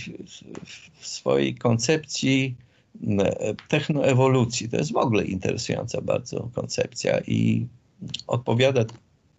w 1.00 1.06
swojej 1.06 1.54
koncepcji 1.54 2.54
technoewolucji. 3.68 4.68
To 4.68 4.76
jest 4.76 4.92
w 4.92 4.96
ogóle 4.96 5.24
interesująca 5.24 6.00
bardzo 6.00 6.50
koncepcja 6.54 7.20
i 7.20 7.66
odpowiada 8.26 8.84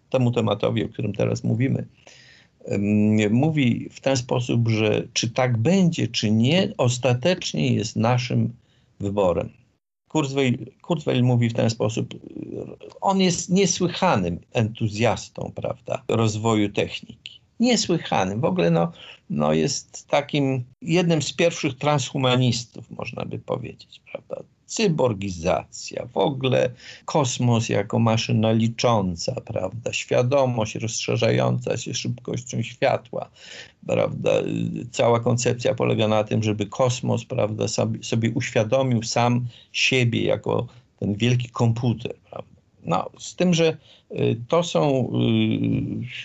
temu 0.09 0.31
tematowi, 0.31 0.83
o 0.83 0.89
którym 0.89 1.13
teraz 1.13 1.43
mówimy. 1.43 1.87
Mówi 3.29 3.89
w 3.91 3.99
ten 3.99 4.17
sposób, 4.17 4.69
że 4.69 5.07
czy 5.13 5.29
tak 5.29 5.57
będzie, 5.57 6.07
czy 6.07 6.31
nie, 6.31 6.73
ostatecznie 6.77 7.73
jest 7.73 7.95
naszym 7.95 8.53
wyborem. 8.99 9.49
Kurzweil, 10.07 10.71
Kurzweil 10.81 11.23
mówi 11.23 11.49
w 11.49 11.53
ten 11.53 11.69
sposób, 11.69 12.13
on 13.01 13.21
jest 13.21 13.49
niesłychanym 13.49 14.39
entuzjastą 14.51 15.51
prawda, 15.55 16.03
rozwoju 16.07 16.69
techniki 16.69 17.42
niesłychanym. 17.59 18.41
W 18.41 18.45
ogóle 18.45 18.71
no, 18.71 18.91
no 19.29 19.53
jest 19.53 20.07
takim 20.07 20.63
jednym 20.81 21.21
z 21.21 21.33
pierwszych 21.33 21.77
transhumanistów, 21.77 22.91
można 22.91 23.25
by 23.25 23.39
powiedzieć, 23.39 24.01
prawda? 24.11 24.43
Cyborgizacja, 24.65 26.05
w 26.13 26.17
ogóle 26.17 26.69
kosmos 27.05 27.69
jako 27.69 27.99
maszyna 27.99 28.51
licząca, 28.51 29.41
prawda? 29.41 29.93
Świadomość 29.93 30.75
rozszerzająca 30.75 31.77
się 31.77 31.93
szybkością 31.93 32.61
światła, 32.61 33.29
prawda? 33.87 34.31
Cała 34.91 35.19
koncepcja 35.19 35.75
polega 35.75 36.07
na 36.07 36.23
tym, 36.23 36.43
żeby 36.43 36.65
kosmos, 36.65 37.25
prawda, 37.25 37.67
sobie, 37.67 38.03
sobie 38.03 38.31
uświadomił 38.31 39.03
sam 39.03 39.45
siebie 39.71 40.23
jako 40.23 40.67
ten 40.99 41.15
wielki 41.15 41.49
komputer? 41.49 42.22
No, 42.85 43.09
z 43.19 43.35
tym, 43.35 43.53
że 43.53 43.77
y, 44.11 44.41
to 44.47 44.63
są 44.63 45.11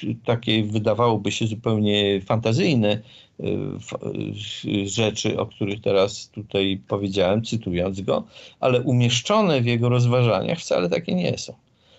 y, 0.05 0.15
takie, 0.25 0.65
wydawałoby 0.65 1.33
się 1.33 1.47
zupełnie 1.47 2.21
fantazyjne 2.21 3.01
y, 3.41 4.89
rzeczy, 4.89 5.41
o 5.41 5.47
których 5.47 5.81
teraz 5.81 6.29
tutaj 6.29 6.81
powiedziałem, 6.89 7.45
cytując 7.45 8.01
go, 8.01 8.25
ale 8.61 8.81
umieszczone 8.81 9.61
w 9.61 9.67
jego 9.67 9.89
rozważaniach 9.89 10.59
wcale 10.59 10.89
takie 10.89 11.15
nie 11.15 11.39
są. 11.39 11.55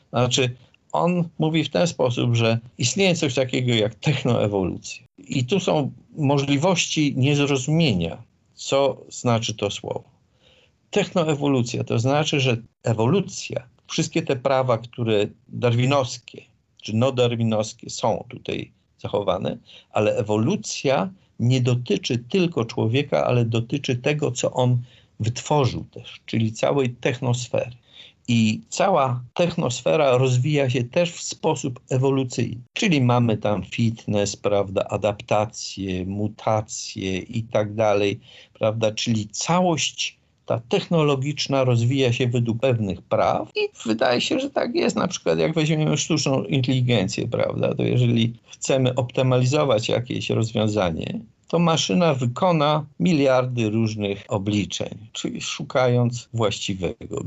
Znaczy, 0.10 0.56
on 0.92 1.30
mówi 1.40 1.64
w 1.64 1.70
ten 1.70 1.88
sposób, 1.88 2.36
że 2.36 2.60
istnieje 2.78 3.16
coś 3.16 3.34
takiego 3.34 3.74
jak 3.74 3.96
technoewolucja. 3.96 5.04
I 5.18 5.46
tu 5.46 5.60
są 5.60 5.92
możliwości 6.18 7.14
niezrozumienia, 7.18 8.24
co 8.54 8.98
znaczy 9.10 9.54
to 9.54 9.72
słowo. 9.72 10.04
Technoewolucja 10.92 11.84
to 11.84 12.00
znaczy, 12.00 12.40
że 12.40 12.58
ewolucja 12.84 13.68
wszystkie 13.90 14.22
te 14.22 14.36
prawa, 14.36 14.78
które 14.78 15.28
darwinowskie 15.48 16.50
czy 16.82 16.96
no 16.96 17.12
darwinowskie 17.12 17.90
są 17.90 18.26
tutaj 18.30 18.72
zachowane, 18.98 19.58
ale 19.92 20.16
ewolucja 20.16 21.10
nie 21.40 21.62
dotyczy 21.62 22.18
tylko 22.18 22.66
człowieka, 22.66 23.26
ale 23.26 23.46
dotyczy 23.46 23.96
tego, 23.96 24.32
co 24.32 24.54
on 24.54 24.82
wytworzył 25.20 25.84
też, 25.84 26.20
czyli 26.26 26.52
całej 26.52 26.90
technosfery. 26.90 27.72
I 28.28 28.62
cała 28.70 29.24
technosfera 29.34 30.18
rozwija 30.18 30.70
się 30.70 30.84
też 30.84 31.12
w 31.12 31.22
sposób 31.22 31.80
ewolucyjny. 31.90 32.62
Czyli 32.74 33.02
mamy 33.02 33.38
tam 33.38 33.64
fitness, 33.64 34.36
prawda, 34.36 34.86
adaptacje, 34.90 36.06
mutacje 36.06 37.18
i 37.18 37.44
tak 37.44 37.74
dalej, 37.74 38.20
prawda, 38.54 38.92
czyli 38.92 39.28
całość 39.28 40.19
ta 40.50 40.62
technologiczna 40.70 41.64
rozwija 41.64 42.14
się 42.14 42.28
według 42.28 42.60
pewnych 42.60 43.02
praw 43.02 43.52
i 43.56 43.60
wydaje 43.86 44.22
się, 44.22 44.40
że 44.40 44.50
tak 44.50 44.76
jest. 44.76 44.96
Na 44.96 45.08
przykład 45.08 45.40
jak 45.40 45.54
weźmiemy 45.54 45.98
sztuczną 45.98 46.44
inteligencję, 46.44 47.28
prawda, 47.28 47.76
to 47.76 47.84
jeżeli 47.84 48.34
chcemy 48.48 48.96
optymalizować 48.96 49.90
jakieś 49.90 50.30
rozwiązanie, 50.30 51.20
to 51.48 51.60
maszyna 51.60 52.14
wykona 52.14 52.86
miliardy 53.00 53.70
różnych 53.70 54.26
obliczeń, 54.28 54.98
czyli 55.12 55.42
szukając 55.42 56.30
właściwego 56.34 57.24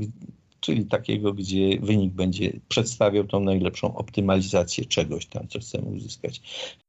czyli 0.63 0.85
takiego, 0.85 1.33
gdzie 1.33 1.79
wynik 1.81 2.13
będzie 2.13 2.53
przedstawiał 2.69 3.25
tą 3.25 3.41
najlepszą 3.41 3.97
optymalizację 3.97 4.85
czegoś 4.85 5.27
tam, 5.27 5.49
co 5.49 5.59
chcemy 5.59 5.85
uzyskać. 5.85 6.41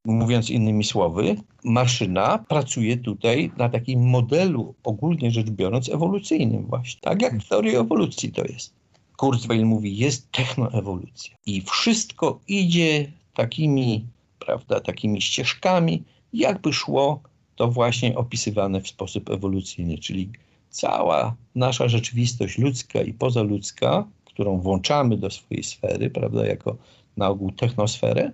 Mówiąc 0.06 0.50
innymi 0.50 0.84
słowy, 0.84 1.36
maszyna 1.64 2.38
pracuje 2.38 2.98
tutaj 2.98 3.52
na 3.58 3.70
takim 3.70 4.10
modelu, 4.10 4.76
ogólnie 4.84 5.32
rzecz 5.32 5.50
biorąc, 5.50 5.90
ewolucyjnym 5.90 6.66
właśnie. 6.66 7.02
Tak 7.02 7.22
jak 7.22 7.44
w 7.44 7.50
teorii 7.50 7.76
ewolucji 7.76 8.32
to 8.32 8.46
jest. 8.46 8.74
Kurzweil 9.18 9.66
mówi, 9.66 9.98
jest 9.98 10.32
technoewolucja. 10.32 11.36
I 11.46 11.62
wszystko 11.62 12.40
idzie 12.48 13.12
takimi, 13.34 14.06
prawda, 14.40 14.80
takimi 14.80 15.22
ścieżkami, 15.22 16.04
jakby 16.34 16.74
szło 16.74 17.22
to 17.56 17.68
właśnie 17.68 18.16
opisywane 18.16 18.82
w 18.82 18.88
sposób 18.88 19.30
ewolucyjny, 19.30 19.98
czyli 19.98 20.30
cała 20.74 21.36
nasza 21.56 21.88
rzeczywistość 21.88 22.58
ludzka 22.58 23.02
i 23.02 23.14
pozaludzka, 23.14 24.08
którą 24.26 24.58
włączamy 24.58 25.18
do 25.18 25.30
swojej 25.30 25.64
sfery, 25.64 26.10
prawda, 26.10 26.46
jako 26.46 26.78
na 27.18 27.30
ogół 27.30 27.52
technosferę, 27.52 28.32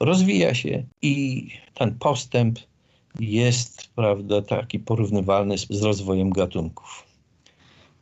rozwija 0.00 0.54
się 0.54 0.84
i 1.02 1.46
ten 1.74 1.98
postęp 1.98 2.58
jest, 3.20 3.88
prawda, 3.94 4.42
taki 4.42 4.78
porównywalny 4.78 5.58
z, 5.58 5.66
z 5.70 5.82
rozwojem 5.82 6.30
gatunków. 6.30 7.04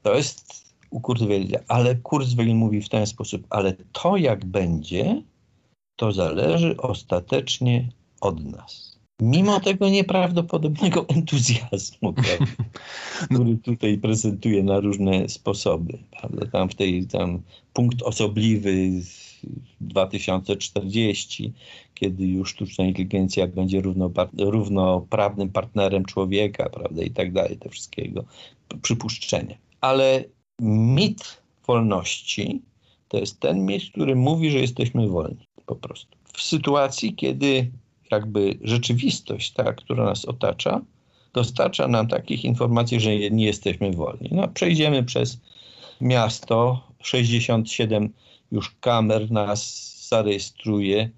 To 0.02 0.14
jest 0.14 0.68
u 0.90 1.00
Kurzweila, 1.00 1.58
ale 1.68 1.94
Kurzweil 1.94 2.54
mówi 2.54 2.82
w 2.82 2.88
ten 2.88 3.06
sposób, 3.06 3.46
ale 3.50 3.72
to 3.92 4.16
jak 4.16 4.44
będzie, 4.44 5.22
to 5.96 6.12
zależy 6.12 6.76
ostatecznie 6.76 7.88
od 8.20 8.44
nas. 8.44 8.97
Mimo 9.22 9.60
tego 9.60 9.88
nieprawdopodobnego 9.88 11.06
entuzjazmu, 11.16 12.14
który 13.30 13.56
tutaj 13.56 13.98
prezentuje 13.98 14.62
na 14.62 14.80
różne 14.80 15.28
sposoby. 15.28 15.98
Prawda? 16.10 16.46
Tam 16.46 16.68
w 16.68 16.74
tej 16.74 17.06
tam 17.06 17.42
punkt 17.72 18.02
osobliwy 18.02 18.90
2040, 19.80 21.52
kiedy 21.94 22.26
już 22.26 22.50
sztuczna 22.50 22.84
inteligencja 22.84 23.46
będzie 23.46 23.82
równoprawnym 24.38 25.48
partnerem 25.48 26.04
człowieka, 26.04 26.70
prawda, 26.70 27.02
i 27.02 27.10
tak 27.10 27.32
dalej, 27.32 27.56
te 27.56 27.68
wszystkiego, 27.68 28.24
przypuszczenie. 28.82 29.58
Ale 29.80 30.24
mit 30.60 31.42
wolności 31.66 32.62
to 33.08 33.18
jest 33.18 33.40
ten 33.40 33.66
mit, 33.66 33.90
który 33.92 34.16
mówi, 34.16 34.50
że 34.50 34.58
jesteśmy 34.58 35.08
wolni, 35.08 35.46
po 35.66 35.76
prostu. 35.76 36.16
W 36.32 36.42
sytuacji, 36.42 37.14
kiedy 37.14 37.70
jakby 38.10 38.58
rzeczywistość, 38.62 39.50
ta, 39.52 39.72
która 39.72 40.04
nas 40.04 40.24
otacza, 40.24 40.80
dostarcza 41.32 41.88
nam 41.88 42.08
takich 42.08 42.44
informacji, 42.44 43.00
że 43.00 43.16
nie 43.30 43.46
jesteśmy 43.46 43.92
wolni. 43.92 44.28
No, 44.32 44.48
przejdziemy 44.48 45.02
przez 45.02 45.40
miasto, 46.00 46.80
67 47.02 48.12
już 48.52 48.74
kamer 48.80 49.30
nas 49.30 49.88
zarejestruje, 50.08 51.10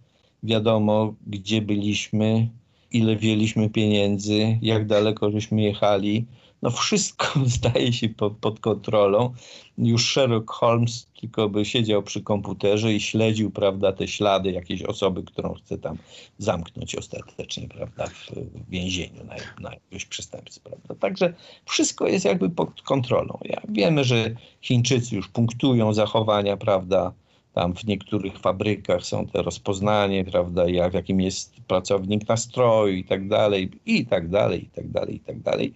wiadomo 0.42 1.14
gdzie 1.26 1.62
byliśmy, 1.62 2.48
ile 2.92 3.16
wzięliśmy 3.16 3.70
pieniędzy, 3.70 4.58
jak 4.62 4.86
daleko 4.86 5.30
żeśmy 5.30 5.62
jechali. 5.62 6.26
No 6.62 6.70
wszystko 6.70 7.26
zdaje 7.56 7.92
się 7.92 8.08
pod, 8.08 8.32
pod 8.32 8.60
kontrolą. 8.60 9.34
Już 9.78 10.12
Sherlock 10.12 10.50
Holmes 10.50 11.06
tylko 11.20 11.48
by 11.48 11.64
siedział 11.64 12.02
przy 12.02 12.22
komputerze 12.22 12.94
i 12.94 13.00
śledził, 13.00 13.50
prawda, 13.50 13.92
te 13.92 14.08
ślady 14.08 14.52
jakiejś 14.52 14.82
osoby, 14.82 15.22
którą 15.22 15.54
chce 15.54 15.78
tam 15.78 15.96
zamknąć 16.38 16.94
ostatecznie, 16.94 17.68
prawda, 17.68 18.06
w, 18.06 18.30
w 18.30 18.70
więzieniu 18.70 19.24
na, 19.24 19.34
na 19.60 19.74
jakiegoś 19.74 20.04
przestępcy, 20.04 20.60
prawda. 20.60 20.94
Także 20.94 21.34
wszystko 21.64 22.06
jest 22.06 22.24
jakby 22.24 22.50
pod 22.50 22.82
kontrolą. 22.82 23.38
Ja, 23.44 23.60
wiemy, 23.68 24.04
że 24.04 24.34
Chińczycy 24.62 25.16
już 25.16 25.28
punktują 25.28 25.92
zachowania, 25.92 26.56
prawda, 26.56 27.12
tam 27.54 27.74
w 27.74 27.84
niektórych 27.84 28.38
fabrykach 28.38 29.02
są 29.02 29.26
te 29.26 29.42
rozpoznanie, 29.42 30.24
prawda, 30.24 30.68
jak, 30.68 30.94
jakim 30.94 31.20
jest 31.20 31.60
pracownik 31.60 32.28
nastroju 32.28 32.94
i 32.94 33.04
tak 33.04 33.28
dalej, 33.28 33.70
i 33.86 34.06
tak 34.06 34.28
dalej, 34.28 34.64
i 34.64 34.68
tak 34.68 34.88
dalej, 34.88 35.16
i 35.16 35.20
tak 35.20 35.40
dalej. 35.40 35.74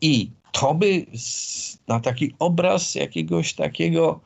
I 0.00 0.30
to 0.52 0.74
by 0.74 1.06
na 1.88 2.00
taki 2.00 2.34
obraz 2.38 2.94
jakiegoś 2.94 3.54
takiego 3.54 4.20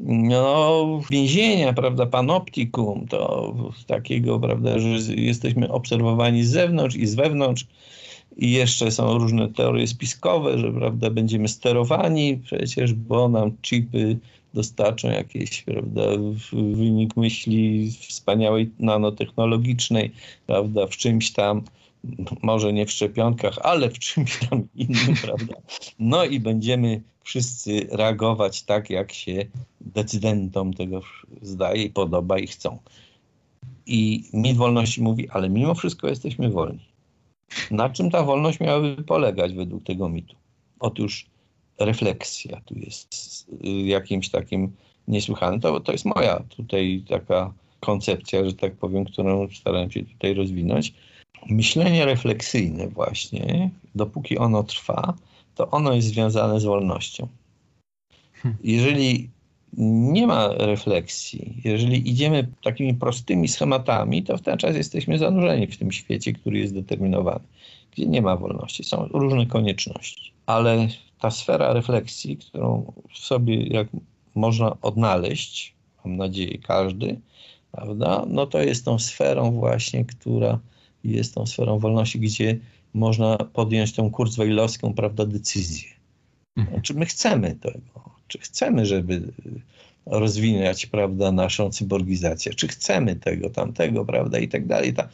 no, 0.00 1.00
więzienia, 1.10 1.72
prawda, 1.72 2.06
panoptikum, 2.06 3.06
to 3.08 3.54
takiego, 3.86 4.40
prawda, 4.40 4.78
że 4.78 5.14
jesteśmy 5.14 5.72
obserwowani 5.72 6.44
z 6.44 6.50
zewnątrz 6.50 6.96
i 6.96 7.06
z 7.06 7.14
wewnątrz 7.14 7.66
i 8.36 8.50
jeszcze 8.50 8.90
są 8.90 9.18
różne 9.18 9.48
teorie 9.48 9.86
spiskowe, 9.86 10.58
że, 10.58 10.72
prawda, 10.72 11.10
będziemy 11.10 11.48
sterowani 11.48 12.36
przecież, 12.36 12.94
bo 12.94 13.28
nam 13.28 13.52
chipy 13.62 14.18
dostarczą 14.54 15.10
jakieś, 15.10 15.62
prawda, 15.62 16.02
wynik 16.52 17.16
myśli 17.16 17.92
wspaniałej 18.08 18.70
nanotechnologicznej, 18.78 20.12
prawda, 20.46 20.86
w 20.86 20.96
czymś 20.96 21.32
tam, 21.32 21.62
może 22.42 22.72
nie 22.72 22.86
w 22.86 22.90
szczepionkach, 22.90 23.58
ale 23.62 23.90
w 23.90 23.98
czymś 23.98 24.38
tam 24.48 24.68
innym, 24.74 25.14
prawda. 25.22 25.54
No 25.98 26.24
i 26.24 26.40
będziemy 26.40 27.02
wszyscy 27.24 27.86
reagować 27.90 28.62
tak, 28.62 28.90
jak 28.90 29.12
się 29.12 29.46
decydentom 29.80 30.74
tego 30.74 31.00
zdaje, 31.42 31.90
podoba 31.90 32.38
i 32.38 32.46
chcą. 32.46 32.78
I 33.86 34.24
mit 34.32 34.56
wolności 34.56 35.02
mówi, 35.02 35.28
ale 35.30 35.50
mimo 35.50 35.74
wszystko 35.74 36.08
jesteśmy 36.08 36.50
wolni. 36.50 36.90
Na 37.70 37.90
czym 37.90 38.10
ta 38.10 38.22
wolność 38.22 38.60
miałaby 38.60 39.02
polegać 39.02 39.54
według 39.54 39.84
tego 39.84 40.08
mitu? 40.08 40.36
Otóż 40.80 41.26
refleksja 41.80 42.60
tu 42.64 42.74
jest 42.78 43.46
jakimś 43.84 44.28
takim 44.28 44.72
niesłychanym. 45.08 45.60
To, 45.60 45.80
to 45.80 45.92
jest 45.92 46.04
moja 46.04 46.42
tutaj 46.56 47.04
taka 47.08 47.52
koncepcja, 47.80 48.44
że 48.44 48.52
tak 48.52 48.74
powiem, 48.74 49.04
którą 49.04 49.48
staram 49.50 49.90
się 49.90 50.04
tutaj 50.04 50.34
rozwinąć. 50.34 50.94
Myślenie 51.48 52.04
refleksyjne 52.04 52.88
właśnie, 52.88 53.70
dopóki 53.94 54.38
ono 54.38 54.62
trwa, 54.62 55.14
to 55.54 55.70
ono 55.70 55.92
jest 55.92 56.08
związane 56.08 56.60
z 56.60 56.64
wolnością. 56.64 57.28
Jeżeli 58.64 59.30
nie 59.76 60.26
ma 60.26 60.48
refleksji, 60.48 61.60
jeżeli 61.64 62.10
idziemy 62.10 62.48
takimi 62.62 62.94
prostymi 62.94 63.48
schematami, 63.48 64.22
to 64.22 64.36
w 64.36 64.42
ten 64.42 64.58
czas 64.58 64.76
jesteśmy 64.76 65.18
zanurzeni 65.18 65.66
w 65.66 65.78
tym 65.78 65.92
świecie, 65.92 66.32
który 66.32 66.58
jest 66.58 66.74
determinowany, 66.74 67.44
gdzie 67.92 68.06
nie 68.06 68.22
ma 68.22 68.36
wolności, 68.36 68.84
są 68.84 69.08
różne 69.08 69.46
konieczności. 69.46 70.32
Ale 70.46 70.88
ta 71.20 71.30
sfera 71.30 71.72
refleksji, 71.72 72.36
którą 72.36 72.92
w 73.14 73.18
sobie 73.18 73.66
jak 73.66 73.88
można 74.34 74.76
odnaleźć, 74.82 75.74
mam 76.04 76.16
nadzieję 76.16 76.58
każdy, 76.58 77.20
prawda, 77.72 78.24
no 78.28 78.46
to 78.46 78.62
jest 78.62 78.84
tą 78.84 78.98
sferą 78.98 79.50
właśnie, 79.50 80.04
która 80.04 80.58
jest 81.04 81.34
tą 81.34 81.46
sferą 81.46 81.78
wolności, 81.78 82.20
gdzie 82.20 82.58
można 82.94 83.36
podjąć 83.36 83.92
tą 83.92 84.10
kurzweilowską, 84.10 84.94
prawda, 84.94 85.26
decyzję. 85.26 85.88
Mhm. 86.56 86.82
Czy 86.82 86.94
my 86.94 87.06
chcemy 87.06 87.54
tego? 87.54 88.10
Czy 88.28 88.38
chcemy, 88.38 88.86
żeby 88.86 89.22
rozwijać, 90.06 90.86
prawda, 90.86 91.32
naszą 91.32 91.70
cyborgizację? 91.70 92.54
Czy 92.54 92.68
chcemy 92.68 93.16
tego, 93.16 93.50
tamtego, 93.50 94.04
prawda, 94.04 94.38
i 94.38 94.48
tak 94.48 94.66
dalej. 94.66 94.94
Ta, 94.94 95.08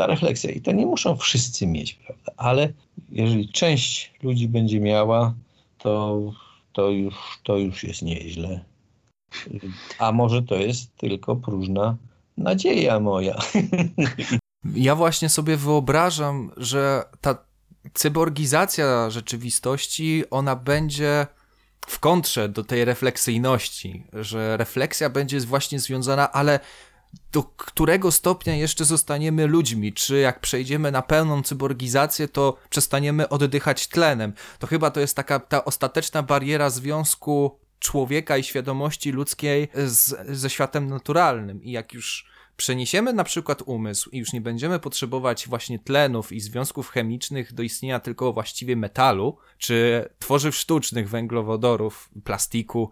ta 0.00 0.06
refleksja. 0.06 0.50
I 0.50 0.60
to 0.60 0.72
nie 0.72 0.86
muszą 0.86 1.16
wszyscy 1.16 1.66
mieć, 1.66 1.94
prawda, 1.94 2.32
ale 2.36 2.72
jeżeli 3.12 3.48
część 3.48 4.12
ludzi 4.22 4.48
będzie 4.48 4.80
miała, 4.80 5.34
to, 5.78 6.20
to, 6.72 6.90
już, 6.90 7.14
to 7.42 7.56
już 7.56 7.84
jest 7.84 8.02
nieźle. 8.02 8.64
A 9.98 10.12
może 10.12 10.42
to 10.42 10.54
jest 10.54 10.96
tylko 10.96 11.36
próżna 11.36 11.96
nadzieja 12.36 13.00
moja. 13.00 13.38
Ja 14.74 14.94
właśnie 14.94 15.28
sobie 15.28 15.56
wyobrażam, 15.56 16.50
że 16.56 17.04
ta 17.20 17.38
cyborgizacja 17.94 19.10
rzeczywistości, 19.10 20.24
ona 20.30 20.56
będzie 20.56 21.26
w 21.86 22.00
kontrze 22.00 22.48
do 22.48 22.64
tej 22.64 22.84
refleksyjności, 22.84 24.06
że 24.12 24.56
refleksja 24.56 25.10
będzie 25.10 25.40
właśnie 25.40 25.80
związana, 25.80 26.32
ale 26.32 26.60
do 27.32 27.42
którego 27.42 28.12
stopnia 28.12 28.54
jeszcze 28.56 28.84
zostaniemy 28.84 29.46
ludźmi? 29.46 29.92
Czy 29.92 30.18
jak 30.18 30.40
przejdziemy 30.40 30.92
na 30.92 31.02
pełną 31.02 31.42
cyborgizację, 31.42 32.28
to 32.28 32.56
przestaniemy 32.70 33.28
oddychać 33.28 33.88
tlenem? 33.88 34.32
To 34.58 34.66
chyba 34.66 34.90
to 34.90 35.00
jest 35.00 35.16
taka 35.16 35.40
ta 35.40 35.64
ostateczna 35.64 36.22
bariera 36.22 36.70
związku 36.70 37.58
człowieka 37.78 38.36
i 38.36 38.44
świadomości 38.44 39.12
ludzkiej 39.12 39.68
z, 39.74 40.28
ze 40.36 40.50
światem 40.50 40.86
naturalnym. 40.86 41.62
I 41.62 41.70
jak 41.70 41.94
już 41.94 42.30
przeniesiemy 42.56 43.12
na 43.12 43.24
przykład 43.24 43.62
umysł 43.66 44.10
i 44.10 44.18
już 44.18 44.32
nie 44.32 44.40
będziemy 44.40 44.78
potrzebować 44.78 45.48
właśnie 45.48 45.78
tlenów 45.78 46.32
i 46.32 46.40
związków 46.40 46.88
chemicznych 46.88 47.52
do 47.52 47.62
istnienia 47.62 48.00
tylko 48.00 48.32
właściwie 48.32 48.76
metalu, 48.76 49.36
czy 49.58 50.08
tworzyw 50.18 50.56
sztucznych, 50.56 51.08
węglowodorów, 51.08 52.10
plastiku 52.24 52.90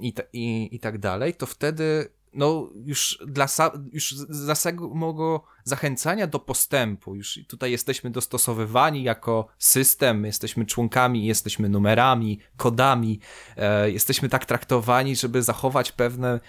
i, 0.00 0.14
i, 0.32 0.68
i 0.72 0.80
tak 0.80 0.98
dalej, 0.98 1.34
to 1.34 1.46
wtedy 1.46 2.08
no 2.32 2.70
już 2.84 3.18
dla 3.26 3.46
już 3.92 4.14
za 4.28 4.54
samego 4.54 5.44
zachęcania 5.64 6.26
do 6.26 6.38
postępu, 6.38 7.14
już 7.14 7.38
tutaj 7.48 7.70
jesteśmy 7.70 8.10
dostosowywani 8.10 9.02
jako 9.02 9.48
system, 9.58 10.24
jesteśmy 10.24 10.66
członkami, 10.66 11.26
jesteśmy 11.26 11.68
numerami, 11.68 12.38
kodami, 12.56 13.20
e, 13.56 13.90
jesteśmy 13.90 14.28
tak 14.28 14.44
traktowani, 14.44 15.16
żeby 15.16 15.42
zachować 15.42 15.92
pewne 15.92 16.40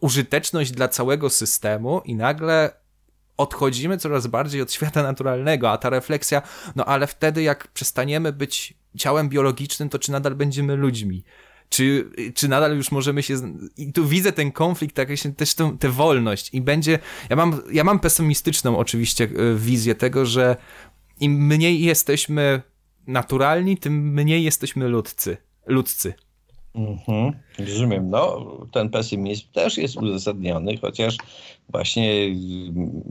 użyteczność 0.00 0.70
dla 0.70 0.88
całego 0.88 1.30
systemu 1.30 2.00
i 2.04 2.14
nagle 2.14 2.80
odchodzimy 3.36 3.98
coraz 3.98 4.26
bardziej 4.26 4.62
od 4.62 4.72
świata 4.72 5.02
naturalnego, 5.02 5.70
a 5.70 5.78
ta 5.78 5.90
refleksja, 5.90 6.42
no 6.76 6.84
ale 6.84 7.06
wtedy 7.06 7.42
jak 7.42 7.68
przestaniemy 7.68 8.32
być 8.32 8.74
ciałem 8.96 9.28
biologicznym, 9.28 9.88
to 9.88 9.98
czy 9.98 10.12
nadal 10.12 10.34
będziemy 10.34 10.76
ludźmi? 10.76 11.24
Czy, 11.70 12.10
czy 12.34 12.48
nadal 12.48 12.76
już 12.76 12.92
możemy 12.92 13.22
się. 13.22 13.34
I 13.76 13.92
tu 13.92 14.06
widzę 14.06 14.32
ten 14.32 14.52
konflikt, 14.52 14.96
tak 14.96 15.08
też 15.36 15.54
tę, 15.54 15.88
wolność. 15.88 16.50
I 16.54 16.60
będzie. 16.60 16.98
Ja 17.30 17.36
mam, 17.36 17.62
ja 17.72 17.84
mam 17.84 18.00
pesymistyczną 18.00 18.78
oczywiście 18.78 19.24
e, 19.24 19.54
wizję 19.56 19.94
tego, 19.94 20.26
że 20.26 20.56
im 21.20 21.46
mniej 21.46 21.82
jesteśmy 21.82 22.62
naturalni, 23.06 23.76
tym 23.76 24.12
mniej 24.12 24.44
jesteśmy 24.44 24.88
ludzcy. 24.88 25.36
ludzcy. 25.66 26.14
Mhm, 26.74 27.32
rozumiem. 27.58 28.10
No, 28.10 28.46
ten 28.72 28.90
pesymizm 28.90 29.46
też 29.52 29.78
jest 29.78 29.96
uzasadniony, 29.96 30.76
chociaż 30.76 31.16
właśnie 31.68 32.24
mm, 32.24 33.02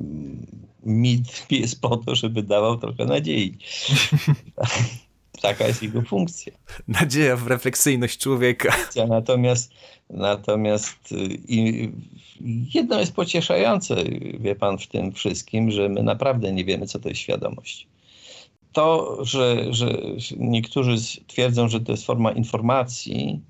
mit 0.84 1.46
jest 1.52 1.82
po 1.82 1.98
to, 1.98 2.16
żeby 2.16 2.44
dawał 2.44 2.78
trochę 2.78 3.06
nadziei. 3.06 3.58
Taka 5.42 5.68
jest 5.68 5.84
jego 5.84 6.02
funkcja. 6.02 6.54
Nadzieja 6.88 7.36
w 7.36 7.48
refleksyjność 7.48 8.18
człowieka. 8.18 8.76
Natomiast, 9.08 9.72
natomiast 10.10 11.12
y, 11.12 11.16
i 11.48 11.90
jedno 12.74 13.00
jest 13.00 13.14
pocieszające, 13.14 13.96
wie 14.40 14.56
pan, 14.56 14.78
w 14.78 14.88
tym 14.88 15.12
wszystkim, 15.12 15.72
że 15.72 15.90
my 15.90 16.04
naprawdę 16.04 16.54
nie 16.54 16.66
wiemy, 16.66 16.86
co 16.86 17.00
to 17.00 17.10
jest 17.10 17.22
świadomość. 17.22 17.88
To, 18.74 19.18
że, 19.26 19.74
że 19.74 19.88
niektórzy 20.38 20.96
twierdzą, 21.28 21.70
że 21.70 21.80
to 21.80 21.92
jest 21.92 22.06
forma 22.06 22.32
informacji 22.32 23.42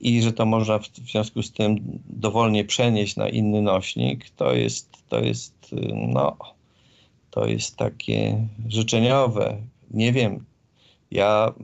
i 0.00 0.22
że 0.22 0.32
to 0.32 0.46
można 0.46 0.78
w 0.78 0.88
związku 1.10 1.42
z 1.42 1.52
tym 1.52 2.00
dowolnie 2.08 2.64
przenieść 2.64 3.16
na 3.16 3.28
inny 3.28 3.62
nośnik, 3.62 4.30
to 4.30 4.52
jest, 4.52 4.90
to 5.08 5.20
jest, 5.20 5.72
y, 5.72 5.92
no, 5.94 6.36
to 7.30 7.46
jest 7.46 7.76
takie 7.76 8.48
życzeniowe. 8.68 9.56
Nie 9.90 10.12
wiem, 10.12 10.44
ja 11.10 11.54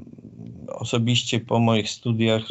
osobiście 0.68 1.40
po 1.40 1.58
moich 1.58 1.90
studiach, 1.90 2.42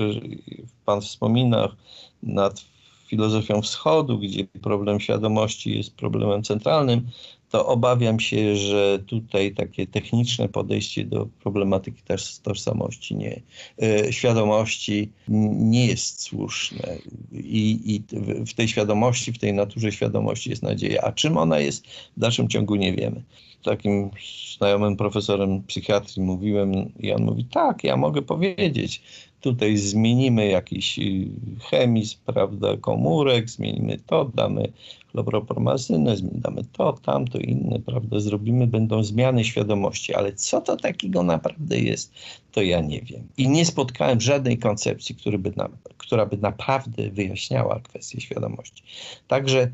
pan 0.85 1.01
wspomina, 1.01 1.75
nad 2.23 2.65
filozofią 3.07 3.61
wschodu, 3.61 4.19
gdzie 4.19 4.47
problem 4.61 4.99
świadomości 4.99 5.77
jest 5.77 5.95
problemem 5.95 6.43
centralnym, 6.43 7.07
to 7.51 7.67
obawiam 7.67 8.19
się, 8.19 8.55
że 8.55 8.99
tutaj 9.07 9.53
takie 9.53 9.87
techniczne 9.87 10.49
podejście 10.49 11.05
do 11.05 11.27
problematyki 11.43 12.01
też 12.03 12.39
tożsamości, 12.39 13.15
nie, 13.15 13.41
e, 13.81 14.13
świadomości 14.13 15.09
nie 15.57 15.87
jest 15.87 16.21
słuszne. 16.21 16.97
I, 17.31 17.79
I 17.85 18.03
w 18.45 18.53
tej 18.53 18.67
świadomości, 18.67 19.33
w 19.33 19.39
tej 19.39 19.53
naturze 19.53 19.91
świadomości 19.91 20.49
jest 20.49 20.63
nadzieja. 20.63 21.01
A 21.01 21.11
czym 21.11 21.37
ona 21.37 21.59
jest, 21.59 21.87
w 21.87 22.19
dalszym 22.19 22.47
ciągu 22.47 22.75
nie 22.75 22.93
wiemy. 22.93 23.23
Takim 23.63 24.09
znajomym 24.57 24.97
profesorem 24.97 25.63
psychiatrii 25.63 26.21
mówiłem 26.21 26.93
i 26.99 27.11
on 27.11 27.23
mówi, 27.23 27.45
tak, 27.45 27.83
ja 27.83 27.97
mogę 27.97 28.21
powiedzieć, 28.21 29.01
tutaj 29.41 29.77
zmienimy 29.77 30.47
jakiś 30.47 30.99
y, 30.99 31.27
chemizm, 31.69 32.17
prawda, 32.25 32.77
komórek, 32.77 33.49
zmienimy 33.49 33.97
to, 33.97 34.25
damy 34.25 34.71
chloropromazynę, 35.11 36.15
damy 36.21 36.63
to, 36.71 36.93
tamto, 36.93 37.37
inne, 37.37 37.79
prawda, 37.79 38.19
zrobimy, 38.19 38.67
będą 38.67 39.03
zmiany 39.03 39.43
świadomości, 39.43 40.13
ale 40.13 40.33
co 40.33 40.61
to 40.61 40.77
takiego 40.77 41.23
naprawdę 41.23 41.79
jest, 41.79 42.13
to 42.51 42.61
ja 42.61 42.81
nie 42.81 43.01
wiem. 43.01 43.27
I 43.37 43.49
nie 43.49 43.65
spotkałem 43.65 44.21
żadnej 44.21 44.57
koncepcji, 44.57 45.15
który 45.15 45.39
by 45.39 45.53
która 45.97 46.25
by 46.25 46.37
naprawdę 46.37 47.09
wyjaśniała 47.09 47.79
kwestię 47.79 48.21
świadomości. 48.21 48.83
Także 49.27 49.71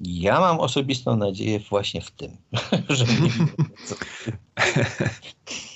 ja 0.00 0.40
mam 0.40 0.60
osobistą 0.60 1.16
nadzieję 1.16 1.60
właśnie 1.60 2.00
w 2.00 2.10
tym, 2.10 2.36
że 2.88 3.04
nie 3.04 3.30
wiem, 3.30 3.48
co 3.84 3.94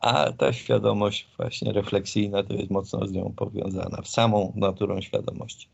a 0.00 0.32
ta 0.32 0.52
świadomość 0.52 1.28
właśnie 1.36 1.72
refleksyjna 1.72 2.42
to 2.42 2.54
jest 2.54 2.70
mocno 2.70 3.06
z 3.06 3.12
nią 3.12 3.32
powiązana, 3.36 4.02
w 4.02 4.08
samą 4.08 4.52
naturą 4.56 5.00
świadomości. 5.00 5.68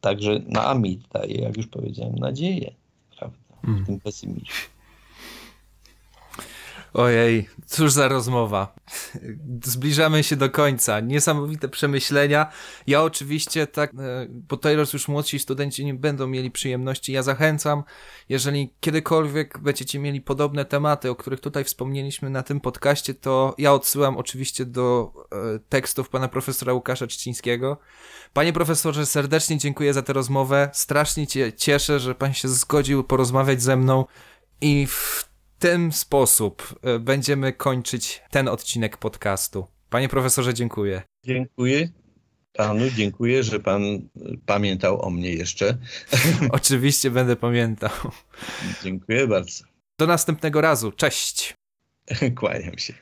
Także 0.00 0.34
na 0.34 0.42
no, 0.48 0.64
Amit 0.64 1.00
daje, 1.12 1.34
jak 1.34 1.56
już 1.56 1.66
powiedziałem, 1.66 2.14
nadzieję, 2.14 2.74
prawda, 3.18 3.38
w 3.62 3.68
mm. 3.68 3.86
tym 3.86 4.00
pesymizmie. 4.00 4.77
Ojej, 6.98 7.48
cóż 7.66 7.92
za 7.92 8.08
rozmowa. 8.08 8.74
Zbliżamy 9.64 10.24
się 10.24 10.36
do 10.36 10.50
końca. 10.50 11.00
Niesamowite 11.00 11.68
przemyślenia. 11.68 12.52
Ja 12.86 13.02
oczywiście 13.02 13.66
tak, 13.66 13.90
e, 13.94 14.26
bo 14.30 14.56
teraz 14.56 14.92
już 14.92 15.08
młodsi 15.08 15.38
studenci 15.38 15.84
nie 15.84 15.94
będą 15.94 16.26
mieli 16.26 16.50
przyjemności. 16.50 17.12
Ja 17.12 17.22
zachęcam, 17.22 17.82
jeżeli 18.28 18.74
kiedykolwiek 18.80 19.58
będziecie 19.58 19.98
mieli 19.98 20.20
podobne 20.20 20.64
tematy, 20.64 21.10
o 21.10 21.14
których 21.14 21.40
tutaj 21.40 21.64
wspomnieliśmy 21.64 22.30
na 22.30 22.42
tym 22.42 22.60
podcaście, 22.60 23.14
to 23.14 23.54
ja 23.58 23.72
odsyłam 23.72 24.16
oczywiście 24.16 24.64
do 24.64 25.12
e, 25.32 25.58
tekstów 25.68 26.08
pana 26.08 26.28
profesora 26.28 26.72
Łukasza 26.72 27.06
Czcińskiego. 27.06 27.76
Panie 28.32 28.52
profesorze, 28.52 29.06
serdecznie 29.06 29.58
dziękuję 29.58 29.94
za 29.94 30.02
tę 30.02 30.12
rozmowę. 30.12 30.70
Strasznie 30.72 31.26
cię 31.26 31.52
cieszę, 31.52 32.00
że 32.00 32.14
pan 32.14 32.34
się 32.34 32.48
zgodził 32.48 33.04
porozmawiać 33.04 33.62
ze 33.62 33.76
mną 33.76 34.04
i 34.60 34.86
w 34.86 35.27
ten 35.58 35.92
sposób 35.92 36.78
e, 36.82 36.98
będziemy 36.98 37.52
kończyć 37.52 38.22
ten 38.30 38.48
odcinek 38.48 38.96
podcastu. 38.96 39.66
Panie 39.90 40.08
profesorze, 40.08 40.54
dziękuję. 40.54 41.02
Dziękuję 41.24 41.88
panu, 42.58 42.90
dziękuję, 42.90 43.42
że 43.42 43.60
pan 43.60 44.08
pamiętał 44.46 45.02
o 45.02 45.10
mnie 45.10 45.32
jeszcze. 45.32 45.78
Oczywiście 46.50 47.10
będę 47.10 47.36
pamiętał. 47.36 47.90
Dziękuję 48.82 49.26
bardzo. 49.26 49.64
Do 49.98 50.06
następnego 50.06 50.60
razu. 50.60 50.92
Cześć. 50.92 51.54
Kłaniam 52.36 52.78
się. 52.78 52.94